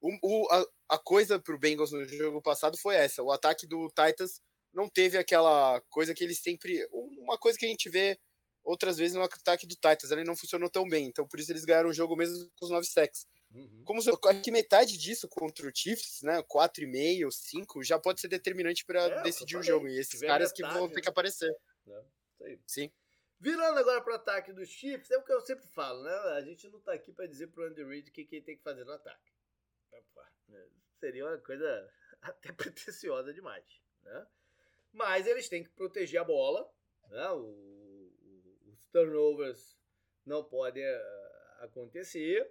O, 0.00 0.10
o, 0.22 0.48
a, 0.50 0.66
a 0.90 0.98
coisa 0.98 1.38
pro 1.38 1.58
Bengals 1.58 1.92
no 1.92 2.04
jogo 2.06 2.40
passado 2.40 2.76
foi 2.78 2.94
essa, 2.94 3.22
o 3.22 3.32
ataque 3.32 3.66
do 3.66 3.88
Titans 3.88 4.40
não 4.72 4.88
teve 4.88 5.18
aquela 5.18 5.80
coisa 5.90 6.14
que 6.14 6.22
eles 6.22 6.38
sempre, 6.38 6.86
uma 6.92 7.38
coisa 7.38 7.58
que 7.58 7.66
a 7.66 7.68
gente 7.68 7.88
vê 7.88 8.18
outras 8.62 8.98
vezes 8.98 9.16
no 9.16 9.22
ataque 9.22 9.66
do 9.66 9.74
Titans, 9.74 10.10
ele 10.10 10.24
não 10.24 10.36
funcionou 10.36 10.68
tão 10.68 10.86
bem, 10.88 11.06
então 11.06 11.26
por 11.26 11.40
isso 11.40 11.50
eles 11.50 11.64
ganharam 11.64 11.88
o 11.88 11.94
jogo 11.94 12.14
mesmo 12.14 12.50
com 12.54 12.64
os 12.66 12.70
9 12.70 12.86
sacks. 12.86 13.26
Uhum. 13.50 13.82
Como 13.84 14.02
se, 14.02 14.10
acho 14.10 14.42
que 14.42 14.50
metade 14.50 14.98
disso 14.98 15.26
contra 15.26 15.66
o 15.66 15.72
Chiefs, 15.74 16.20
né, 16.22 16.42
4,5, 16.42 17.30
5, 17.30 17.82
já 17.82 17.98
pode 17.98 18.20
ser 18.20 18.28
determinante 18.28 18.84
para 18.84 19.04
é, 19.04 19.22
decidir 19.22 19.56
o 19.56 19.62
jogo, 19.62 19.88
e 19.88 19.98
esses 19.98 20.20
caras 20.20 20.52
que 20.52 20.62
vão 20.62 20.88
ter 20.88 21.00
que 21.00 21.06
né? 21.06 21.10
aparecer. 21.10 21.50
É, 22.42 22.58
Sim. 22.66 22.90
Virando 23.40 23.78
agora 23.78 24.00
para 24.02 24.12
o 24.12 24.16
ataque 24.16 24.52
dos 24.52 24.68
Chiefs, 24.68 25.10
é 25.10 25.16
o 25.16 25.22
que 25.22 25.32
eu 25.32 25.40
sempre 25.40 25.66
falo, 25.68 26.02
né? 26.02 26.12
A 26.36 26.40
gente 26.42 26.68
não 26.68 26.78
está 26.78 26.92
aqui 26.92 27.12
para 27.12 27.26
dizer 27.26 27.46
pro 27.46 27.64
Andy 27.64 27.84
Reid 27.84 28.10
o 28.10 28.12
que, 28.12 28.24
que 28.24 28.36
ele 28.36 28.44
tem 28.44 28.56
que 28.56 28.62
fazer 28.62 28.84
no 28.84 28.92
ataque. 28.92 29.37
Né? 30.48 30.68
Seria 30.98 31.26
uma 31.26 31.38
coisa 31.38 31.92
até 32.22 32.52
pretensiosa 32.52 33.32
demais, 33.32 33.64
né? 34.02 34.26
Mas 34.92 35.26
eles 35.26 35.48
têm 35.48 35.62
que 35.62 35.70
proteger 35.70 36.20
a 36.20 36.24
bola, 36.24 36.72
né? 37.08 37.30
O 37.30 37.68
turnovers 38.90 39.78
não 40.24 40.44
podem 40.44 40.84
uh, 40.84 41.64
acontecer, 41.64 42.50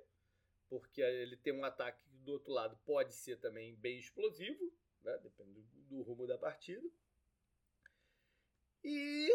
porque 0.70 1.02
ele 1.02 1.38
tem 1.38 1.54
um 1.54 1.64
ataque 1.64 2.04
que 2.04 2.18
do 2.18 2.34
outro 2.34 2.52
lado 2.52 2.78
pode 2.86 3.14
ser 3.14 3.38
também 3.40 3.76
bem 3.76 4.00
explosivo, 4.00 4.74
né? 5.02 5.18
depende 5.20 5.62
do, 5.62 5.82
do 5.84 6.02
rumo 6.02 6.28
da 6.28 6.38
partida. 6.38 6.88
E, 8.84 9.30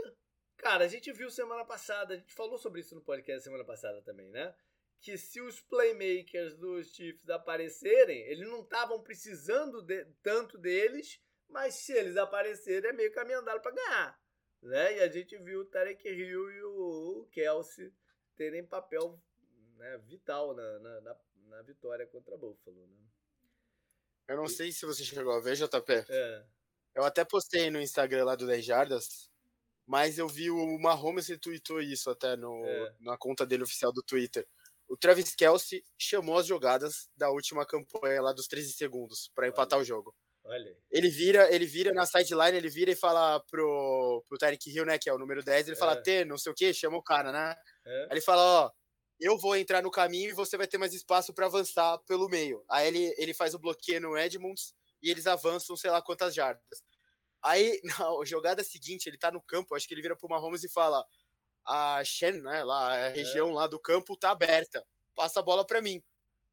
cara, 0.56 0.84
a 0.84 0.88
gente 0.88 1.12
viu 1.12 1.30
semana 1.30 1.64
passada, 1.64 2.14
a 2.14 2.16
gente 2.16 2.34
falou 2.34 2.58
sobre 2.58 2.80
isso 2.80 2.94
no 2.94 3.02
podcast 3.02 3.42
semana 3.42 3.64
passada 3.64 4.00
também, 4.02 4.30
né? 4.30 4.54
Que 5.02 5.18
se 5.18 5.40
os 5.40 5.60
playmakers 5.60 6.56
dos 6.56 6.94
Chiefs 6.94 7.28
aparecerem, 7.28 8.20
eles 8.28 8.48
não 8.48 8.62
estavam 8.62 9.02
precisando 9.02 9.82
de, 9.82 10.04
tanto 10.22 10.56
deles, 10.56 11.20
mas 11.48 11.74
se 11.74 11.92
eles 11.92 12.16
aparecerem 12.16 12.90
é 12.90 12.92
meio 12.92 13.12
caminho 13.12 13.40
andado 13.40 13.60
para 13.60 13.74
ganhar. 13.74 14.22
Né? 14.62 14.98
E 14.98 15.00
a 15.00 15.08
gente 15.08 15.36
viu 15.38 15.60
o 15.60 15.64
Tarek 15.64 16.08
Hill 16.08 16.50
e 16.52 16.62
o 16.62 17.28
Kelsey 17.32 17.92
terem 18.36 18.64
papel 18.64 19.20
né, 19.76 19.98
vital 20.06 20.54
na, 20.54 20.78
na, 20.78 21.00
na, 21.00 21.16
na, 21.48 21.62
vitória 21.62 22.06
contra 22.06 22.36
Buffalo. 22.36 22.86
Né? 22.86 22.96
Eu 24.28 24.36
não 24.36 24.44
e... 24.44 24.50
sei 24.50 24.70
se 24.70 24.86
você 24.86 25.04
chegou 25.04 25.32
a 25.32 25.40
ver, 25.40 25.56
JP. 25.56 25.92
É. 26.08 26.46
Eu 26.94 27.04
até 27.04 27.24
postei 27.24 27.70
no 27.70 27.80
Instagram 27.80 28.24
lá 28.24 28.36
do 28.36 28.46
10 28.46 28.64
Jardas, 28.64 29.30
mas 29.84 30.16
eu 30.16 30.28
vi 30.28 30.50
o 30.50 30.78
Mahomes 30.78 31.26
retweetou 31.26 31.80
isso 31.80 32.08
até 32.08 32.36
no, 32.36 32.64
é. 32.64 32.94
na 33.00 33.16
conta 33.18 33.44
dele 33.44 33.64
oficial 33.64 33.92
do 33.92 34.02
Twitter. 34.02 34.46
O 34.92 34.96
Travis 34.98 35.34
Kelsey 35.34 35.82
chamou 35.98 36.36
as 36.36 36.46
jogadas 36.46 37.08
da 37.16 37.30
última 37.30 37.64
campanha 37.64 38.20
lá 38.20 38.30
dos 38.30 38.46
13 38.46 38.74
segundos 38.74 39.30
para 39.34 39.48
empatar 39.48 39.78
o 39.78 39.84
jogo. 39.84 40.14
Olha. 40.44 40.76
Ele 40.90 41.08
vira, 41.08 41.50
ele 41.50 41.64
vira 41.64 41.94
na 41.94 42.04
sideline, 42.04 42.58
ele 42.58 42.68
vira 42.68 42.90
e 42.90 42.94
fala 42.94 43.40
pro, 43.50 44.22
pro 44.28 44.36
Tarek 44.36 44.70
Hill, 44.70 44.84
né, 44.84 44.98
que 44.98 45.08
é 45.08 45.14
o 45.14 45.18
número 45.18 45.42
10, 45.42 45.68
ele 45.68 45.76
é. 45.76 45.78
fala, 45.78 45.96
T, 45.96 46.26
não 46.26 46.36
sei 46.36 46.52
o 46.52 46.54
que, 46.54 46.74
chama 46.74 46.98
o 46.98 47.02
cara, 47.02 47.32
né? 47.32 47.56
É. 47.86 48.02
Aí 48.02 48.08
ele 48.10 48.20
fala, 48.20 48.42
ó, 48.42 48.70
eu 49.18 49.38
vou 49.38 49.56
entrar 49.56 49.82
no 49.82 49.90
caminho 49.90 50.28
e 50.28 50.34
você 50.34 50.58
vai 50.58 50.66
ter 50.66 50.76
mais 50.76 50.92
espaço 50.92 51.32
para 51.32 51.46
avançar 51.46 51.96
pelo 52.00 52.28
meio. 52.28 52.62
Aí 52.68 52.86
ele, 52.88 53.14
ele 53.16 53.32
faz 53.32 53.54
o 53.54 53.58
bloqueio 53.58 54.02
no 54.02 54.18
Edmonds 54.18 54.74
e 55.02 55.08
eles 55.08 55.26
avançam 55.26 55.74
sei 55.74 55.90
lá 55.90 56.02
quantas 56.02 56.34
jardas. 56.34 56.82
Aí, 57.42 57.80
na 58.20 58.24
jogada 58.26 58.62
seguinte, 58.62 59.08
ele 59.08 59.16
tá 59.16 59.30
no 59.30 59.40
campo, 59.40 59.74
acho 59.74 59.88
que 59.88 59.94
ele 59.94 60.02
vira 60.02 60.14
pro 60.14 60.28
Mahomes 60.28 60.62
e 60.64 60.68
fala, 60.68 61.02
a 61.66 62.02
Shen, 62.04 62.40
né, 62.42 62.64
lá, 62.64 62.92
a 62.92 62.96
é. 62.96 63.08
região 63.10 63.50
é. 63.50 63.52
lá 63.52 63.66
do 63.66 63.78
campo 63.78 64.16
tá 64.16 64.30
aberta, 64.30 64.84
passa 65.14 65.40
a 65.40 65.42
bola 65.42 65.66
para 65.66 65.80
mim. 65.80 66.02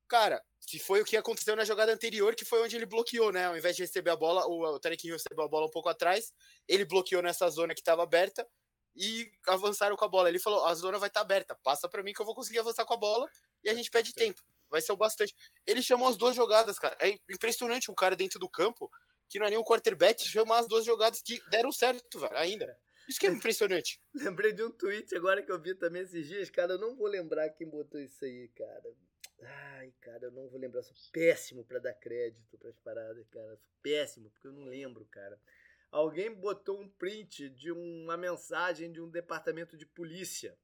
Cara, 0.07 0.43
que 0.67 0.79
foi 0.79 1.01
o 1.01 1.05
que 1.05 1.15
aconteceu 1.15 1.55
na 1.55 1.63
jogada 1.63 1.93
anterior, 1.93 2.35
que 2.35 2.45
foi 2.45 2.61
onde 2.63 2.75
ele 2.75 2.85
bloqueou, 2.85 3.31
né? 3.31 3.45
Ao 3.45 3.57
invés 3.57 3.75
de 3.75 3.83
receber 3.83 4.09
a 4.09 4.15
bola, 4.15 4.45
o 4.47 4.79
Tarek 4.79 5.07
Hill 5.07 5.15
recebeu 5.15 5.45
a 5.45 5.47
bola 5.47 5.67
um 5.67 5.71
pouco 5.71 5.89
atrás, 5.89 6.33
ele 6.67 6.83
bloqueou 6.83 7.21
nessa 7.21 7.47
zona 7.49 7.73
que 7.73 7.81
estava 7.81 8.03
aberta 8.03 8.47
e 8.95 9.31
avançaram 9.47 9.95
com 9.95 10.05
a 10.05 10.07
bola. 10.07 10.29
Ele 10.29 10.39
falou: 10.39 10.65
a 10.65 10.73
zona 10.73 10.97
vai 10.97 11.09
estar 11.09 11.21
tá 11.21 11.25
aberta, 11.25 11.55
passa 11.63 11.87
para 11.87 12.03
mim 12.03 12.13
que 12.13 12.21
eu 12.21 12.25
vou 12.25 12.35
conseguir 12.35 12.59
avançar 12.59 12.85
com 12.85 12.93
a 12.93 12.97
bola 12.97 13.27
e 13.63 13.69
a 13.69 13.73
gente 13.73 13.89
pede 13.89 14.13
tempo. 14.13 14.41
Vai 14.69 14.81
ser 14.81 14.91
o 14.91 14.97
bastante. 14.97 15.33
Ele 15.65 15.81
chamou 15.81 16.07
as 16.07 16.17
duas 16.17 16.35
jogadas, 16.35 16.77
cara. 16.77 16.95
É 16.99 17.17
impressionante 17.29 17.89
um 17.89 17.95
cara 17.95 18.15
dentro 18.15 18.39
do 18.39 18.49
campo, 18.49 18.89
que 19.27 19.39
não 19.39 19.45
é 19.45 19.49
nem 19.49 19.59
um 19.59 19.63
quarterback, 19.63 20.27
chamar 20.27 20.59
as 20.59 20.67
duas 20.67 20.85
jogadas 20.85 21.21
que 21.21 21.41
deram 21.49 21.71
certo, 21.71 22.19
velho, 22.19 22.37
ainda. 22.37 22.77
Isso 23.09 23.19
que 23.19 23.25
é 23.25 23.31
impressionante. 23.31 23.99
Lembrei 24.13 24.53
de 24.53 24.61
um 24.61 24.69
tweet 24.69 25.15
agora 25.15 25.41
que 25.41 25.51
eu 25.51 25.59
vi 25.59 25.73
também 25.73 26.03
esses 26.03 26.27
dias, 26.27 26.51
cara. 26.51 26.73
Eu 26.73 26.77
não 26.77 26.95
vou 26.95 27.07
lembrar 27.07 27.49
quem 27.49 27.67
botou 27.67 27.99
isso 27.99 28.23
aí, 28.23 28.47
cara. 28.49 28.95
Ai, 29.41 29.91
cara, 29.99 30.25
eu 30.25 30.31
não 30.31 30.47
vou 30.47 30.59
lembrar. 30.59 30.81
Eu 30.81 30.83
sou 30.83 30.95
péssimo 31.11 31.65
para 31.65 31.79
dar 31.79 31.93
crédito 31.95 32.55
para 32.59 32.69
as 32.69 32.77
paradas, 32.77 33.27
cara. 33.29 33.57
Sou 33.57 33.71
péssimo, 33.81 34.29
porque 34.29 34.45
eu 34.45 34.51
não 34.51 34.65
lembro, 34.65 35.03
cara. 35.05 35.41
Alguém 35.89 36.31
botou 36.31 36.79
um 36.79 36.87
print 36.87 37.49
de 37.49 37.71
uma 37.71 38.15
mensagem 38.15 38.91
de 38.91 39.01
um 39.01 39.09
departamento 39.09 39.75
de 39.75 39.87
polícia. 39.87 40.55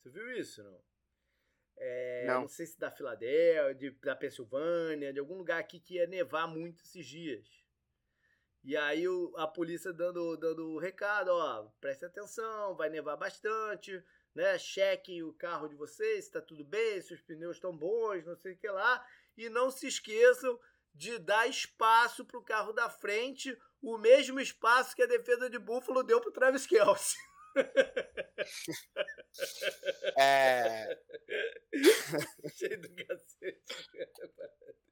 Você 0.00 0.08
viu 0.08 0.32
isso, 0.38 0.62
não? 0.62 0.80
É, 1.76 2.24
não. 2.26 2.40
não 2.40 2.48
sei 2.48 2.64
se 2.64 2.78
da 2.78 2.90
Filadélfia, 2.90 3.74
de, 3.74 3.90
da 4.00 4.16
Pensilvânia, 4.16 5.12
de 5.12 5.20
algum 5.20 5.36
lugar 5.36 5.60
aqui 5.60 5.78
que 5.78 5.96
ia 5.96 6.06
nevar 6.06 6.48
muito 6.48 6.82
esses 6.82 7.06
dias. 7.06 7.57
E 8.64 8.76
aí 8.76 9.08
o, 9.08 9.32
a 9.36 9.46
polícia 9.46 9.92
dando, 9.92 10.36
dando 10.36 10.78
recado, 10.78 11.28
ó, 11.28 11.68
preste 11.80 12.04
atenção, 12.04 12.74
vai 12.76 12.90
nevar 12.90 13.16
bastante, 13.16 14.02
né? 14.34 14.58
Chequem 14.58 15.22
o 15.22 15.32
carro 15.32 15.68
de 15.68 15.74
vocês, 15.74 16.26
está 16.26 16.40
tudo 16.40 16.64
bem, 16.64 17.00
se 17.00 17.14
os 17.14 17.20
pneus 17.22 17.56
estão 17.56 17.76
bons, 17.76 18.24
não 18.26 18.36
sei 18.36 18.52
o 18.52 18.56
que 18.58 18.68
lá. 18.68 19.04
E 19.36 19.48
não 19.48 19.70
se 19.70 19.86
esqueçam 19.86 20.58
de 20.94 21.18
dar 21.18 21.48
espaço 21.48 22.24
para 22.24 22.38
o 22.38 22.44
carro 22.44 22.72
da 22.72 22.90
frente, 22.90 23.56
o 23.80 23.96
mesmo 23.96 24.40
espaço 24.40 24.94
que 24.96 25.02
a 25.02 25.06
defesa 25.06 25.48
de 25.48 25.58
Buffalo 25.58 26.02
deu 26.02 26.20
para 26.20 26.30
o 26.30 26.32
Travis 26.32 26.66
Kelsey. 26.66 27.18
É. 30.16 30.98
Cheio 32.56 32.80
do 32.80 32.88
cacete. 32.88 33.62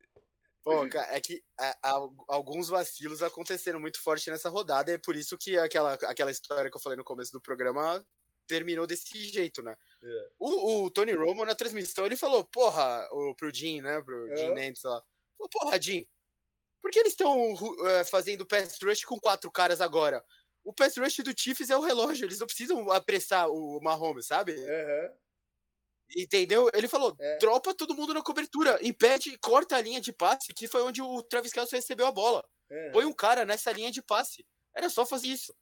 Pô, 0.66 0.84
é 0.84 1.20
que 1.20 1.40
é, 1.60 1.72
alguns 2.26 2.68
vacilos 2.68 3.22
aconteceram 3.22 3.78
muito 3.78 4.02
forte 4.02 4.28
nessa 4.28 4.48
rodada, 4.48 4.90
e 4.90 4.94
é 4.94 4.98
por 4.98 5.14
isso 5.14 5.38
que 5.38 5.56
aquela, 5.56 5.92
aquela 5.94 6.32
história 6.32 6.68
que 6.68 6.76
eu 6.76 6.80
falei 6.80 6.98
no 6.98 7.04
começo 7.04 7.30
do 7.30 7.40
programa 7.40 8.04
terminou 8.48 8.84
desse 8.84 9.16
jeito, 9.28 9.62
né? 9.62 9.76
É. 10.02 10.28
O, 10.40 10.86
o, 10.86 10.90
Tony 10.90 11.12
Romo, 11.12 11.44
na 11.44 11.54
transmissão, 11.54 12.04
ele 12.04 12.16
falou, 12.16 12.44
porra, 12.46 13.08
o, 13.12 13.32
pro 13.36 13.54
Jim, 13.54 13.80
né? 13.80 14.02
Pro 14.02 14.28
é. 14.32 14.36
Jim 14.38 14.54
Nantz 14.54 14.82
lá. 14.82 15.00
Falou, 15.38 15.50
porra, 15.52 15.80
Jim, 15.80 16.04
por 16.82 16.90
que 16.90 16.98
eles 16.98 17.12
estão 17.12 17.54
uh, 17.54 17.86
é, 17.86 18.04
fazendo 18.04 18.44
pass 18.44 18.76
rush 18.82 19.04
com 19.04 19.20
quatro 19.20 19.48
caras 19.52 19.80
agora? 19.80 20.20
O 20.64 20.72
pass 20.72 20.96
rush 20.96 21.18
do 21.18 21.32
Chiefs 21.38 21.70
é 21.70 21.76
o 21.76 21.80
relógio, 21.80 22.24
eles 22.24 22.40
não 22.40 22.46
precisam 22.48 22.90
apressar 22.90 23.48
o 23.48 23.80
Mahomes, 23.80 24.26
sabe? 24.26 24.56
Uhum. 24.56 25.14
Entendeu? 26.14 26.70
Ele 26.72 26.86
falou, 26.88 27.14
é. 27.18 27.38
dropa 27.38 27.74
todo 27.74 27.94
mundo 27.94 28.14
na 28.14 28.22
cobertura, 28.22 28.78
impede, 28.82 29.36
corta 29.38 29.76
a 29.76 29.80
linha 29.80 30.00
de 30.00 30.12
passe, 30.12 30.52
que 30.54 30.68
foi 30.68 30.82
onde 30.82 31.02
o 31.02 31.22
Travis 31.22 31.52
Kelce 31.52 31.74
recebeu 31.74 32.06
a 32.06 32.12
bola. 32.12 32.44
Uhum. 32.70 32.92
Põe 32.92 33.04
um 33.06 33.12
cara 33.12 33.44
nessa 33.44 33.72
linha 33.72 33.90
de 33.90 34.02
passe. 34.02 34.46
Era 34.74 34.88
só 34.88 35.04
fazer 35.04 35.28
isso 35.28 35.54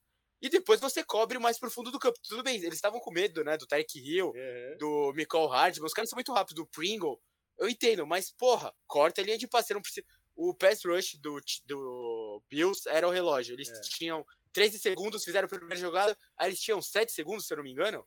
e 0.44 0.48
depois 0.50 0.78
você 0.78 1.02
cobre 1.02 1.38
mais 1.38 1.58
pro 1.58 1.70
fundo 1.70 1.90
do 1.90 1.98
campo. 1.98 2.18
Tudo 2.22 2.42
bem, 2.42 2.56
eles 2.56 2.74
estavam 2.74 3.00
com 3.00 3.10
medo, 3.10 3.42
né, 3.42 3.56
do 3.56 3.66
Tyreek 3.66 3.98
Hill, 3.98 4.30
do 4.78 5.10
Michael 5.14 5.46
Hardman, 5.46 5.86
os 5.86 5.94
caras 5.94 6.10
são 6.10 6.18
muito 6.18 6.34
rápidos, 6.34 6.62
do 6.62 6.66
Pringle, 6.66 7.18
eu 7.58 7.66
entendo, 7.66 8.06
mas 8.06 8.30
porra, 8.32 8.70
corta 8.86 9.22
a 9.22 9.24
linha 9.24 9.38
de 9.38 9.48
passe, 9.48 9.72
não 9.72 9.80
precisa... 9.80 10.06
O 10.36 10.52
pass 10.52 10.84
rush 10.84 11.16
do, 11.20 11.40
do 11.64 12.42
Bills 12.50 12.88
era 12.88 13.06
o 13.06 13.10
relógio, 13.10 13.54
eles 13.54 13.70
é. 13.70 13.80
tinham 13.82 14.26
13 14.52 14.80
segundos, 14.80 15.24
fizeram 15.24 15.46
a 15.46 15.48
primeira 15.48 15.76
jogada, 15.76 16.14
aí 16.36 16.50
eles 16.50 16.60
tinham 16.60 16.82
7 16.82 17.10
segundos, 17.12 17.46
se 17.46 17.54
eu 17.54 17.56
não 17.56 17.64
me 17.64 17.70
engano, 17.70 18.04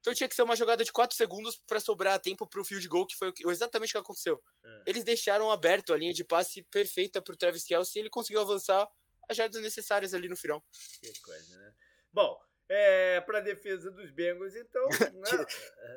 então 0.00 0.14
tinha 0.14 0.28
que 0.28 0.34
ser 0.34 0.42
uma 0.42 0.56
jogada 0.56 0.82
de 0.82 0.90
4 0.90 1.16
segundos 1.16 1.60
para 1.66 1.78
sobrar 1.78 2.18
tempo 2.18 2.46
pro 2.46 2.64
field 2.64 2.86
goal, 2.88 3.06
que 3.06 3.16
foi 3.16 3.32
exatamente 3.46 3.90
o 3.90 3.92
que 3.92 3.98
aconteceu. 3.98 4.42
É. 4.64 4.82
Eles 4.86 5.04
deixaram 5.04 5.50
aberto 5.50 5.92
a 5.92 5.96
linha 5.96 6.12
de 6.12 6.24
passe 6.24 6.62
perfeita 6.64 7.20
pro 7.20 7.36
Travis 7.36 7.64
Kelce 7.64 7.98
e 7.98 8.02
ele 8.02 8.10
conseguiu 8.10 8.40
avançar 8.40 8.88
as 9.28 9.36
jardas 9.36 9.62
necessárias 9.62 10.14
ali 10.14 10.28
no 10.28 10.36
final. 10.36 10.64
Que 11.00 11.20
coisa, 11.20 11.58
né? 11.58 11.74
Bom, 12.12 12.40
é, 12.68 13.20
para 13.20 13.40
defesa 13.40 13.90
dos 13.90 14.10
Bengals, 14.10 14.54
então. 14.56 14.88
Né? 15.20 15.46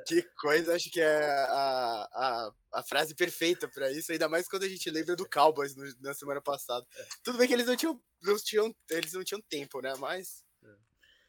que, 0.05 0.21
que, 0.21 0.29
coisa, 0.35 0.75
acho 0.75 0.91
que 0.91 0.99
é 0.99 1.23
a, 1.23 2.09
a, 2.11 2.53
a 2.73 2.83
frase 2.83 3.15
perfeita 3.15 3.67
para 3.69 3.89
isso, 3.91 4.11
ainda 4.11 4.27
mais 4.27 4.49
quando 4.49 4.63
a 4.63 4.69
gente 4.69 4.89
lembra 4.89 5.15
do 5.15 5.27
Cowboys 5.29 5.75
no, 5.75 5.85
na 6.01 6.13
semana 6.13 6.41
passada. 6.41 6.85
Tudo 7.23 7.37
bem 7.37 7.47
que 7.47 7.53
eles 7.53 7.67
não 7.67 7.75
tinham, 7.77 8.01
não 8.21 8.35
tinham, 8.37 8.75
eles 8.89 9.13
não 9.13 9.23
tinham 9.23 9.41
tempo, 9.41 9.81
né? 9.81 9.93
Mas 9.97 10.43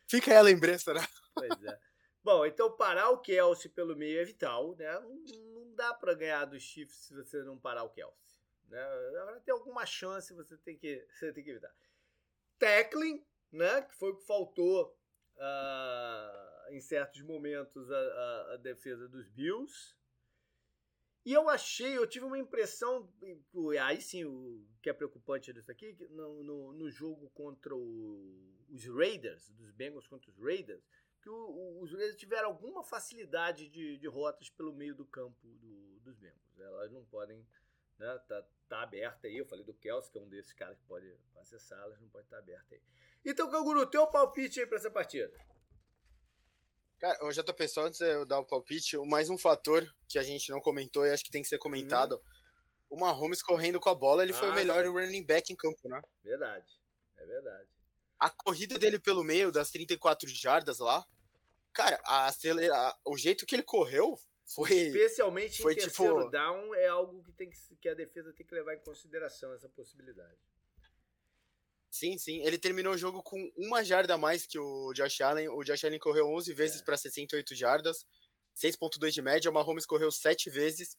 fica 0.09 0.33
aí 0.33 0.37
a 0.39 0.43
lembrança, 0.43 0.93
né? 0.93 1.07
Pois 1.35 1.63
é. 1.63 1.79
Bom, 2.25 2.47
então 2.47 2.75
parar 2.75 3.11
o 3.11 3.21
Kelsey 3.21 3.71
pelo 3.71 3.95
meio 3.95 4.19
é 4.19 4.25
vital, 4.25 4.75
né? 4.77 4.99
Não, 4.99 5.75
dá 5.75 5.93
para 5.93 6.15
ganhar 6.15 6.47
dos 6.47 6.63
Chiefs 6.63 6.97
se 6.97 7.15
você 7.15 7.43
não 7.43 7.59
parar 7.59 7.85
o 7.85 7.91
Kelsey. 7.91 8.39
Né? 8.67 8.83
Agora 9.21 9.41
tem 9.41 9.53
alguma 9.53 9.85
chance, 9.85 10.33
você 10.33 10.57
tem 10.57 10.79
que, 10.79 11.07
você 11.11 11.31
tem 11.35 11.45
que 11.45 11.51
evitar. 11.51 11.75
Tackling, 12.59 13.23
né? 13.53 13.83
Que 13.83 13.95
foi 13.95 14.13
o 14.13 14.17
que 14.17 14.27
faltou 14.27 14.97
uh, 15.37 16.73
em 16.73 16.81
certos 16.81 17.21
momentos 17.21 17.91
a, 17.91 17.97
a, 17.99 18.55
a, 18.55 18.57
defesa 18.57 19.07
dos 19.07 19.29
Bills. 19.29 19.95
E 21.27 21.33
eu 21.35 21.49
achei, 21.51 21.97
eu 21.97 22.07
tive 22.07 22.25
uma 22.25 22.39
impressão, 22.39 23.11
aí 23.83 24.01
sim, 24.01 24.25
o 24.25 24.67
que 24.83 24.89
é 24.89 24.95
preocupante 24.95 25.53
disso 25.53 25.71
aqui, 25.71 25.95
no, 26.11 26.43
no, 26.43 26.73
no 26.73 26.91
jogo 26.91 27.31
contra 27.31 27.75
o, 27.75 28.67
os 28.71 28.87
Raiders, 28.87 29.51
dos 29.51 29.71
Bengals 29.71 30.07
contra 30.07 30.31
os 30.31 30.39
Raiders, 30.39 30.85
que 31.25 31.31
o, 31.31 31.81
os 31.81 31.91
Raiders 31.91 32.17
tiveram 32.17 32.49
alguma 32.49 32.85
facilidade 32.85 33.67
de, 33.71 33.97
de 33.97 34.07
rotas 34.07 34.51
pelo 34.51 34.75
meio 34.75 34.95
do 34.95 35.07
campo 35.07 35.49
do, 35.57 35.99
dos 36.01 36.19
Bengals. 36.19 36.61
Elas 36.61 36.93
não 36.93 37.03
podem, 37.07 37.45
né, 37.99 38.19
tá, 38.29 38.47
tá 38.69 38.83
aberta 38.83 39.27
aí, 39.27 39.39
eu 39.39 39.47
falei 39.47 39.65
do 39.65 39.73
Kelsey, 39.73 40.13
que 40.13 40.19
é 40.19 40.21
um 40.21 40.29
desses 40.29 40.53
caras 40.53 40.77
que 40.77 40.85
pode 40.85 41.11
acessar, 41.37 41.83
elas 41.83 41.99
não 41.99 42.11
pode 42.11 42.27
estar 42.27 42.37
tá 42.37 42.43
aberta 42.43 42.75
aí. 42.75 42.83
Então, 43.25 43.51
Canguru, 43.51 43.87
teu 43.87 44.07
palpite 44.07 44.61
aí 44.61 44.67
para 44.67 44.77
essa 44.77 44.91
partida. 44.91 45.33
Cara, 46.99 47.19
eu 47.23 47.33
já 47.33 47.43
tô 47.43 47.55
pensando 47.55 47.87
antes 47.87 47.99
de 47.99 48.07
eu 48.07 48.27
dar 48.27 48.41
o 48.41 48.47
palpite, 48.47 48.99
mais 48.99 49.31
um 49.31 49.39
fator 49.39 49.83
que 50.07 50.19
a 50.19 50.23
gente 50.23 50.51
não 50.51 50.61
comentou 50.61 51.07
e 51.07 51.11
acho 51.11 51.25
que 51.25 51.31
tem 51.31 51.43
que 51.43 51.49
ser 51.49 51.59
comentado. 51.59 52.17
Hum. 52.17 52.35
O 52.91 53.01
Mahomes 53.01 53.43
correndo 53.43 53.81
com 53.81 53.89
a 53.89 53.95
bola, 53.95 54.23
ele 54.23 54.33
ah, 54.33 54.37
foi 54.37 54.51
o 54.51 54.55
melhor 54.55 54.85
running 54.87 55.25
back 55.25 55.51
em 55.51 55.57
campo, 55.57 55.89
né? 55.89 56.03
Verdade, 56.23 56.71
é 57.17 57.25
verdade. 57.25 57.74
A 58.19 58.31
corrida 58.31 58.79
dele 58.79 58.99
pelo 58.99 59.25
meio 59.25 59.51
das 59.51 59.71
34 59.71 60.29
jardas 60.29 60.79
lá, 60.79 61.05
cara, 61.73 62.01
a 62.05 62.27
acelera... 62.27 62.97
o 63.05 63.17
jeito 63.17 63.45
que 63.45 63.55
ele 63.55 63.63
correu 63.63 64.19
foi. 64.47 64.71
Especialmente 64.71 65.63
foi, 65.63 65.73
em 65.73 65.77
terceiro 65.77 66.19
tipo... 66.19 66.31
down 66.31 66.75
é 66.75 66.87
algo 66.89 67.23
que, 67.23 67.33
tem 67.33 67.51
que, 67.51 67.59
que 67.81 67.89
a 67.89 67.95
defesa 67.95 68.33
tem 68.33 68.47
que 68.47 68.55
levar 68.55 68.75
em 68.75 68.81
consideração, 68.81 69.53
essa 69.53 69.69
possibilidade. 69.69 70.39
Sim, 71.91 72.19
sim. 72.19 72.43
Ele 72.43 72.59
terminou 72.59 72.95
o 72.95 72.99
jogo 72.99 73.23
com 73.23 73.53
uma 73.57 73.85
jarda 73.85 74.15
a 74.15 74.19
mais 74.19 74.45
que 74.47 74.59
o 74.59 74.93
Josh 74.93 75.21
Allen. 75.21 75.49
O 75.49 75.63
Josh 75.63 75.85
Allen 75.85 76.01
correu 76.01 76.27
11 76.27 76.53
vezes 76.53 76.81
é. 76.81 76.85
para 76.85 76.97
68 76.97 77.55
jardas, 77.55 78.05
6.2 78.57 79.11
de 79.11 79.23
média. 79.23 79.51
O 79.51 79.55
Mahomes 79.55 79.87
correu 79.87 80.11
7 80.11 80.51
vezes 80.51 80.99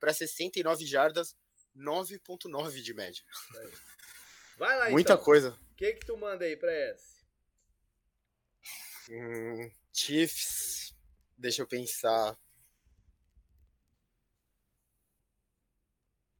para 0.00 0.12
69 0.12 0.84
jardas, 0.84 1.36
9.9 1.76 2.82
de 2.82 2.92
média. 2.92 3.22
Vai 4.62 4.78
lá, 4.78 4.90
Muita 4.90 5.14
então. 5.14 5.24
coisa. 5.24 5.58
O 5.72 5.74
que 5.74 5.94
que 5.94 6.06
tu 6.06 6.16
manda 6.16 6.44
aí 6.44 6.56
para 6.56 6.72
esse? 6.72 7.26
Hum, 9.10 9.68
Chiefs. 9.92 10.94
Deixa 11.36 11.62
eu 11.62 11.66
pensar. 11.66 12.38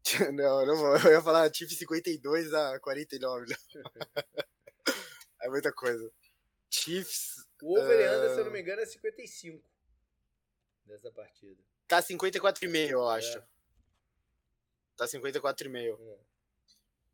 Não, 0.34 0.64
não 0.64 0.76
vou. 0.76 0.96
Eu 0.98 1.12
ia 1.14 1.20
falar 1.20 1.52
Chiefs 1.52 1.76
52 1.78 2.54
a 2.54 2.78
49. 2.78 3.46
é 5.42 5.48
muita 5.48 5.72
coisa. 5.72 6.08
Chiefs. 6.70 7.44
O 7.60 7.76
over-under, 7.76 8.30
uh... 8.30 8.34
se 8.34 8.40
eu 8.40 8.44
não 8.44 8.52
me 8.52 8.60
engano, 8.60 8.82
é 8.82 8.86
55 8.86 9.64
dessa 10.84 11.10
partida. 11.10 11.60
Tá 11.88 12.00
54,5, 12.00 12.88
eu 12.88 13.08
acho. 13.08 13.36
É. 13.36 13.44
Tá 14.96 15.06
54,5. 15.06 16.18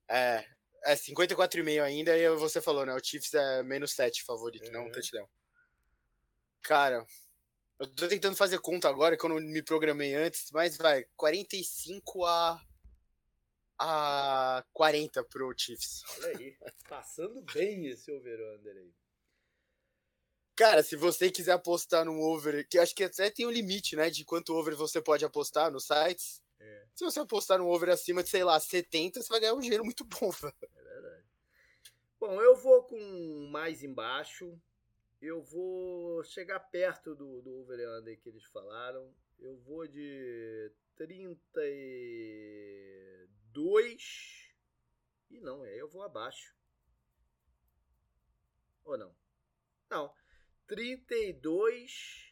É. 0.08 0.18
é. 0.18 0.57
É 0.84 0.94
54,5 0.94 1.82
ainda, 1.82 2.16
e 2.16 2.28
você 2.36 2.60
falou, 2.60 2.86
né? 2.86 2.94
O 2.94 3.04
Chiefs 3.04 3.34
é 3.34 3.62
menos 3.62 3.92
7 3.92 4.22
favorito, 4.24 4.66
uhum. 4.66 4.72
não 4.72 4.90
touchdown. 4.90 5.28
Cara, 6.62 7.06
eu 7.78 7.86
tô 7.94 8.08
tentando 8.08 8.36
fazer 8.36 8.58
conta 8.58 8.88
agora, 8.88 9.16
que 9.16 9.24
eu 9.24 9.30
não 9.30 9.40
me 9.40 9.62
programei 9.62 10.14
antes, 10.14 10.50
mas 10.52 10.76
vai, 10.76 11.04
45 11.16 12.24
a 12.24 12.60
a 13.80 14.64
40 14.72 15.22
pro 15.24 15.54
Chiefs. 15.56 16.02
Olha 16.18 16.36
aí, 16.36 16.56
passando 16.88 17.40
bem 17.54 17.86
esse 17.86 18.10
over-under 18.10 18.76
aí. 18.76 18.92
Cara, 20.56 20.82
se 20.82 20.96
você 20.96 21.30
quiser 21.30 21.52
apostar 21.52 22.04
no 22.04 22.20
over, 22.20 22.66
que 22.68 22.78
acho 22.78 22.92
que 22.92 23.04
até 23.04 23.30
tem 23.30 23.46
um 23.46 23.50
limite, 23.50 23.94
né, 23.94 24.10
de 24.10 24.24
quanto 24.24 24.52
over 24.52 24.74
você 24.74 25.00
pode 25.00 25.24
apostar 25.24 25.70
nos 25.70 25.86
sites. 25.86 26.42
É. 26.60 26.86
Se 26.94 27.04
você 27.04 27.20
apostar 27.20 27.58
no 27.58 27.68
over 27.68 27.90
acima 27.90 28.22
de, 28.22 28.28
sei 28.28 28.44
lá, 28.44 28.58
70, 28.58 29.22
você 29.22 29.28
vai 29.28 29.40
ganhar 29.40 29.54
um 29.54 29.60
dinheiro 29.60 29.84
muito 29.84 30.04
bom. 30.04 30.30
É 30.62 30.84
verdade. 30.84 31.24
Bom, 32.18 32.42
eu 32.42 32.56
vou 32.56 32.82
com 32.84 33.48
mais 33.50 33.82
embaixo. 33.82 34.60
Eu 35.20 35.42
vou 35.42 36.22
chegar 36.24 36.60
perto 36.60 37.14
do, 37.14 37.42
do 37.42 37.60
over-under 37.60 38.20
que 38.20 38.28
eles 38.28 38.44
falaram. 38.46 39.14
Eu 39.38 39.56
vou 39.58 39.86
de 39.86 40.72
30 40.96 41.40
e 41.64 43.28
2. 43.52 44.52
E 45.30 45.40
não, 45.40 45.64
é, 45.64 45.76
eu 45.76 45.88
vou 45.88 46.02
abaixo. 46.02 46.56
Ou 48.84 48.98
não? 48.98 49.14
Não. 49.90 50.12
32 50.66 52.28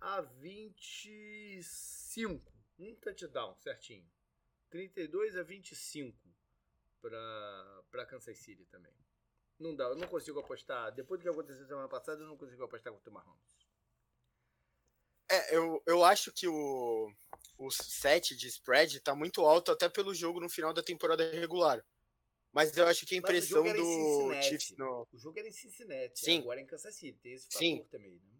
a 0.00 0.20
25. 0.20 2.49
Um 2.80 2.94
touchdown, 2.94 3.54
certinho. 3.56 4.10
32 4.70 5.36
a 5.36 5.42
25 5.42 6.16
para 7.00 8.06
Kansas 8.06 8.38
City 8.38 8.64
também. 8.66 8.94
Não 9.58 9.76
dá, 9.76 9.84
eu 9.84 9.96
não 9.96 10.08
consigo 10.08 10.40
apostar. 10.40 10.90
Depois 10.94 11.20
do 11.20 11.24
que 11.24 11.28
aconteceu 11.28 11.66
semana 11.66 11.88
passada, 11.88 12.22
eu 12.22 12.26
não 12.26 12.36
consigo 12.38 12.64
apostar 12.64 12.92
contra 12.92 13.10
o 13.10 13.12
Mahomes. 13.12 13.60
É, 15.30 15.56
eu, 15.56 15.82
eu 15.86 16.02
acho 16.02 16.32
que 16.32 16.48
o, 16.48 17.12
o 17.58 17.70
set 17.70 18.34
de 18.34 18.48
spread 18.48 18.98
tá 19.00 19.14
muito 19.14 19.42
alto 19.42 19.70
até 19.70 19.88
pelo 19.88 20.14
jogo 20.14 20.40
no 20.40 20.48
final 20.48 20.72
da 20.72 20.82
temporada 20.82 21.30
regular. 21.30 21.84
Mas 22.52 22.76
eu 22.76 22.86
acho 22.86 23.06
que 23.06 23.14
a 23.14 23.18
impressão 23.18 23.62
do 23.62 24.42
Chiefs 24.42 24.76
no... 24.76 25.06
O 25.12 25.18
jogo 25.18 25.38
era 25.38 25.46
em 25.46 25.52
Cincinnati, 25.52 26.18
Sim. 26.18 26.38
agora 26.40 26.58
é 26.58 26.62
em 26.62 26.66
Kansas 26.66 26.94
City. 26.94 27.18
Tem 27.20 27.34
esse 27.34 27.46
fator 27.46 27.58
Sim. 27.58 27.84
também, 27.90 28.18
né? 28.18 28.39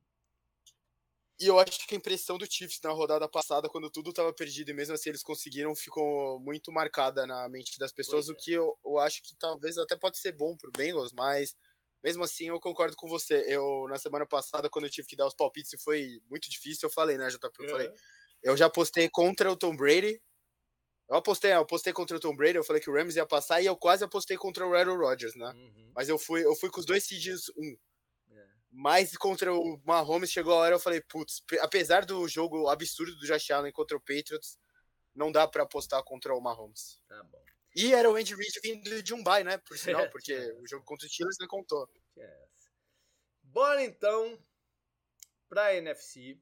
E 1.41 1.47
eu 1.47 1.59
acho 1.59 1.87
que 1.87 1.95
a 1.95 1.99
impressão 1.99 2.37
do 2.37 2.47
Chiefs 2.51 2.81
na 2.85 2.91
rodada 2.91 3.27
passada, 3.27 3.69
quando 3.69 3.91
tudo 3.91 4.11
estava 4.11 4.33
perdido 4.33 4.71
e 4.71 4.75
mesmo 4.75 4.95
assim 4.95 5.09
eles 5.09 5.23
conseguiram, 5.23 5.75
ficou 5.75 6.39
muito 6.41 6.71
marcada 6.71 7.27
na 7.27 7.49
mente 7.49 7.79
das 7.79 7.93
pessoas, 7.93 8.27
pois 8.27 8.37
o 8.37 8.41
que 8.43 8.53
eu, 8.53 8.77
eu 8.85 8.99
acho 8.99 9.23
que 9.23 9.35
talvez 9.39 9.79
até 9.79 9.97
pode 9.97 10.19
ser 10.19 10.33
bom 10.33 10.55
pro 10.57 10.71
Bengals, 10.71 11.13
mas 11.13 11.57
mesmo 12.03 12.25
assim, 12.25 12.49
eu 12.49 12.59
concordo 12.61 12.97
com 12.97 13.09
você. 13.09 13.45
Eu, 13.47 13.87
na 13.89 13.99
semana 13.99 14.27
passada, 14.27 14.71
quando 14.71 14.87
eu 14.87 14.91
tive 14.91 15.07
que 15.07 15.17
dar 15.17 15.27
os 15.27 15.35
palpites, 15.35 15.81
foi 15.83 16.21
muito 16.31 16.51
difícil. 16.51 16.89
Eu 16.89 16.93
falei, 16.93 17.19
né, 17.19 17.29
JP? 17.29 17.51
Eu 17.59 17.67
é. 17.67 17.69
falei. 17.69 17.93
Eu 18.43 18.57
já 18.57 18.67
apostei 18.67 19.09
contra 19.09 19.51
o 19.51 19.57
Tom 19.57 19.77
Brady. 19.77 20.21
Eu 21.09 21.17
apostei, 21.17 21.53
eu 21.53 21.61
apostei 21.61 21.93
contra 21.93 22.17
o 22.17 22.21
Tom 22.21 22.37
Brady, 22.37 22.57
eu 22.57 22.65
falei 22.65 22.81
que 22.81 22.89
o 22.89 22.95
Rams 22.95 23.17
ia 23.17 23.27
passar 23.27 23.61
e 23.61 23.67
eu 23.67 23.77
quase 23.77 24.05
apostei 24.05 24.37
contra 24.37 24.65
o 24.65 24.75
Aaron 24.75 24.97
Rodgers, 24.97 25.35
né? 25.35 25.53
Uhum. 25.57 25.91
Mas 25.93 26.09
eu 26.09 26.17
fui, 26.17 26.45
eu 26.45 26.55
fui 26.55 26.71
com 26.71 26.79
os 26.79 26.87
dois 26.87 27.03
seeds 27.03 27.49
um. 27.59 27.77
É. 28.71 28.77
Mas 28.77 29.17
contra 29.17 29.53
o 29.53 29.81
Mahomes 29.85 30.31
chegou 30.31 30.55
a 30.55 30.59
hora, 30.59 30.75
eu 30.75 30.81
falei, 30.81 31.01
putz, 31.01 31.43
apesar 31.61 32.05
do 32.05 32.27
jogo 32.29 32.69
absurdo 32.69 33.17
do 33.17 33.27
Josh 33.27 33.51
Allen 33.51 33.73
contra 33.73 33.97
o 33.97 34.01
Patriots, 34.01 34.59
não 35.15 35.33
dá 35.33 35.47
para 35.47 35.65
apostar 35.65 36.03
contra 36.05 36.35
o 36.35 36.41
Mahomes. 36.41 37.03
Tá 37.09 37.23
bom. 37.25 37.43
E 37.75 37.93
era 37.93 38.11
o 38.11 38.17
Andy 38.17 38.35
Reid 38.35 38.61
vindo 38.63 39.03
de 39.03 39.15
um 39.15 39.23
bye, 39.23 39.45
né? 39.45 39.59
Por 39.59 39.79
sinal, 39.79 40.09
porque 40.11 40.35
o 40.61 40.67
jogo 40.67 40.85
contra 40.85 41.07
o 41.07 41.11
Steelers 41.11 41.37
não 41.39 41.47
contou. 41.47 41.89
Bora 43.43 43.83
então 43.85 44.39
para 45.49 45.75
NFC. 45.75 46.41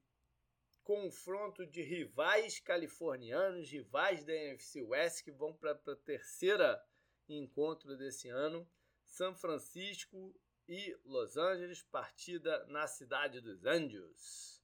Confronto 0.83 1.67
de 1.67 1.83
rivais 1.83 2.61
californianos, 2.61 3.71
rivais 3.71 4.25
da 4.25 4.35
NFC 4.35 4.83
West, 4.83 5.23
que 5.23 5.31
vão 5.31 5.55
para 5.55 5.73
a 5.73 5.97
terceira 5.97 6.83
encontro 7.29 7.97
desse 7.97 8.29
ano. 8.29 8.67
São 9.05 9.35
Francisco 9.35 10.35
e 10.69 10.95
Los 11.05 11.37
Angeles, 11.37 11.83
partida 11.83 12.65
na 12.67 12.87
cidade 12.87 13.41
dos 13.41 13.65
Anjos. 13.65 14.63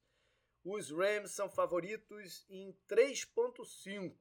Os 0.63 0.91
Rams 0.91 1.31
são 1.31 1.49
favoritos 1.49 2.45
em 2.47 2.71
3,5. 2.87 4.13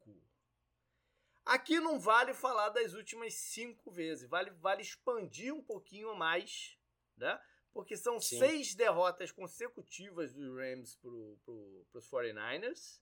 Aqui 1.45 1.78
não 1.78 2.01
vale 2.01 2.32
falar 2.32 2.70
das 2.70 2.95
últimas 2.95 3.35
cinco 3.35 3.91
vezes, 3.91 4.26
vale, 4.28 4.51
vale 4.51 4.80
expandir 4.80 5.55
um 5.55 5.62
pouquinho 5.62 6.14
mais, 6.14 6.78
né? 7.16 7.39
Porque 7.70 7.97
são 7.97 8.18
Sim. 8.18 8.39
seis 8.39 8.74
derrotas 8.74 9.30
consecutivas 9.30 10.32
dos 10.32 10.57
Rams 10.57 10.97
para 10.97 11.11
pro, 11.45 11.87
os 11.93 12.09
49ers. 12.09 13.01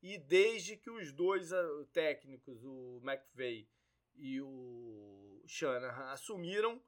E 0.00 0.16
desde 0.16 0.76
que 0.76 0.90
os 0.90 1.12
dois 1.12 1.52
ah, 1.52 1.86
técnicos, 1.92 2.64
o 2.64 3.00
McVay 3.04 3.68
e 4.14 4.40
o 4.40 5.42
Shanahan, 5.46 6.12
assumiram, 6.12 6.82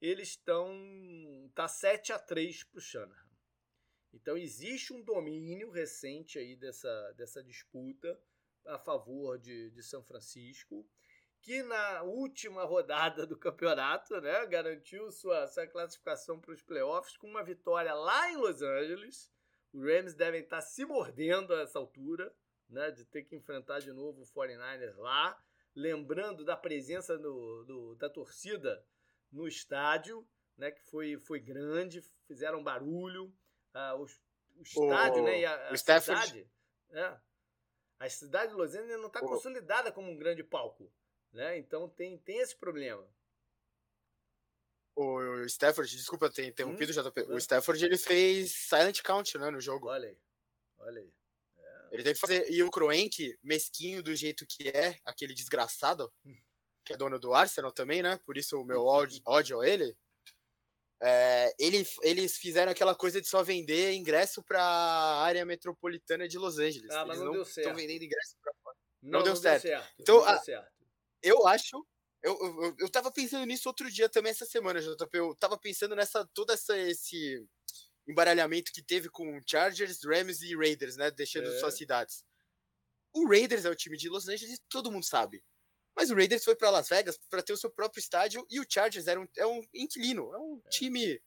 eles 0.00 0.30
estão 0.30 1.50
tá 1.54 1.68
7 1.68 2.12
a 2.12 2.18
3 2.18 2.64
para 2.64 2.78
o 2.78 2.80
Shanahan. 2.80 3.30
Então 4.12 4.36
existe 4.36 4.92
um 4.92 5.02
domínio 5.02 5.70
recente 5.70 6.38
aí 6.38 6.56
dessa, 6.56 7.12
dessa 7.12 7.42
disputa 7.42 8.18
a 8.66 8.78
favor 8.78 9.38
de, 9.38 9.70
de 9.70 9.82
São 9.82 10.02
Francisco, 10.02 10.86
que 11.42 11.62
na 11.62 12.02
última 12.02 12.64
rodada 12.64 13.26
do 13.26 13.36
campeonato 13.36 14.20
né, 14.20 14.46
garantiu 14.46 15.10
sua, 15.10 15.46
sua 15.48 15.66
classificação 15.66 16.40
para 16.40 16.52
os 16.52 16.62
playoffs 16.62 17.16
com 17.16 17.28
uma 17.28 17.42
vitória 17.42 17.94
lá 17.94 18.30
em 18.30 18.36
Los 18.36 18.62
Angeles. 18.62 19.30
Os 19.72 19.82
Rams 19.82 20.14
devem 20.14 20.42
estar 20.42 20.56
tá 20.56 20.62
se 20.62 20.84
mordendo 20.84 21.54
a 21.54 21.60
essa 21.60 21.78
altura, 21.78 22.34
né, 22.68 22.90
de 22.90 23.04
ter 23.04 23.22
que 23.22 23.36
enfrentar 23.36 23.78
de 23.78 23.92
novo 23.92 24.22
o 24.22 24.26
49ers 24.26 24.96
lá. 24.96 25.40
Lembrando 25.74 26.44
da 26.44 26.56
presença 26.56 27.16
do, 27.16 27.64
do 27.64 27.94
da 27.94 28.10
torcida 28.10 28.84
no 29.30 29.46
estádio, 29.46 30.26
né, 30.56 30.70
que 30.70 30.82
foi, 30.82 31.16
foi 31.18 31.40
grande, 31.40 32.02
fizeram 32.26 32.62
barulho 32.62 33.26
uh, 33.74 33.96
o, 33.96 34.06
o, 34.56 34.62
estádio, 34.62 35.22
o, 35.22 35.24
né? 35.24 35.40
E 35.40 35.46
a, 35.46 35.70
a 35.70 35.76
cidade. 35.76 36.50
É, 36.90 37.16
a 38.00 38.08
cidade 38.08 38.52
de 38.52 38.58
Los 38.58 38.74
Angeles 38.74 38.98
não 38.98 39.08
está 39.08 39.20
consolidada 39.20 39.92
como 39.92 40.10
um 40.10 40.16
grande 40.16 40.42
palco. 40.42 40.90
Né? 41.32 41.58
Então 41.58 41.88
tem, 41.88 42.18
tem 42.18 42.38
esse 42.38 42.56
problema. 42.56 43.06
O 44.96 45.44
Stafford, 45.44 45.96
desculpa 45.96 46.28
ter 46.28 46.46
interrompido, 46.46 46.92
hum, 46.92 47.10
JP. 47.10 47.20
O 47.32 47.38
Stafford 47.38 47.84
ele 47.84 47.96
fez 47.96 48.52
Silent 48.52 49.00
Count 49.02 49.38
né, 49.38 49.50
no 49.50 49.60
jogo. 49.60 49.88
Olha 49.88 50.08
aí. 50.08 50.18
Olha 50.78 51.00
aí. 51.00 51.12
É. 51.58 51.88
Ele 51.92 52.02
tem 52.02 52.14
que 52.14 52.20
fazer. 52.20 52.50
E 52.50 52.62
o 52.62 52.70
Kroenke, 52.70 53.38
mesquinho 53.42 54.02
do 54.02 54.14
jeito 54.14 54.46
que 54.46 54.68
é, 54.68 54.98
aquele 55.04 55.32
desgraçado. 55.32 56.12
que 56.84 56.92
é 56.92 56.96
dono 56.96 57.18
do 57.18 57.34
Arsenal 57.34 57.72
também, 57.72 58.02
né? 58.02 58.18
Por 58.24 58.36
isso 58.36 58.60
o 58.60 58.64
meu 58.64 58.84
ódio, 58.84 59.20
ódio 59.24 59.60
a 59.60 59.68
ele. 59.68 59.96
É, 61.02 61.54
ele, 61.58 61.86
eles 62.02 62.36
fizeram 62.36 62.70
aquela 62.70 62.94
coisa 62.94 63.20
de 63.20 63.26
só 63.26 63.42
vender 63.42 63.94
ingresso 63.94 64.42
para 64.42 64.62
a 64.62 65.22
área 65.22 65.46
metropolitana 65.46 66.28
de 66.28 66.36
Los 66.36 66.58
Angeles. 66.58 66.90
Ah, 66.90 67.04
eles 67.06 67.18
não, 67.18 67.32
não 67.32 67.42
estão 67.42 67.74
vendendo 67.74 68.04
ingresso 68.04 68.36
para 68.42 68.52
fora. 68.62 68.76
Não, 69.02 69.18
não, 69.20 69.24
deu, 69.24 69.34
não 69.34 69.40
certo. 69.40 69.62
deu 69.62 69.72
certo. 69.72 69.94
Então, 69.98 70.24
a, 70.24 70.38
certo. 70.38 70.70
eu 71.22 71.46
acho. 71.46 71.86
Eu, 72.22 72.38
eu, 72.38 72.76
eu 72.80 72.90
tava 72.90 73.10
pensando 73.10 73.46
nisso 73.46 73.66
outro 73.66 73.90
dia 73.90 74.10
também, 74.10 74.30
essa 74.30 74.44
semana, 74.44 74.80
JP. 74.80 75.08
Eu 75.16 75.34
tava 75.34 75.56
pensando 75.56 75.96
nessa 75.96 76.28
todo 76.34 76.52
essa, 76.52 76.76
esse 76.76 77.42
embaralhamento 78.06 78.70
que 78.70 78.82
teve 78.82 79.08
com 79.08 79.40
Chargers, 79.46 80.04
Rams 80.04 80.42
e 80.42 80.54
Raiders, 80.54 80.96
né? 80.96 81.10
Deixando 81.10 81.48
é. 81.48 81.58
suas 81.58 81.74
cidades. 81.74 82.24
O 83.14 83.26
Raiders 83.26 83.64
é 83.64 83.70
o 83.70 83.74
time 83.74 83.96
de 83.96 84.10
Los 84.10 84.28
Angeles 84.28 84.54
e 84.54 84.62
todo 84.68 84.92
mundo 84.92 85.06
sabe. 85.06 85.42
Mas 85.96 86.10
o 86.10 86.14
Raiders 86.14 86.44
foi 86.44 86.54
para 86.54 86.70
Las 86.70 86.88
Vegas 86.88 87.18
para 87.28 87.42
ter 87.42 87.52
o 87.52 87.56
seu 87.56 87.70
próprio 87.70 88.00
estádio 88.00 88.46
e 88.50 88.60
o 88.60 88.66
Chargers 88.68 89.06
era 89.06 89.20
um, 89.20 89.26
é 89.36 89.46
um 89.46 89.60
inquilino, 89.74 90.32
é 90.32 90.38
um 90.38 90.62
é. 90.64 90.68
time 90.68 91.20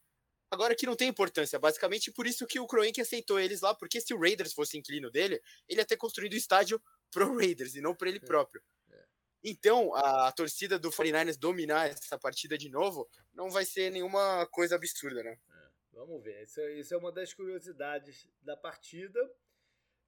agora 0.54 0.76
que 0.76 0.86
não 0.86 0.96
tem 0.96 1.10
importância, 1.10 1.58
basicamente 1.58 2.12
por 2.12 2.28
isso 2.28 2.46
que 2.46 2.60
o 2.60 2.68
Kroenke 2.68 3.02
aceitou 3.02 3.40
eles 3.40 3.62
lá, 3.62 3.74
porque 3.74 4.00
se 4.00 4.14
o 4.14 4.20
Raiders 4.20 4.54
fosse 4.54 4.78
inquilino 4.78 5.10
dele, 5.10 5.42
ele 5.68 5.82
ia 5.82 5.86
ter 5.86 5.98
construído 5.98 6.34
o 6.34 6.38
estádio 6.38 6.82
pro 7.12 7.36
Raiders 7.38 7.76
e 7.76 7.82
não 7.82 7.96
para 7.96 8.10
ele 8.10 8.20
é. 8.20 8.26
próprio. 8.26 8.62
É. 8.92 9.04
Então, 9.44 9.94
a, 9.96 10.28
a 10.28 10.32
torcida 10.32 10.78
do 10.78 10.92
49ers 10.92 11.38
dominar 11.38 11.90
essa 11.90 12.18
partida 12.18 12.58
de 12.58 12.70
novo 12.70 13.10
não 13.34 13.50
vai 13.50 13.66
ser 13.66 13.92
nenhuma 13.92 14.48
coisa 14.52 14.76
absurda, 14.76 15.24
né? 15.24 15.32
É, 15.32 15.70
vamos 15.92 16.24
ver. 16.24 16.44
Isso, 16.44 16.62
isso, 16.70 16.94
é 16.94 16.98
uma 16.98 17.12
das 17.12 17.34
curiosidades 17.34 18.30
da 18.42 18.56
partida. 18.56 19.20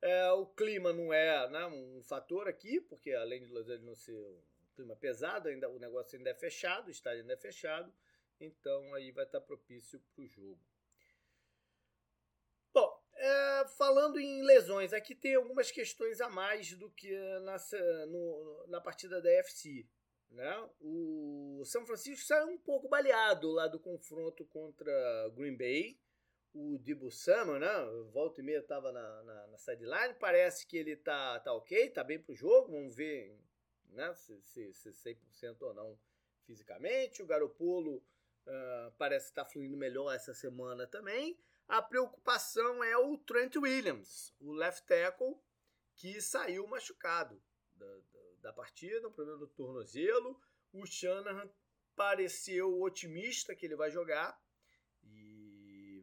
É, 0.02 0.32
o 0.32 0.46
clima 0.46 0.94
não 0.94 1.12
é 1.14 1.50
né, 1.50 1.66
um 1.66 2.02
fator 2.04 2.48
aqui, 2.48 2.80
porque 2.82 3.12
além 3.12 3.44
de 3.44 3.52
Los 3.52 3.68
Angeles 3.68 3.84
não 3.84 3.96
ser 3.96 4.14
um 4.14 4.42
clima 4.76 4.96
pesado, 4.96 5.48
ainda, 5.48 5.70
o 5.70 5.80
negócio 5.80 6.18
ainda 6.18 6.30
é 6.30 6.36
fechado, 6.36 6.88
o 6.88 6.92
estádio 6.92 7.22
ainda 7.22 7.34
é 7.34 7.38
fechado. 7.38 7.92
Então 8.40 8.94
aí 8.94 9.12
vai 9.12 9.26
estar 9.26 9.42
propício 9.42 10.00
para 10.14 10.24
o 10.24 10.28
jogo. 10.28 10.60
Bom, 12.74 13.02
é, 13.16 13.68
falando 13.78 14.20
em 14.20 14.44
lesões, 14.44 14.92
aqui 14.92 15.16
tem 15.16 15.36
algumas 15.36 15.72
questões 15.72 16.20
a 16.20 16.30
mais 16.30 16.74
do 16.74 16.90
que 16.92 17.18
na, 17.40 17.56
no, 18.08 18.68
na 18.68 18.82
partida 18.82 19.22
da 19.22 19.32
FC. 19.32 19.88
Né? 20.30 20.70
O 20.82 21.64
São 21.66 21.86
Francisco 21.86 22.26
saiu 22.26 22.48
um 22.48 22.58
pouco 22.58 22.90
baleado 22.90 23.50
lá 23.52 23.68
do 23.68 23.80
confronto 23.80 24.46
contra 24.46 24.92
Green 25.34 25.56
Bay. 25.56 25.98
O 26.58 27.12
Samuel, 27.12 27.60
né? 27.60 27.68
Volta 28.14 28.40
e 28.40 28.44
meia 28.44 28.60
estava 28.60 28.92
na, 28.92 29.24
na, 29.24 29.48
na, 29.48 29.58
sideline. 29.58 30.14
Parece 30.14 30.66
que 30.66 30.78
ele 30.78 30.96
tá, 30.96 31.40
tá 31.42 31.54
ok, 31.54 31.90
tá 31.90 32.02
bem 32.02 32.18
pro 32.18 32.34
jogo. 32.34 32.72
Vamos 32.72 32.96
ver 32.96 33.38
né? 33.90 34.14
se, 34.16 34.42
se, 34.42 34.74
se 34.74 34.90
100% 34.90 35.62
ou 35.62 35.74
não 35.74 36.00
fisicamente. 36.46 37.22
O 37.22 37.26
Garopolo 37.26 38.02
Uh, 38.46 38.92
parece 39.00 39.30
estar 39.30 39.44
tá 39.44 39.50
fluindo 39.50 39.76
melhor 39.76 40.14
essa 40.14 40.32
semana 40.32 40.86
também. 40.86 41.36
A 41.68 41.82
preocupação 41.82 42.84
é 42.84 42.96
o 42.96 43.18
Trent 43.18 43.56
Williams, 43.56 44.36
o 44.40 44.54
left 44.54 44.86
tackle, 44.86 45.36
que 45.96 46.22
saiu 46.22 46.68
machucado 46.68 47.42
da, 47.74 47.88
da, 47.88 48.20
da 48.42 48.54
partida, 48.54 49.08
um 49.08 49.12
problema 49.12 49.40
do 49.40 49.48
tornozelo. 49.48 50.40
O 50.72 50.86
Shanahan 50.86 51.50
pareceu 51.96 52.80
otimista 52.80 53.56
que 53.56 53.66
ele 53.66 53.76
vai 53.76 53.90
jogar. 53.90 54.40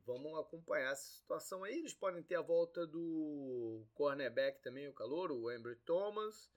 Vamos 0.04 0.36
acompanhar 0.38 0.92
essa 0.92 1.10
situação 1.12 1.62
aí. 1.62 1.78
Eles 1.78 1.94
podem 1.94 2.22
ter 2.22 2.34
a 2.34 2.42
volta 2.42 2.86
do 2.86 3.86
cornerback 3.94 4.60
também, 4.60 4.88
o 4.88 4.94
calor, 4.94 5.30
o 5.30 5.50
Embry 5.50 5.76
Thomas. 5.84 6.50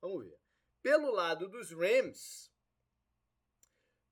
Vamos 0.00 0.24
ver. 0.24 0.38
Pelo 0.82 1.10
lado 1.10 1.48
dos 1.48 1.70
Rams, 1.70 2.52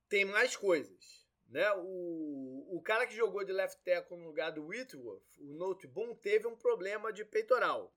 tem 0.08 0.24
mais 0.24 0.56
coisas. 0.56 1.22
Né? 1.48 1.70
O, 1.76 2.76
o 2.76 2.82
cara 2.82 3.06
que 3.06 3.14
jogou 3.14 3.44
de 3.44 3.52
left 3.52 3.78
tackle 3.84 4.16
no 4.16 4.24
lugar 4.24 4.52
do 4.52 4.66
Whitworth, 4.66 5.38
o 5.38 5.52
Noteboom, 5.52 6.14
teve 6.14 6.46
um 6.46 6.56
problema 6.56 7.12
de 7.12 7.26
peitoral. 7.26 7.94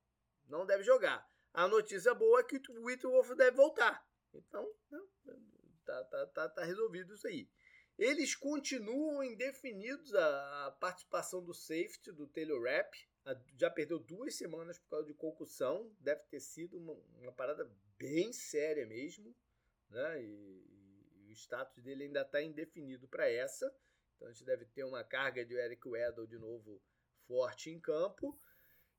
Não 0.47 0.65
deve 0.65 0.83
jogar. 0.83 1.25
A 1.53 1.65
notícia 1.69 2.13
boa 2.13 2.41
é 2.41 2.43
que 2.43 2.57
o 2.69 2.83
Whitworth 2.83 3.33
deve 3.37 3.55
voltar. 3.55 4.05
Então, 4.33 4.69
né? 4.91 4.99
tá, 5.85 6.03
tá, 6.03 6.27
tá, 6.27 6.49
tá 6.49 6.63
resolvido 6.65 7.13
isso 7.13 7.25
aí. 7.27 7.49
Eles 7.97 8.35
continuam 8.35 9.23
indefinidos 9.23 10.13
a, 10.13 10.77
participação 10.79 11.43
do 11.43 11.53
safety, 11.53 12.11
do 12.11 12.27
Taylor 12.27 12.61
Rapp. 12.61 12.95
Já 13.57 13.69
perdeu 13.69 13.99
duas 13.99 14.35
semanas 14.35 14.77
por 14.77 14.89
causa 14.89 15.07
de 15.07 15.13
concussão. 15.13 15.89
Deve 15.99 16.21
ter 16.23 16.39
sido 16.39 16.77
uma, 16.77 16.93
uma 17.21 17.31
parada 17.31 17.69
bem 17.97 18.33
séria 18.33 18.85
mesmo. 18.85 19.35
Né? 19.89 20.23
E, 20.23 20.75
status 21.35 21.83
dele 21.83 22.05
ainda 22.05 22.21
está 22.21 22.41
indefinido 22.41 23.07
para 23.07 23.29
essa. 23.29 23.73
Então 24.15 24.27
a 24.27 24.31
gente 24.31 24.45
deve 24.45 24.65
ter 24.65 24.83
uma 24.83 25.03
carga 25.03 25.45
de 25.45 25.53
Eric 25.53 25.87
Weddle 25.87 26.27
de 26.27 26.37
novo 26.37 26.81
forte 27.27 27.69
em 27.69 27.79
campo. 27.79 28.39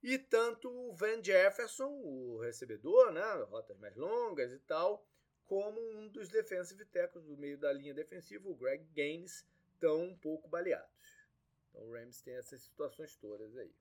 E 0.03 0.19
tanto 0.19 0.71
o 0.71 0.95
Van 0.95 1.23
Jefferson, 1.23 1.89
o 1.89 2.39
recebedor, 2.41 3.11
né, 3.13 3.23
rotas 3.49 3.79
mais 3.79 3.97
longas 3.97 4.53
e 4.53 4.59
tal, 4.61 5.05
como 5.47 5.81
um 5.81 6.09
dos 6.09 6.29
defensive 6.29 6.85
tackles 6.87 7.25
do 7.25 7.37
meio 7.37 7.57
da 7.57 7.73
linha 7.73 7.95
defensiva, 7.95 8.49
o 8.49 8.55
Greg 8.55 8.85
Gaines, 8.93 9.47
estão 9.75 10.03
um 10.03 10.17
pouco 10.17 10.49
baleados. 10.49 11.27
Então 11.71 11.83
o 11.85 11.93
Rams 11.93 12.21
tem 12.23 12.35
essas 12.35 12.63
situações 12.63 13.17
todas 13.17 13.57
aí. 13.57 13.73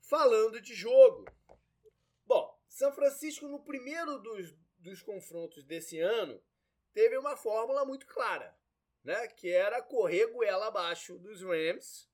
Falando 0.00 0.60
de 0.60 0.74
jogo. 0.74 1.24
Bom, 2.26 2.58
São 2.68 2.92
Francisco 2.92 3.46
no 3.46 3.62
primeiro 3.62 4.18
dos, 4.18 4.54
dos 4.78 5.02
confrontos 5.02 5.64
desse 5.64 6.00
ano 6.00 6.42
teve 6.92 7.16
uma 7.16 7.36
fórmula 7.36 7.84
muito 7.84 8.06
clara, 8.06 8.56
né? 9.04 9.28
Que 9.28 9.50
era 9.50 9.82
correr 9.82 10.26
goela 10.26 10.66
abaixo 10.66 11.18
dos 11.18 11.42
Rams 11.42 12.08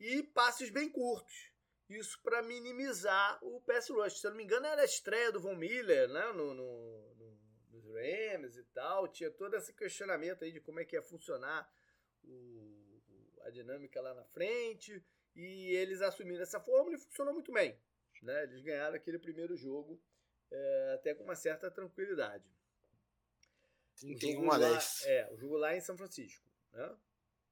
e 0.00 0.22
passes 0.22 0.70
bem 0.70 0.88
curtos. 0.88 1.51
Isso 1.96 2.20
para 2.22 2.42
minimizar 2.42 3.38
o 3.42 3.60
pass 3.60 3.88
rush. 3.90 4.20
Se 4.20 4.26
eu 4.26 4.30
não 4.30 4.38
me 4.38 4.44
engano, 4.44 4.66
era 4.66 4.82
a 4.82 4.84
estreia 4.84 5.30
do 5.30 5.40
Von 5.40 5.56
Miller, 5.56 6.08
né? 6.08 6.32
No, 6.32 6.54
no, 6.54 7.14
no, 7.14 7.38
nos 7.70 7.84
Rams 7.86 8.56
e 8.56 8.64
tal. 8.74 9.08
Tinha 9.08 9.30
todo 9.30 9.54
esse 9.54 9.72
questionamento 9.72 10.44
aí 10.44 10.52
de 10.52 10.60
como 10.60 10.80
é 10.80 10.84
que 10.84 10.96
ia 10.96 11.02
funcionar 11.02 11.70
o, 12.24 13.02
a 13.42 13.50
dinâmica 13.50 14.00
lá 14.00 14.14
na 14.14 14.24
frente. 14.24 15.04
E 15.34 15.74
eles 15.74 16.02
assumiram 16.02 16.42
essa 16.42 16.60
fórmula 16.60 16.96
e 16.96 17.00
funcionou 17.00 17.32
muito 17.32 17.52
bem. 17.52 17.78
Né? 18.22 18.44
Eles 18.44 18.62
ganharam 18.62 18.96
aquele 18.96 19.18
primeiro 19.18 19.56
jogo 19.56 20.00
é, 20.50 20.92
até 20.94 21.14
com 21.14 21.24
uma 21.24 21.34
certa 21.34 21.70
tranquilidade. 21.70 22.44
31 23.98 24.50
a 24.50 24.58
10. 24.58 25.02
é, 25.06 25.28
o 25.32 25.36
jogo 25.36 25.56
lá 25.56 25.76
em 25.76 25.80
São 25.80 25.96
Francisco. 25.96 26.46
Né? 26.72 26.96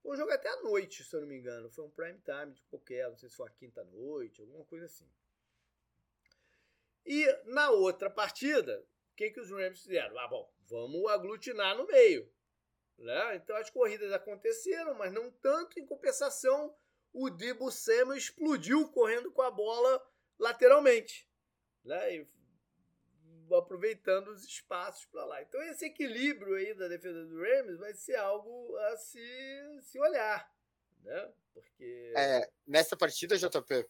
Foi 0.03 0.13
um 0.13 0.17
jogo 0.17 0.33
até 0.33 0.49
à 0.49 0.63
noite, 0.63 1.05
se 1.05 1.15
eu 1.15 1.21
não 1.21 1.29
me 1.29 1.37
engano. 1.37 1.71
Foi 1.71 1.85
um 1.85 1.91
prime 1.91 2.21
time 2.21 2.55
de 2.55 2.63
qualquer, 2.65 3.09
não 3.09 3.17
sei 3.17 3.29
se 3.29 3.37
foi 3.37 3.49
a 3.49 3.53
quinta-noite, 3.53 4.41
alguma 4.41 4.65
coisa 4.65 4.87
assim. 4.87 5.09
E 7.05 7.27
na 7.45 7.71
outra 7.71 8.09
partida, 8.09 8.81
o 9.13 9.17
que, 9.17 9.31
que 9.31 9.41
os 9.41 9.51
Rams 9.51 9.83
fizeram? 9.83 10.19
Ah, 10.19 10.29
bom, 10.29 10.51
vamos 10.67 11.11
aglutinar 11.11 11.77
no 11.77 11.87
meio. 11.87 12.31
Né? 12.97 13.37
Então 13.37 13.57
as 13.57 13.71
corridas 13.71 14.13
aconteceram, 14.13 14.95
mas 14.95 15.13
não 15.13 15.31
tanto. 15.31 15.79
Em 15.79 15.87
compensação, 15.87 16.75
o 17.13 17.31
Debo 17.31 17.71
Samuel 17.71 18.17
explodiu 18.17 18.89
correndo 18.91 19.33
com 19.33 19.43
a 19.43 19.51
bola 19.51 20.03
lateralmente. 20.39 21.29
Né? 21.85 22.17
E 22.17 22.29
aproveitando 23.57 24.29
os 24.29 24.45
espaços 24.45 25.05
para 25.07 25.25
lá. 25.25 25.43
Então 25.43 25.63
esse 25.65 25.87
equilíbrio 25.87 26.55
aí 26.55 26.75
da 26.75 26.89
defesa 26.89 27.25
do 27.25 27.41
Rams 27.41 27.79
vai 27.79 27.95
ser 27.95 28.17
algo 28.17 28.77
a 28.77 28.97
se, 28.97 29.21
se 29.83 29.99
olhar, 29.99 30.51
né? 31.03 31.33
Porque 31.53 32.13
é, 32.17 32.49
nessa 32.67 32.97
partida, 32.97 33.37
JP, 33.37 33.87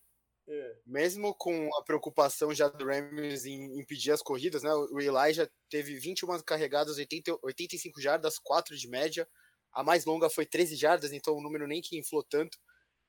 é. 0.48 0.76
mesmo 0.86 1.34
com 1.34 1.68
a 1.76 1.82
preocupação 1.82 2.52
já 2.54 2.68
do 2.68 2.84
Rams 2.84 3.44
em 3.44 3.78
impedir 3.78 4.12
as 4.12 4.22
corridas, 4.22 4.62
né? 4.62 4.72
O 4.72 5.00
Eli 5.00 5.32
já 5.32 5.48
teve 5.68 5.94
21 5.98 6.40
carregadas, 6.42 6.96
80, 6.96 7.38
85 7.42 8.00
jardas, 8.00 8.38
4 8.38 8.76
de 8.76 8.88
média. 8.88 9.28
A 9.72 9.84
mais 9.84 10.04
longa 10.04 10.28
foi 10.28 10.44
13 10.44 10.74
jardas, 10.74 11.12
então 11.12 11.36
o 11.36 11.42
número 11.42 11.66
nem 11.66 11.80
que 11.80 11.96
inflou 11.96 12.24
tanto. 12.24 12.58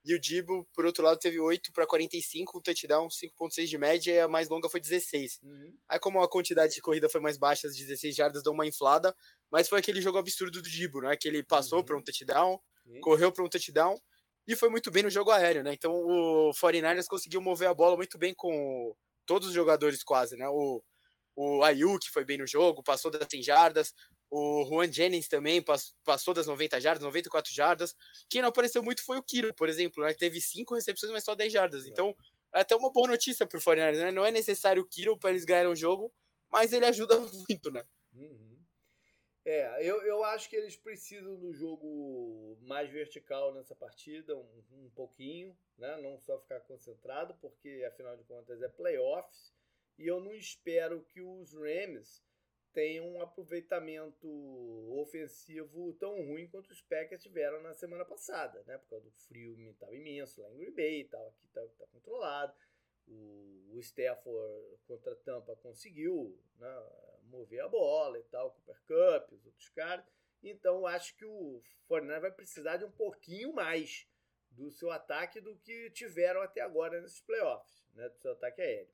E 0.04 0.16
o 0.16 0.20
Dibo, 0.20 0.68
por 0.74 0.86
outro 0.86 1.04
lado, 1.04 1.20
teve 1.20 1.40
8 1.40 1.72
para 1.72 1.86
45, 1.86 2.58
um 2.58 2.62
touchdown, 2.62 3.08
5.6 3.08 3.66
de 3.68 3.78
média, 3.78 4.12
e 4.12 4.20
a 4.20 4.28
mais 4.28 4.50
longa 4.50 4.68
foi 4.68 4.80
16. 4.80 5.40
Uhum. 5.44 5.78
Aí, 5.88 6.00
como 6.00 6.22
a 6.22 6.30
quantidade 6.30 6.74
de 6.74 6.82
corrida 6.82 7.08
foi 7.08 7.22
mais 7.22 7.38
baixa, 7.38 7.68
as 7.68 7.76
16 7.76 8.16
jardas 8.16 8.42
dão 8.42 8.54
uma 8.54 8.66
inflada, 8.66 9.16
mas 9.52 9.70
foi 9.70 9.80
aquele 9.80 10.02
jogo 10.02 10.18
absurdo 10.18 10.62
do 10.62 10.68
Dibo, 10.68 11.02
né? 11.02 11.16
Que 11.16 11.28
ele 11.28 11.44
passou 11.44 11.80
uhum. 11.80 11.86
para 11.86 11.98
um 11.98 12.02
touchdown, 12.02 12.60
uhum. 12.86 13.02
correu 13.02 13.32
para 13.32 13.44
um 13.44 13.50
touchdown, 13.50 13.96
e 14.48 14.56
foi 14.56 14.70
muito 14.70 14.90
bem 14.90 15.04
no 15.04 15.10
jogo 15.10 15.30
aéreo, 15.30 15.64
né? 15.64 15.74
Então 15.74 15.94
o 15.94 16.52
49ers 16.52 17.06
conseguiu 17.08 17.40
mover 17.40 17.70
a 17.70 17.74
bola 17.74 17.96
muito 17.96 18.18
bem 18.18 18.34
com 18.34 18.96
todos 19.26 19.50
os 19.50 19.54
jogadores 19.54 20.04
quase, 20.04 20.36
né? 20.36 20.48
O, 20.50 20.84
o 21.36 21.64
Ayuk 21.64 22.10
foi 22.10 22.26
bem 22.26 22.40
no 22.40 22.48
jogo, 22.48 22.84
passou 22.84 23.12
das 23.12 23.28
100 23.30 23.44
jardas, 23.44 23.94
o 24.32 24.64
Juan 24.66 24.90
Jennings 24.90 25.28
também 25.28 25.62
passou 26.06 26.34
das 26.34 26.48
90 26.48 26.80
jardas, 26.80 27.04
94 27.04 27.54
jardas. 27.54 27.94
Quem 28.30 28.42
não 28.42 28.48
apareceu 28.48 28.82
muito 28.82 29.04
foi 29.04 29.18
o 29.18 29.24
Kiro, 29.24 29.54
por 29.54 29.68
exemplo, 29.68 30.02
né? 30.06 30.14
Teve 30.14 30.40
5 30.40 30.74
recepções, 30.74 31.12
mas 31.12 31.26
só 31.26 31.36
10 31.36 31.52
jardas. 31.52 31.86
Então, 31.86 32.16
é 32.56 32.62
até 32.62 32.74
uma 32.74 32.90
boa 32.90 33.10
notícia 33.10 33.46
pro 33.46 33.62
49 33.62 34.06
né? 34.06 34.10
Não 34.10 34.26
é 34.26 34.32
necessário 34.32 34.82
o 34.82 34.88
Kiro 34.88 35.20
para 35.20 35.32
eles 35.32 35.44
ganharem 35.44 35.70
o 35.70 35.76
jogo, 35.76 36.14
mas 36.50 36.72
ele 36.72 36.86
ajuda 36.86 37.20
muito, 37.50 37.70
né? 37.72 37.84
Uhum. 38.14 38.58
É, 39.44 39.86
eu, 39.86 40.02
eu 40.04 40.24
acho 40.24 40.50
que 40.50 40.56
eles 40.56 40.78
precisam 40.78 41.36
do 41.36 41.52
jogo 41.52 42.58
mais 42.62 42.90
vertical 42.90 43.54
nessa 43.54 43.76
partida, 43.76 44.38
um, 44.38 44.64
um 44.72 44.90
pouquinho, 44.92 45.58
né? 45.78 45.98
Não 45.98 46.18
só 46.20 46.40
ficar 46.40 46.62
concentrado, 46.62 47.36
porque 47.42 47.84
afinal 47.86 48.16
de 48.16 48.24
contas 48.24 48.62
é 48.62 48.70
playoffs. 48.70 49.52
E 49.98 50.08
eu 50.08 50.22
não 50.22 50.34
espero 50.34 51.04
que 51.04 51.20
os 51.20 51.54
Rams 51.54 52.24
tem 52.74 53.02
um 53.02 53.22
aproveitamento 53.22 54.28
ofensivo 55.00 55.94
tão 55.94 56.16
ruim 56.26 56.48
quanto 56.48 56.72
os 56.72 56.82
Packers 56.82 57.22
tiveram 57.22 57.62
na 57.62 57.74
semana 57.74 58.06
passada, 58.06 58.64
né? 58.64 58.78
Por 58.78 58.90
causa 58.90 59.06
do 59.06 59.12
frio 59.12 59.58
estava 59.70 59.96
imenso 59.96 60.42
lá 60.42 60.50
em 60.52 60.58
Green 60.58 60.74
Bay 60.74 61.02
e 61.02 61.06
tal, 61.06 61.28
aqui 61.28 61.46
está 61.46 61.62
tá 61.62 61.86
controlado. 61.88 62.54
O, 63.08 63.72
o 63.74 63.80
Stafford 63.80 64.78
contra 64.88 65.14
a 65.14 65.16
Tampa 65.18 65.56
conseguiu 65.58 66.40
né, 66.58 66.90
mover 67.24 67.62
a 67.62 67.68
bola 67.68 68.18
e 68.18 68.24
tal, 68.24 68.52
Cooper 68.52 68.82
Cup, 68.86 69.34
os 69.34 69.46
outros 69.46 69.70
caras. 69.70 70.06
Então 70.42 70.88
acho 70.88 71.16
que 71.16 71.26
o 71.26 71.62
Fortnite 71.88 72.20
vai 72.20 72.32
precisar 72.32 72.78
de 72.78 72.86
um 72.86 72.92
pouquinho 72.92 73.54
mais 73.54 74.08
do 74.50 74.72
seu 74.72 74.92
ataque 74.92 75.40
do 75.40 75.58
que 75.58 75.90
tiveram 75.92 76.42
até 76.42 76.62
agora 76.62 77.02
nesses 77.02 77.22
playoffs, 77.22 77.86
né? 77.94 78.08
Do 78.10 78.18
seu 78.20 78.32
ataque 78.32 78.62
aéreo. 78.62 78.94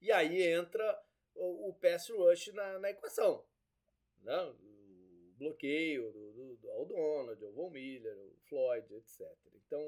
E 0.00 0.10
aí 0.10 0.42
entra 0.42 0.98
o, 1.34 1.70
o 1.70 1.74
pass 1.74 2.08
rush 2.08 2.48
na, 2.52 2.78
na 2.78 2.90
equação. 2.90 3.44
Né? 4.22 4.36
O 4.42 5.34
bloqueio 5.38 6.12
do, 6.12 6.32
do, 6.32 6.56
do 6.56 6.70
Aldonald, 6.70 7.42
o 7.44 7.52
Von 7.52 7.70
Miller, 7.70 8.16
o 8.18 8.36
Floyd, 8.48 8.94
etc. 8.94 9.26
Então, 9.54 9.80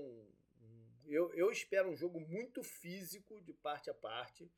eu, 1.07 1.33
eu 1.35 1.51
espero 1.51 1.91
um 1.91 1.97
jogo 1.97 2.21
muito 2.21 2.63
físico 2.63 3.41
de 3.43 3.53
parte 3.53 3.91
a 3.91 3.95
parte, 3.95 4.51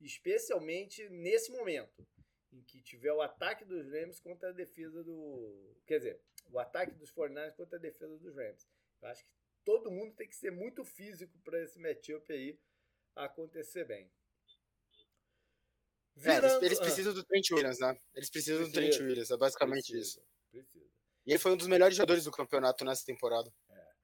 especialmente 0.00 1.08
nesse 1.08 1.50
momento, 1.50 2.06
em 2.52 2.62
que 2.62 2.80
tiver 2.80 3.12
o 3.12 3.22
ataque 3.22 3.64
dos 3.64 3.90
Rams 3.90 4.20
contra 4.20 4.50
a 4.50 4.52
defesa 4.52 5.02
do. 5.02 5.74
Quer 5.86 5.98
dizer, 5.98 6.20
o 6.50 6.58
ataque 6.58 6.94
dos 6.94 7.10
49 7.10 7.56
contra 7.56 7.78
a 7.78 7.80
defesa 7.80 8.16
dos 8.18 8.36
Rams. 8.36 8.68
Eu 9.00 9.08
acho 9.08 9.24
que 9.24 9.30
todo 9.64 9.90
mundo 9.90 10.14
tem 10.14 10.28
que 10.28 10.36
ser 10.36 10.50
muito 10.50 10.84
físico 10.84 11.38
para 11.40 11.62
esse 11.62 11.78
matchup 11.78 12.30
aí 12.32 12.58
acontecer 13.16 13.84
bem. 13.84 14.10
Virando... 16.16 16.62
É, 16.62 16.66
eles, 16.66 16.78
precisam 16.78 17.12
do 17.12 17.24
Trent 17.24 17.50
Williams, 17.50 17.78
né? 17.80 17.98
Eles 18.14 18.30
precisam 18.30 18.58
precisa, 18.58 18.80
do 18.80 18.90
Trent 18.90 19.00
Williams, 19.00 19.30
é 19.30 19.36
basicamente 19.36 19.92
precisa, 19.92 20.20
isso. 20.20 20.26
Precisa. 20.50 20.94
E 21.26 21.32
ele 21.32 21.38
foi 21.38 21.52
um 21.52 21.56
dos 21.56 21.66
melhores 21.66 21.96
jogadores 21.96 22.24
do 22.24 22.30
campeonato 22.30 22.84
nessa 22.84 23.04
temporada. 23.04 23.52
É. 23.70 23.94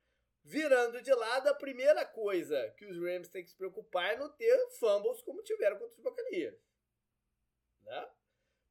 Virando 0.42 1.02
de 1.02 1.12
lado, 1.12 1.48
a 1.48 1.54
primeira 1.54 2.04
coisa 2.04 2.70
que 2.76 2.86
os 2.86 2.96
Rams 2.96 3.28
têm 3.28 3.44
que 3.44 3.50
se 3.50 3.56
preocupar 3.56 4.14
é 4.14 4.16
não 4.16 4.30
ter 4.30 4.70
fumbles 4.78 5.22
como 5.22 5.42
tiveram 5.42 5.78
contra 5.78 5.94
os 5.94 6.02
Buccaneers. 6.02 6.58
Né? 7.82 8.10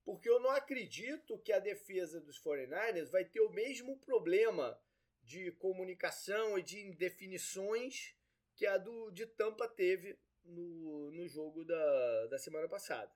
Porque 0.03 0.27
eu 0.27 0.39
não 0.39 0.49
acredito 0.49 1.37
que 1.39 1.53
a 1.53 1.59
defesa 1.59 2.19
dos 2.19 2.41
49ers 2.41 3.11
vai 3.11 3.23
ter 3.23 3.41
o 3.41 3.51
mesmo 3.51 3.97
problema 3.99 4.79
de 5.21 5.51
comunicação 5.53 6.57
e 6.57 6.63
de 6.63 6.79
indefinições 6.79 8.15
que 8.55 8.65
a 8.65 8.77
do, 8.77 9.11
de 9.11 9.27
Tampa 9.27 9.67
teve 9.67 10.17
no, 10.43 11.11
no 11.11 11.27
jogo 11.27 11.63
da, 11.63 12.27
da 12.27 12.39
semana 12.39 12.67
passada. 12.67 13.11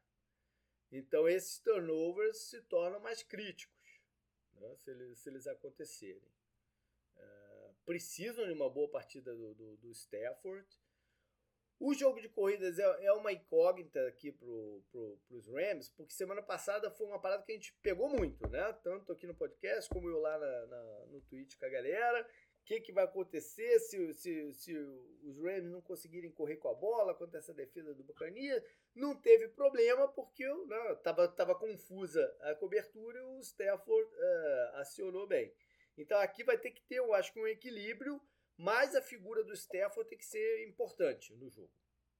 Então 0.93 1.27
esses 1.27 1.59
turnovers 1.59 2.37
se 2.37 2.61
tornam 2.61 2.99
mais 2.99 3.23
críticos 3.23 3.73
né, 4.59 4.75
se, 4.77 4.91
eles, 4.91 5.19
se 5.19 5.29
eles 5.29 5.47
acontecerem. 5.47 6.31
Uh, 7.15 7.73
precisam 7.85 8.45
de 8.45 8.53
uma 8.53 8.69
boa 8.69 8.89
partida 8.89 9.35
do, 9.35 9.53
do, 9.53 9.77
do 9.77 9.91
Stafford. 9.91 10.67
O 11.79 11.93
jogo 11.93 12.21
de 12.21 12.29
corridas 12.29 12.79
é, 12.79 13.05
é 13.05 13.11
uma 13.13 13.33
incógnita 13.33 14.07
aqui 14.07 14.31
para 14.31 14.47
pro, 14.91 15.19
os 15.31 15.47
Rams, 15.47 15.89
porque 15.89 16.13
semana 16.13 16.41
passada 16.41 16.89
foi 16.91 17.07
uma 17.07 17.19
parada 17.19 17.43
que 17.43 17.51
a 17.51 17.55
gente 17.55 17.73
pegou 17.81 18.07
muito, 18.07 18.47
né? 18.47 18.71
Tanto 18.83 19.11
aqui 19.11 19.27
no 19.27 19.35
podcast 19.35 19.89
como 19.89 20.07
eu 20.07 20.19
lá 20.19 20.37
na, 20.37 20.67
na 20.67 21.05
no 21.07 21.21
Twitch 21.21 21.57
com 21.57 21.65
a 21.65 21.69
galera 21.69 22.29
que, 22.65 22.79
que 22.79 22.93
vai 22.93 23.03
acontecer 23.03 23.79
se, 23.79 24.13
se, 24.13 24.53
se 24.53 24.73
os 25.23 25.37
Rams 25.37 25.69
não 25.69 25.81
conseguirem 25.81 26.31
correr 26.31 26.57
com 26.57 26.69
a 26.69 26.73
bola 26.73 27.13
contra 27.13 27.39
essa 27.39 27.53
defesa 27.53 27.93
do 27.93 28.03
Buccaneers. 28.03 28.63
Não 28.95 29.15
teve 29.15 29.49
problema 29.49 30.07
porque 30.07 30.43
estava 30.43 31.27
né, 31.27 31.33
tava 31.35 31.55
confusa 31.55 32.23
a 32.41 32.55
cobertura 32.55 33.19
e 33.19 33.23
o 33.23 33.39
Stafford 33.39 34.09
uh, 34.09 34.75
acionou 34.75 35.27
bem. 35.27 35.53
Então 35.97 36.17
aqui 36.19 36.43
vai 36.43 36.57
ter 36.57 36.71
que 36.71 36.81
ter, 36.83 36.95
eu 36.95 37.13
acho 37.13 37.37
um 37.37 37.47
equilíbrio, 37.47 38.21
mas 38.57 38.95
a 38.95 39.01
figura 39.01 39.43
do 39.43 39.53
Stafford 39.53 40.09
tem 40.09 40.17
que 40.17 40.25
ser 40.25 40.67
importante 40.67 41.35
no 41.35 41.49
jogo. 41.49 41.71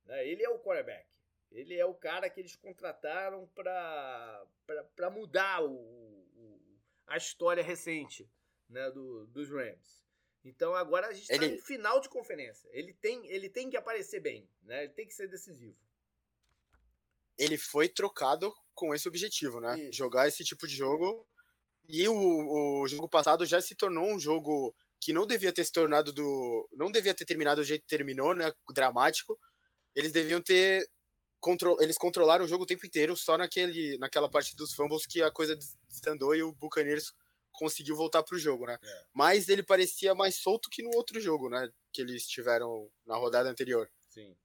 Né? 0.06 0.28
Ele 0.28 0.44
é 0.44 0.50
o 0.50 0.60
quarterback. 0.60 1.08
Ele 1.52 1.76
é 1.76 1.86
o 1.86 1.94
cara 1.94 2.30
que 2.30 2.40
eles 2.40 2.56
contrataram 2.56 3.48
para 3.50 5.10
mudar 5.12 5.64
o, 5.64 5.72
o, 5.72 6.80
a 7.06 7.16
história 7.16 7.64
recente 7.64 8.28
né, 8.68 8.90
do, 8.90 9.28
dos 9.28 9.50
Rams. 9.50 10.03
Então 10.44 10.76
agora 10.76 11.08
a 11.08 11.14
gente 11.14 11.32
está 11.32 11.46
ele... 11.46 11.56
em 11.56 11.58
final 11.58 12.00
de 12.00 12.10
conferência. 12.10 12.70
Ele 12.72 12.94
tem, 12.94 13.26
ele 13.28 13.50
tem 13.50 13.70
que 13.70 13.78
aparecer 13.78 14.20
bem, 14.20 14.48
né? 14.64 14.84
Ele 14.84 14.94
tem 14.94 15.08
que 15.08 15.14
ser 15.14 15.28
decisivo. 15.28 15.78
Ele 17.38 17.58
foi 17.58 17.88
trocado 17.88 18.54
com 18.76 18.94
esse 18.94 19.08
objetivo, 19.08 19.60
né? 19.60 19.80
Isso. 19.80 19.94
Jogar 19.98 20.28
esse 20.28 20.44
tipo 20.44 20.68
de 20.68 20.76
jogo. 20.76 21.26
E 21.88 22.08
o, 22.08 22.82
o 22.82 22.88
jogo 22.88 23.10
passado 23.10 23.46
já 23.46 23.62
se 23.62 23.76
tornou 23.76 24.06
um 24.06 24.20
jogo 24.20 24.76
que 25.00 25.12
não 25.12 25.28
devia 25.28 25.52
ter 25.52 25.66
se 25.66 25.72
tornado 25.72 26.14
do. 26.14 26.70
não 26.74 26.92
devia 26.92 27.14
ter 27.14 27.26
terminado 27.26 27.62
do 27.62 27.66
jeito 27.66 27.82
que 27.82 27.88
terminou, 27.88 28.34
né? 28.34 28.52
Dramático. 28.74 29.40
Eles 29.96 30.12
deviam 30.12 30.42
ter. 30.42 30.88
Contro, 31.40 31.76
eles 31.82 31.98
controlaram 31.98 32.46
o 32.46 32.48
jogo 32.48 32.64
o 32.64 32.66
tempo 32.66 32.86
inteiro, 32.86 33.18
só 33.18 33.38
naquele, 33.38 33.98
naquela 33.98 34.30
parte 34.30 34.56
dos 34.56 34.74
fumbles 34.74 35.06
que 35.06 35.22
a 35.22 35.30
coisa 35.30 35.58
desandou 35.90 36.34
e 36.34 36.42
o 36.42 36.54
Buccaneers 36.54 37.14
conseguiu 37.54 37.96
voltar 37.96 38.24
pro 38.24 38.38
jogo, 38.38 38.66
né? 38.66 38.78
É. 38.82 39.06
Mas 39.14 39.48
ele 39.48 39.64
parecia 39.64 40.14
mais 40.14 40.36
solto 40.36 40.70
que 40.70 40.84
no 40.84 40.94
outro 40.96 41.20
jogo, 41.20 41.50
né? 41.50 41.72
Que 41.92 42.02
eles 42.02 42.28
tiveram 42.28 42.92
na 43.06 43.16
rodada 43.16 43.50
anterior. 43.50 43.90
Sim. 44.10 44.36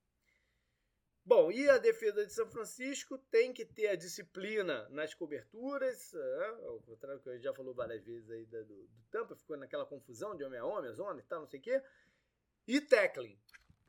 Bom, 1.24 1.52
e 1.52 1.68
a 1.68 1.76
defesa 1.76 2.24
de 2.24 2.32
São 2.32 2.48
Francisco 2.50 3.18
tem 3.30 3.52
que 3.52 3.64
ter 3.66 3.88
a 3.88 3.96
disciplina 3.96 4.88
nas 4.88 5.12
coberturas, 5.12 6.12
né? 6.14 6.46
ao 6.64 6.80
contrário 6.80 7.20
que 7.20 7.28
a 7.28 7.34
gente 7.34 7.42
já 7.42 7.52
falou 7.52 7.74
várias 7.74 8.02
vezes 8.02 8.30
aí 8.30 8.46
do, 8.46 8.64
do 8.64 8.88
Tampa, 9.10 9.36
ficou 9.36 9.54
naquela 9.58 9.84
confusão 9.84 10.34
de 10.34 10.42
homem 10.42 10.58
a 10.58 10.64
homem, 10.64 10.88
a 10.88 10.94
zona 10.94 11.20
e 11.20 11.24
tal, 11.24 11.40
não 11.40 11.46
sei 11.46 11.60
o 11.60 11.62
quê. 11.62 11.82
E 12.66 12.80
tackling. 12.80 13.38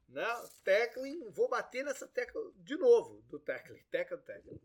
Né? 0.10 0.26
Tackling, 0.66 1.30
vou 1.30 1.48
bater 1.48 1.86
nessa 1.86 2.06
tecla 2.08 2.42
de 2.58 2.76
novo, 2.76 3.22
do 3.30 3.40
tackling. 3.40 3.84
Tackle, 3.90 4.18
tackling. 4.18 4.60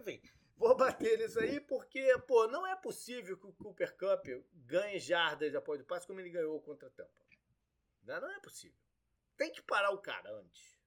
Enfim, 0.00 0.20
Vou 0.58 0.74
bater 0.74 1.18
nisso 1.18 1.38
aí 1.38 1.60
porque, 1.60 2.16
pô, 2.46 2.48
não 2.48 2.66
é 2.66 2.76
possível 2.76 3.36
que 3.36 3.46
o 3.46 3.52
Cooper 3.52 3.96
Cup 3.96 4.26
ganhe 4.54 4.98
jardas 4.98 5.54
apoio 5.54 5.78
de 5.78 5.84
passe 5.84 6.06
como 6.06 6.20
ele 6.20 6.30
ganhou 6.30 6.60
contra 6.60 6.88
a 6.88 6.90
Tampa. 6.90 7.26
Não, 8.02 8.30
é 8.30 8.40
possível. 8.40 8.78
Tem 9.36 9.50
que 9.50 9.60
parar 9.60 9.90
o 9.90 9.98
cara 9.98 10.30
antes. 10.30 10.78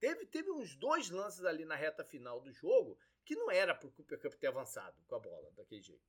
Teve, 0.00 0.26
teve 0.26 0.50
uns 0.50 0.74
dois 0.74 1.10
lances 1.10 1.44
ali 1.44 1.64
na 1.64 1.76
reta 1.76 2.04
final 2.04 2.40
do 2.40 2.50
jogo 2.52 2.98
que 3.24 3.36
não 3.36 3.50
era 3.50 3.74
pro 3.74 3.90
Cooper 3.90 4.20
Cup 4.20 4.34
ter 4.34 4.46
avançado 4.48 4.96
com 5.06 5.14
a 5.14 5.18
bola 5.18 5.50
daquele 5.52 5.82
jeito. 5.82 6.04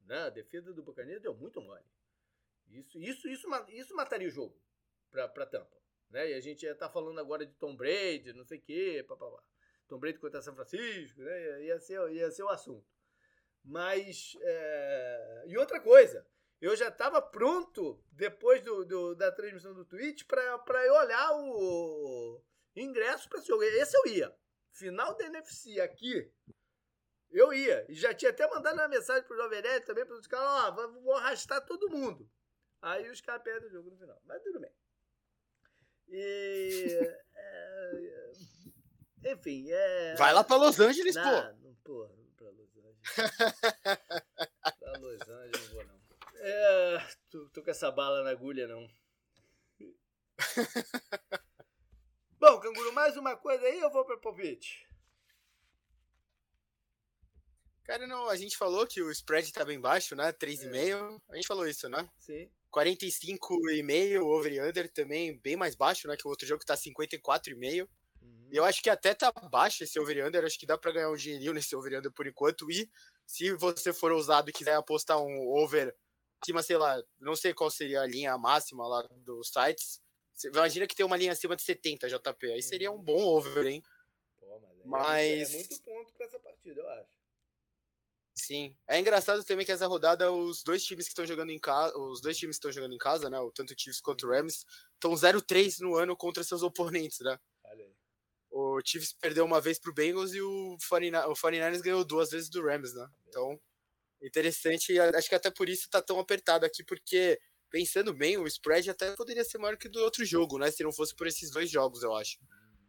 Né? 0.00 0.18
A 0.18 0.30
defesa 0.30 0.72
do 0.72 0.82
Buccaneers 0.82 1.20
deu 1.20 1.34
muito 1.34 1.60
mole. 1.60 1.84
Isso, 2.68 2.98
isso, 2.98 3.28
isso, 3.28 3.48
isso 3.68 3.94
mataria 3.94 4.28
o 4.28 4.30
jogo 4.30 4.60
pra 5.10 5.46
Tampa. 5.46 5.76
Né? 6.10 6.30
E 6.30 6.34
a 6.34 6.40
gente 6.40 6.62
já 6.62 6.74
tá 6.74 6.88
falando 6.88 7.18
agora 7.18 7.44
de 7.44 7.54
Tom 7.54 7.76
Brady, 7.76 8.32
não 8.32 8.44
sei 8.44 8.58
o 8.58 8.62
quê, 8.62 9.04
papapá. 9.06 9.42
Tom 9.86 9.98
Brady 9.98 10.18
contra 10.18 10.42
São 10.42 10.54
Francisco, 10.54 11.20
né? 11.22 11.64
Ia 11.64 11.80
ser, 11.80 12.12
ia 12.12 12.30
ser 12.30 12.42
o 12.42 12.48
assunto. 12.48 12.97
Mas. 13.64 14.36
É... 14.40 15.44
E 15.46 15.58
outra 15.58 15.80
coisa, 15.80 16.26
eu 16.60 16.74
já 16.74 16.88
estava 16.88 17.22
pronto, 17.22 18.02
depois 18.10 18.62
do, 18.62 18.84
do, 18.84 19.14
da 19.14 19.30
transmissão 19.30 19.72
do 19.74 19.84
Twitch, 19.84 20.24
para 20.26 20.86
eu 20.86 20.94
olhar 20.94 21.30
o 21.32 22.42
ingresso 22.74 23.28
para 23.28 23.38
esse 23.38 23.48
jogo. 23.48 23.62
Esse 23.62 23.96
eu 23.96 24.06
ia. 24.06 24.34
Final 24.72 25.16
da 25.16 25.26
NFC 25.26 25.80
aqui, 25.80 26.32
eu 27.30 27.52
ia. 27.52 27.84
E 27.88 27.94
já 27.94 28.14
tinha 28.14 28.30
até 28.30 28.48
mandado 28.48 28.74
uma 28.74 28.88
mensagem 28.88 29.22
pro 29.24 29.36
Jovem 29.36 29.62
Nerd 29.62 29.84
também, 29.84 30.06
para 30.06 30.16
os 30.16 30.26
caras, 30.26 30.74
ó, 30.74 30.88
vou 31.00 31.14
arrastar 31.14 31.64
todo 31.64 31.90
mundo. 31.90 32.28
Aí 32.80 33.08
os 33.10 33.20
caras 33.20 33.42
perdem 33.42 33.68
o 33.68 33.72
jogo 33.72 33.90
no 33.90 33.96
final. 33.96 34.20
Mas 34.24 34.42
tudo 34.42 34.60
bem. 34.60 34.72
E. 36.08 36.88
é, 37.34 38.32
enfim, 39.32 39.70
é. 39.70 40.14
Vai 40.16 40.32
lá 40.32 40.42
para 40.42 40.56
Los 40.56 40.78
Angeles, 40.78 41.14
não, 41.16 41.22
pô. 41.22 41.58
Não, 41.62 41.74
porra, 41.84 42.17
Angeles. 43.18 43.54
pra 44.78 44.98
Los 44.98 45.20
Angeles 45.28 45.68
não 45.68 45.74
vou, 45.74 45.84
não. 45.84 45.98
É, 46.40 47.08
tô, 47.30 47.48
tô 47.50 47.62
com 47.62 47.70
essa 47.70 47.90
bala 47.90 48.22
na 48.22 48.30
agulha, 48.30 48.66
não. 48.66 48.88
Bom, 52.38 52.60
Canguru, 52.60 52.92
mais 52.92 53.16
uma 53.16 53.36
coisa 53.36 53.64
aí 53.66 53.80
eu 53.80 53.90
vou 53.90 54.04
para 54.04 54.16
palpite? 54.16 54.86
Cara, 57.84 58.06
não, 58.06 58.28
a 58.28 58.36
gente 58.36 58.56
falou 58.56 58.86
que 58.86 59.02
o 59.02 59.10
spread 59.10 59.50
tá 59.50 59.64
bem 59.64 59.80
baixo, 59.80 60.14
né? 60.14 60.30
3,5. 60.32 60.74
É. 60.74 61.32
A 61.32 61.36
gente 61.36 61.48
falou 61.48 61.66
isso, 61.66 61.88
né? 61.88 62.08
Sim. 62.18 62.48
45,5 62.70 64.20
over 64.20 64.52
e 64.52 64.60
under 64.60 64.92
também 64.92 65.38
bem 65.38 65.56
mais 65.56 65.74
baixo, 65.74 66.06
né? 66.06 66.14
Que 66.16 66.26
o 66.26 66.30
outro 66.30 66.46
jogo 66.46 66.64
tá 66.64 66.74
54,5. 66.74 67.88
Uhum. 68.48 68.54
Eu 68.54 68.64
acho 68.64 68.82
que 68.82 68.90
até 68.90 69.14
tá 69.14 69.30
baixo 69.50 69.84
esse 69.84 69.98
over 70.00 70.16
e 70.16 70.24
under. 70.24 70.44
Acho 70.44 70.58
que 70.58 70.66
dá 70.66 70.76
para 70.76 70.92
ganhar 70.92 71.10
um 71.10 71.16
dinheirinho 71.16 71.52
nesse 71.52 71.76
over 71.76 71.92
e 71.92 71.98
under 71.98 72.12
por 72.12 72.26
enquanto. 72.26 72.70
E 72.70 72.90
se 73.26 73.52
você 73.52 73.92
for 73.92 74.10
ousado 74.12 74.50
e 74.50 74.52
quiser 74.52 74.74
apostar 74.74 75.18
um 75.18 75.48
over 75.48 75.94
acima, 76.42 76.62
sei 76.62 76.76
lá, 76.76 77.02
não 77.20 77.36
sei 77.36 77.52
qual 77.52 77.70
seria 77.70 78.02
a 78.02 78.06
linha 78.06 78.36
máxima 78.38 78.86
lá 78.86 79.06
dos 79.18 79.50
sites. 79.50 80.00
Imagina 80.44 80.86
que 80.86 80.94
tem 80.94 81.04
uma 81.04 81.16
linha 81.16 81.32
acima 81.32 81.56
de 81.56 81.62
70 81.62 82.08
JP. 82.08 82.52
Aí 82.52 82.62
seria 82.62 82.90
um 82.90 83.02
bom 83.02 83.20
over, 83.20 83.66
hein? 83.66 83.82
Pô, 84.38 84.60
mas, 84.84 85.26
é, 85.26 85.38
mas... 85.38 85.54
é 85.54 85.56
muito 85.56 85.82
ponto 85.82 86.12
pra 86.14 86.26
essa 86.26 86.38
partida, 86.38 86.80
eu 86.80 86.88
acho. 86.90 87.18
Sim. 88.36 88.76
É 88.86 89.00
engraçado 89.00 89.42
também 89.42 89.66
que 89.66 89.72
essa 89.72 89.88
rodada 89.88 90.30
os 90.30 90.62
dois 90.62 90.84
times 90.84 91.06
que 91.06 91.10
estão 91.10 91.26
jogando 91.26 91.50
em 91.50 91.58
casa, 91.58 91.98
os 91.98 92.20
dois 92.20 92.38
times 92.38 92.56
que 92.56 92.60
estão 92.60 92.70
jogando 92.70 92.94
em 92.94 92.98
casa, 92.98 93.28
né, 93.28 93.36
tanto 93.52 93.74
o 93.74 93.76
Chiefs 93.76 94.00
quanto 94.00 94.26
o 94.26 94.30
Rams, 94.30 94.64
estão 94.94 95.12
0-3 95.12 95.80
no 95.80 95.96
ano 95.96 96.16
contra 96.16 96.44
seus 96.44 96.62
oponentes, 96.62 97.18
né? 97.18 97.36
O 98.60 98.80
Chiefs 98.84 99.12
perdeu 99.12 99.44
uma 99.44 99.60
vez 99.60 99.78
pro 99.78 99.94
Bengals 99.94 100.34
e 100.34 100.40
o 100.40 100.76
49ers 100.80 101.80
ganhou 101.80 102.04
duas 102.04 102.30
vezes 102.30 102.48
do 102.48 102.60
Rams, 102.60 102.92
né? 102.92 103.08
Então, 103.28 103.60
interessante, 104.20 104.98
acho 104.98 105.28
que 105.28 105.34
até 105.36 105.48
por 105.48 105.68
isso 105.68 105.88
tá 105.88 106.02
tão 106.02 106.18
apertado 106.18 106.66
aqui, 106.66 106.82
porque 106.82 107.40
pensando 107.70 108.12
bem, 108.12 108.36
o 108.36 108.48
spread 108.48 108.90
até 108.90 109.14
poderia 109.14 109.44
ser 109.44 109.58
maior 109.58 109.76
que 109.76 109.88
do 109.88 110.02
outro 110.02 110.24
jogo, 110.24 110.58
né? 110.58 110.72
Se 110.72 110.82
não 110.82 110.90
fosse 110.90 111.14
por 111.14 111.28
esses 111.28 111.52
dois 111.52 111.70
jogos, 111.70 112.02
eu 112.02 112.12
acho. 112.16 112.40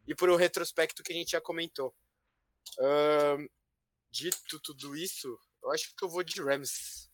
E 0.08 0.16
por 0.16 0.28
o 0.32 0.36
retrospecto 0.36 1.04
que 1.04 1.14
a 1.14 1.16
gente 1.16 1.34
já 1.34 1.42
comentou. 1.42 1.96
Dito 4.10 4.60
tudo 4.62 4.96
isso, 4.96 5.40
eu 5.62 5.72
acho 5.72 5.96
que 5.96 6.04
eu 6.04 6.10
vou 6.10 6.24
de 6.24 6.42
Rams. 6.42 7.12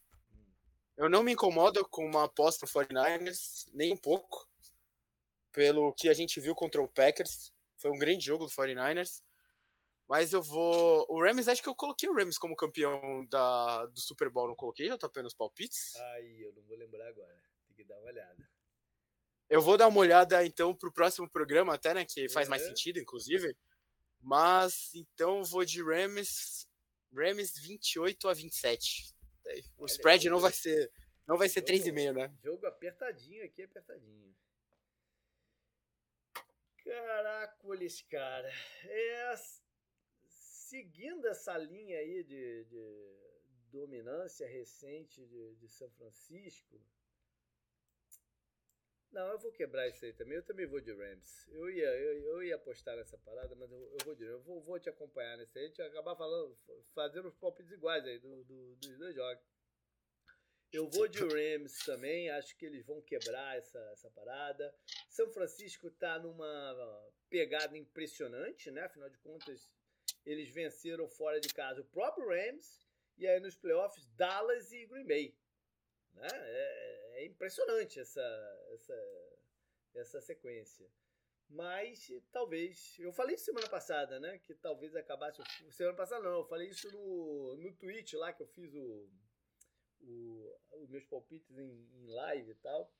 Eu 0.95 1.09
não 1.09 1.23
me 1.23 1.33
incomodo 1.33 1.85
com 1.89 2.05
uma 2.05 2.23
aposta 2.23 2.65
no 2.65 2.71
49ers, 2.71 3.69
nem 3.73 3.91
um 3.91 3.97
pouco. 3.97 4.47
Pelo 5.51 5.93
que 5.93 6.07
a 6.07 6.13
gente 6.13 6.39
viu 6.39 6.55
contra 6.55 6.81
o 6.81 6.87
Packers. 6.87 7.53
Foi 7.77 7.91
um 7.91 7.97
grande 7.97 8.25
jogo 8.25 8.45
do 8.45 8.51
49ers. 8.51 9.21
Mas 10.07 10.33
eu 10.33 10.41
vou. 10.41 11.05
O 11.09 11.21
Rams, 11.21 11.47
acho 11.47 11.63
que 11.63 11.69
eu 11.69 11.75
coloquei 11.75 12.07
o 12.07 12.13
Rams 12.13 12.37
como 12.37 12.55
campeão 12.55 13.25
da, 13.25 13.85
do 13.87 13.99
Super 13.99 14.29
Bowl. 14.29 14.47
Não 14.47 14.55
coloquei? 14.55 14.87
Já 14.87 14.97
tá 14.97 15.09
nos 15.23 15.33
palpites? 15.33 15.95
Ai, 15.95 16.43
eu 16.43 16.53
não 16.53 16.61
vou 16.63 16.77
lembrar 16.77 17.07
agora. 17.07 17.35
Tem 17.67 17.75
que 17.75 17.83
dar 17.83 17.97
uma 17.97 18.07
olhada. 18.07 18.49
Eu 19.49 19.61
vou 19.61 19.77
dar 19.77 19.87
uma 19.87 19.99
olhada 19.99 20.45
então 20.45 20.75
pro 20.75 20.91
próximo 20.91 21.29
programa, 21.29 21.73
até, 21.73 21.93
né? 21.93 22.05
Que 22.05 22.29
faz 22.29 22.47
mais 22.47 22.61
sentido, 22.61 22.99
inclusive. 22.99 23.55
Mas 24.21 24.93
então 24.93 25.39
eu 25.39 25.43
vou 25.43 25.65
de 25.65 25.83
Rams 25.83 26.67
Rams 27.13 27.57
28 27.59 28.27
a 28.27 28.33
27. 28.33 29.13
O 29.77 29.83
Olha 29.83 29.91
spread 29.91 30.27
aí, 30.27 30.31
não 30.31 30.39
vai 30.39 30.51
ser 30.51 30.91
não 31.27 31.37
vai 31.37 31.49
ser 31.49 31.61
3,5, 31.61 32.13
né? 32.13 32.31
Jogo 32.43 32.65
apertadinho 32.67 33.43
aqui, 33.43 33.63
apertadinho. 33.63 34.35
Caracoles, 36.85 38.01
cara. 38.03 38.49
É, 38.85 39.33
seguindo 40.27 41.27
essa 41.27 41.57
linha 41.57 41.97
aí 41.97 42.23
de, 42.23 42.63
de 42.65 43.41
dominância 43.71 44.47
recente 44.47 45.25
de, 45.25 45.55
de 45.55 45.67
São 45.67 45.89
Francisco, 45.89 46.79
não, 49.15 49.29
eu 49.29 49.39
vou 49.39 49.49
quebrar 49.49 49.87
isso 49.87 50.03
aí 50.03 50.11
também. 50.11 50.35
Eu 50.35 50.43
também 50.43 50.65
vou 50.65 50.81
de 50.81 50.91
Rams. 50.91 51.47
Eu 51.47 51.69
ia, 51.69 51.87
eu, 51.87 52.21
eu 52.25 52.43
ia 52.43 52.55
apostar 52.55 52.97
nessa 52.97 53.17
parada, 53.17 53.55
mas 53.55 53.71
eu, 53.71 53.79
eu 53.79 53.97
vou 54.03 54.13
de 54.13 54.25
Eu 54.25 54.41
vou, 54.41 54.61
vou 54.61 54.77
te 54.77 54.89
acompanhar 54.89 55.37
nessa 55.37 55.57
aí. 55.57 55.63
A 55.63 55.67
gente 55.69 55.77
vai 55.77 55.87
acabar 55.87 56.17
falando, 56.17 56.53
fazendo 56.93 57.29
os 57.29 57.35
palpites 57.35 57.71
iguais 57.71 58.03
aí 58.05 58.19
do, 58.19 58.43
do, 58.43 58.75
dos 58.75 58.97
dois 58.97 59.15
jogos. 59.15 59.54
Eu 60.71 60.89
vou 60.89 61.07
de 61.07 61.19
Rams 61.19 61.79
também. 61.85 62.29
Acho 62.29 62.55
que 62.57 62.65
eles 62.65 62.85
vão 62.85 63.01
quebrar 63.01 63.57
essa, 63.57 63.79
essa 63.91 64.09
parada. 64.11 64.73
São 65.09 65.29
Francisco 65.31 65.89
tá 65.91 66.19
numa 66.19 67.11
pegada 67.29 67.77
impressionante, 67.77 68.71
né? 68.71 68.83
Afinal 68.83 69.09
de 69.09 69.17
contas, 69.19 69.69
eles 70.25 70.49
venceram 70.49 71.07
fora 71.07 71.39
de 71.39 71.49
casa 71.49 71.81
o 71.81 71.85
próprio 71.85 72.27
Rams. 72.27 72.85
E 73.17 73.25
aí 73.25 73.39
nos 73.39 73.55
playoffs, 73.55 74.05
Dallas 74.17 74.71
e 74.71 74.85
Green 74.85 75.07
Bay. 75.07 75.37
Né? 76.13 76.27
É, 76.31 77.21
é 77.21 77.25
impressionante 77.25 77.99
essa, 77.99 78.67
essa, 78.73 79.39
essa 79.95 80.21
sequência. 80.21 80.85
Mas 81.49 82.11
talvez. 82.31 82.95
Eu 82.99 83.13
falei 83.13 83.35
isso 83.35 83.45
semana 83.45 83.69
passada, 83.69 84.19
né? 84.19 84.39
Que 84.39 84.53
talvez 84.55 84.95
acabasse. 84.95 85.41
Semana 85.71 85.95
passada 85.95 86.23
não, 86.23 86.39
eu 86.39 86.45
falei 86.45 86.69
isso 86.69 86.91
no, 86.91 87.55
no 87.57 87.73
tweet 87.73 88.15
lá 88.17 88.33
que 88.33 88.41
eu 88.41 88.47
fiz 88.47 88.73
o, 88.73 89.09
o, 90.05 90.57
os 90.81 90.89
meus 90.89 91.05
palpites 91.05 91.57
em, 91.57 91.87
em 92.01 92.07
live 92.07 92.51
e 92.51 92.55
tal. 92.55 92.91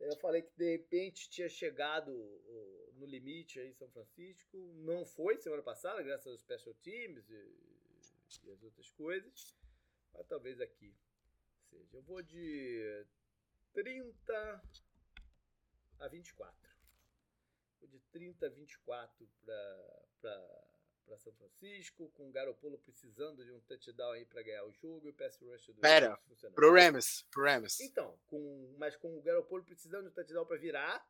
Eu 0.00 0.16
falei 0.16 0.42
que 0.42 0.56
de 0.56 0.72
repente 0.72 1.30
tinha 1.30 1.48
chegado 1.48 2.12
no 2.94 3.06
limite 3.06 3.60
aí 3.60 3.68
em 3.68 3.74
São 3.74 3.88
Francisco. 3.90 4.56
Não 4.76 5.04
foi 5.04 5.38
semana 5.38 5.62
passada, 5.62 6.02
graças 6.02 6.26
aos 6.26 6.40
special 6.40 6.74
teams 6.82 7.28
e, 7.30 7.34
e 8.44 8.50
as 8.50 8.62
outras 8.62 8.90
coisas. 8.90 9.56
Mas 10.12 10.26
talvez 10.26 10.60
aqui 10.60 10.94
seja, 11.74 11.96
eu 11.96 12.02
vou 12.02 12.22
de 12.22 13.06
30 13.72 14.62
a 15.98 16.08
24. 16.08 16.70
Vou 17.80 17.88
de 17.88 17.98
30 18.12 18.46
a 18.46 18.48
24 18.48 19.28
para 20.20 20.73
São 21.18 21.32
Francisco, 21.32 22.10
com 22.14 22.28
o 22.28 22.32
Garopolo 22.32 22.78
precisando 22.78 23.44
de 23.44 23.52
um 23.52 23.60
touchdown 23.60 24.12
aí 24.12 24.24
para 24.24 24.42
ganhar 24.42 24.64
o 24.64 24.72
jogo 24.72 25.06
e 25.06 25.10
o 25.10 25.14
pass 25.14 25.38
rush 25.40 25.66
do 25.68 25.80
Pera, 25.80 26.18
pro 26.54 26.72
Rams, 26.72 27.24
pro 27.30 27.44
Rams. 27.44 27.80
Então, 27.80 28.18
com, 28.26 28.74
mas 28.78 28.96
com 28.96 29.16
o 29.16 29.22
Garopolo 29.22 29.62
precisando 29.62 30.04
de 30.04 30.08
um 30.08 30.12
touchdown 30.12 30.46
para 30.46 30.56
virar, 30.56 31.06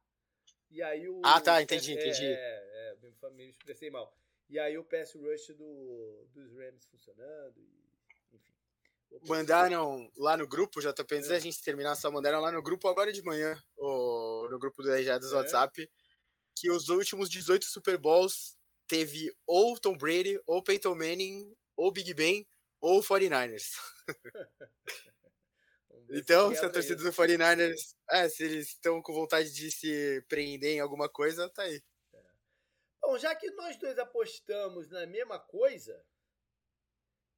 e 0.70 0.82
aí 0.82 1.08
o... 1.08 1.20
Ah, 1.24 1.40
tá, 1.40 1.62
entendi, 1.62 1.92
é, 1.92 1.94
entendi. 1.94 2.26
É, 2.26 2.96
é, 3.22 3.30
me 3.30 3.48
expressei 3.48 3.90
mal. 3.90 4.14
E 4.48 4.58
aí 4.58 4.76
o 4.76 4.84
pass 4.84 5.14
rush 5.14 5.54
do, 5.56 6.26
dos 6.34 6.52
Rams 6.52 6.84
funcionando 6.86 7.58
e 7.58 7.84
mandaram 9.26 10.10
lá 10.16 10.36
no 10.36 10.46
grupo, 10.46 10.80
JP, 10.80 11.14
antes 11.14 11.28
da 11.28 11.38
gente 11.38 11.62
terminar, 11.62 11.94
só 11.94 12.10
mandaram 12.10 12.40
lá 12.40 12.50
no 12.50 12.62
grupo 12.62 12.88
agora 12.88 13.12
de 13.12 13.22
manhã, 13.22 13.56
ou 13.76 14.48
no 14.50 14.58
grupo 14.58 14.82
do 14.82 14.94
EJ 14.94 15.18
dos 15.18 15.32
é. 15.32 15.36
WhatsApp, 15.36 15.90
que 16.56 16.70
os 16.70 16.88
últimos 16.88 17.28
18 17.28 17.64
Super 17.64 17.98
Bowls 17.98 18.56
teve 18.94 19.36
ou 19.44 19.78
Tom 19.78 19.96
Brady, 19.96 20.40
ou 20.46 20.62
Peyton 20.62 20.94
Manning, 20.94 21.52
ou 21.76 21.90
Big 21.90 22.14
Ben, 22.14 22.46
ou 22.80 23.02
49ers. 23.02 23.72
então, 26.10 26.54
se 26.54 26.64
a 26.64 26.70
torcida 26.70 27.02
do 27.02 27.10
49ers, 27.10 27.96
é, 28.08 28.28
se 28.28 28.44
eles 28.44 28.68
estão 28.68 29.02
com 29.02 29.12
vontade 29.12 29.52
de 29.52 29.72
se 29.72 30.24
prender 30.28 30.76
em 30.76 30.80
alguma 30.80 31.08
coisa, 31.08 31.50
tá 31.50 31.62
aí. 31.62 31.82
É. 32.12 32.22
Bom, 33.02 33.18
já 33.18 33.34
que 33.34 33.50
nós 33.50 33.76
dois 33.78 33.98
apostamos 33.98 34.88
na 34.90 35.06
mesma 35.06 35.40
coisa, 35.40 36.00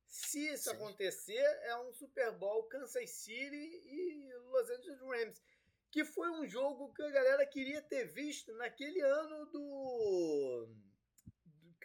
se 0.06 0.46
isso 0.48 0.64
Sim. 0.64 0.76
acontecer, 0.76 1.58
é 1.62 1.74
um 1.78 1.92
Super 1.94 2.32
Bowl 2.32 2.64
Kansas 2.64 3.10
City 3.12 3.82
e 3.86 4.30
Los 4.50 4.68
Angeles 4.68 5.00
Rams. 5.00 5.42
Que 5.90 6.04
foi 6.04 6.28
um 6.28 6.46
jogo 6.46 6.92
que 6.92 7.02
a 7.02 7.10
galera 7.10 7.46
queria 7.46 7.80
ter 7.80 8.04
visto 8.04 8.52
naquele 8.56 9.00
ano 9.00 9.46
do. 9.46 10.68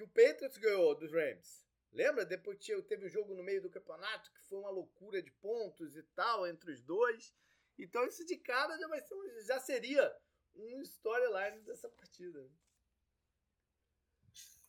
Que 0.02 0.04
o 0.04 0.08
Patriots 0.08 0.58
ganhou 0.58 0.96
dos 0.96 1.12
Rams. 1.12 1.66
Lembra? 1.92 2.26
Depois 2.26 2.58
teve 2.88 3.04
o 3.04 3.08
um 3.08 3.10
jogo 3.10 3.36
no 3.36 3.44
meio 3.44 3.62
do 3.62 3.70
campeonato 3.70 4.32
que 4.32 4.42
foi 4.44 4.58
uma 4.58 4.70
loucura 4.70 5.22
de 5.22 5.32
pontos 5.34 5.96
e 5.96 6.04
tal 6.16 6.48
entre 6.48 6.72
os 6.72 6.82
dois. 6.82 7.34
Então 7.78 8.06
isso 8.06 8.26
de 8.26 8.38
cara 8.38 8.78
já, 8.78 8.88
vai 8.88 9.02
ser 9.02 9.14
um, 9.14 9.42
já 9.46 9.60
seria 9.60 10.16
um 10.56 10.82
storyline 10.82 11.62
dessa 11.62 11.90
partida. 11.90 12.50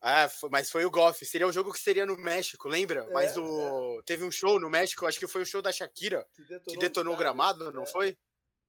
Ah, 0.01 0.29
foi, 0.29 0.51
mas 0.51 0.69
foi 0.69 0.85
o 0.85 0.91
Goff. 0.91 1.25
Seria 1.25 1.47
o 1.47 1.53
jogo 1.53 1.73
que 1.73 1.79
seria 1.79 2.05
no 2.05 2.17
México, 2.17 2.69
lembra? 2.69 3.05
É, 3.05 3.13
mas 3.13 3.37
o, 3.37 4.03
teve 4.05 4.25
um 4.25 4.33
show 4.33 4.59
no 4.59 4.69
México, 4.69 5.07
acho 5.07 5.19
que 5.19 5.29
foi 5.29 5.43
o 5.43 5.47
show 5.47 5.63
da 5.63 5.71
Shakira, 5.71 6.27
Que 6.35 6.43
detonou, 6.43 6.75
que 6.75 6.77
detonou 6.77 7.15
o 7.15 7.17
gramado, 7.17 7.73
não 7.73 7.85
é, 7.85 7.87
foi? 7.87 8.19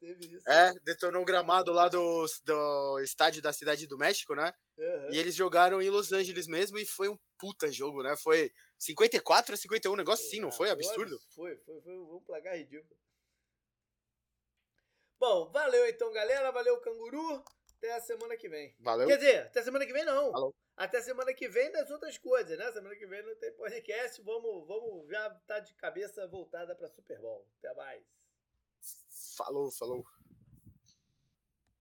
Teve 0.04 0.36
isso. 0.36 0.50
É, 0.50 0.74
detonou 0.82 1.22
o 1.22 1.26
gramado 1.26 1.72
lá 1.72 1.88
do, 1.88 2.26
do 2.44 3.00
estádio 3.00 3.42
da 3.42 3.54
Cidade 3.54 3.88
do 3.88 3.98
México, 3.98 4.36
né? 4.36 4.54
Aham. 4.78 5.10
E 5.12 5.18
eles 5.18 5.34
jogaram 5.34 5.82
em 5.82 5.90
Los 5.90 6.12
Angeles 6.12 6.46
mesmo 6.46 6.78
e 6.78 6.86
foi 6.86 7.08
um 7.08 7.18
puta 7.40 7.72
jogo, 7.72 8.04
né? 8.04 8.14
Foi 8.18 8.52
54 8.78 9.54
a 9.54 9.58
51, 9.58 9.94
um 9.94 9.96
negócio 9.96 10.28
assim, 10.28 10.42
não 10.42 10.52
foi? 10.52 10.70
Ah, 10.70 10.74
Absurdo? 10.74 11.18
Foi, 11.34 11.56
foi, 11.56 11.82
foi 11.82 11.94
um 11.94 12.20
placar 12.20 12.58
ridículo. 12.58 12.94
Bom, 15.18 15.50
valeu 15.54 15.88
então, 15.88 16.12
galera. 16.12 16.52
Valeu, 16.52 16.82
canguru. 16.82 17.42
Até 17.78 17.94
a 17.94 18.02
semana 18.02 18.36
que 18.36 18.50
vem. 18.50 18.76
Valeu. 18.82 19.08
Quer 19.08 19.18
dizer, 19.18 19.38
até 19.44 19.64
semana 19.64 19.86
que 19.86 19.94
vem 19.94 20.04
não. 20.04 20.32
Falou. 20.32 20.54
Até 20.76 21.02
semana 21.02 21.34
que 21.34 21.48
vem 21.48 21.72
das 21.72 21.90
outras 21.90 22.18
coisas, 22.18 22.58
né? 22.58 22.70
Semana 22.74 22.96
que 22.98 23.08
vem 23.08 23.24
não 23.24 23.36
tem 23.38 23.54
podcast. 23.54 24.22
Vamos, 24.22 24.68
vamos 24.68 25.08
já 25.08 25.30
tá 25.48 25.60
de 25.60 25.74
cabeça 25.76 26.28
voltada 26.28 26.76
para 26.76 26.90
Super 26.90 27.22
Bowl. 27.22 27.48
Até 27.60 27.74
mais. 27.74 28.04
Falou, 29.38 29.72
falou. 29.72 30.06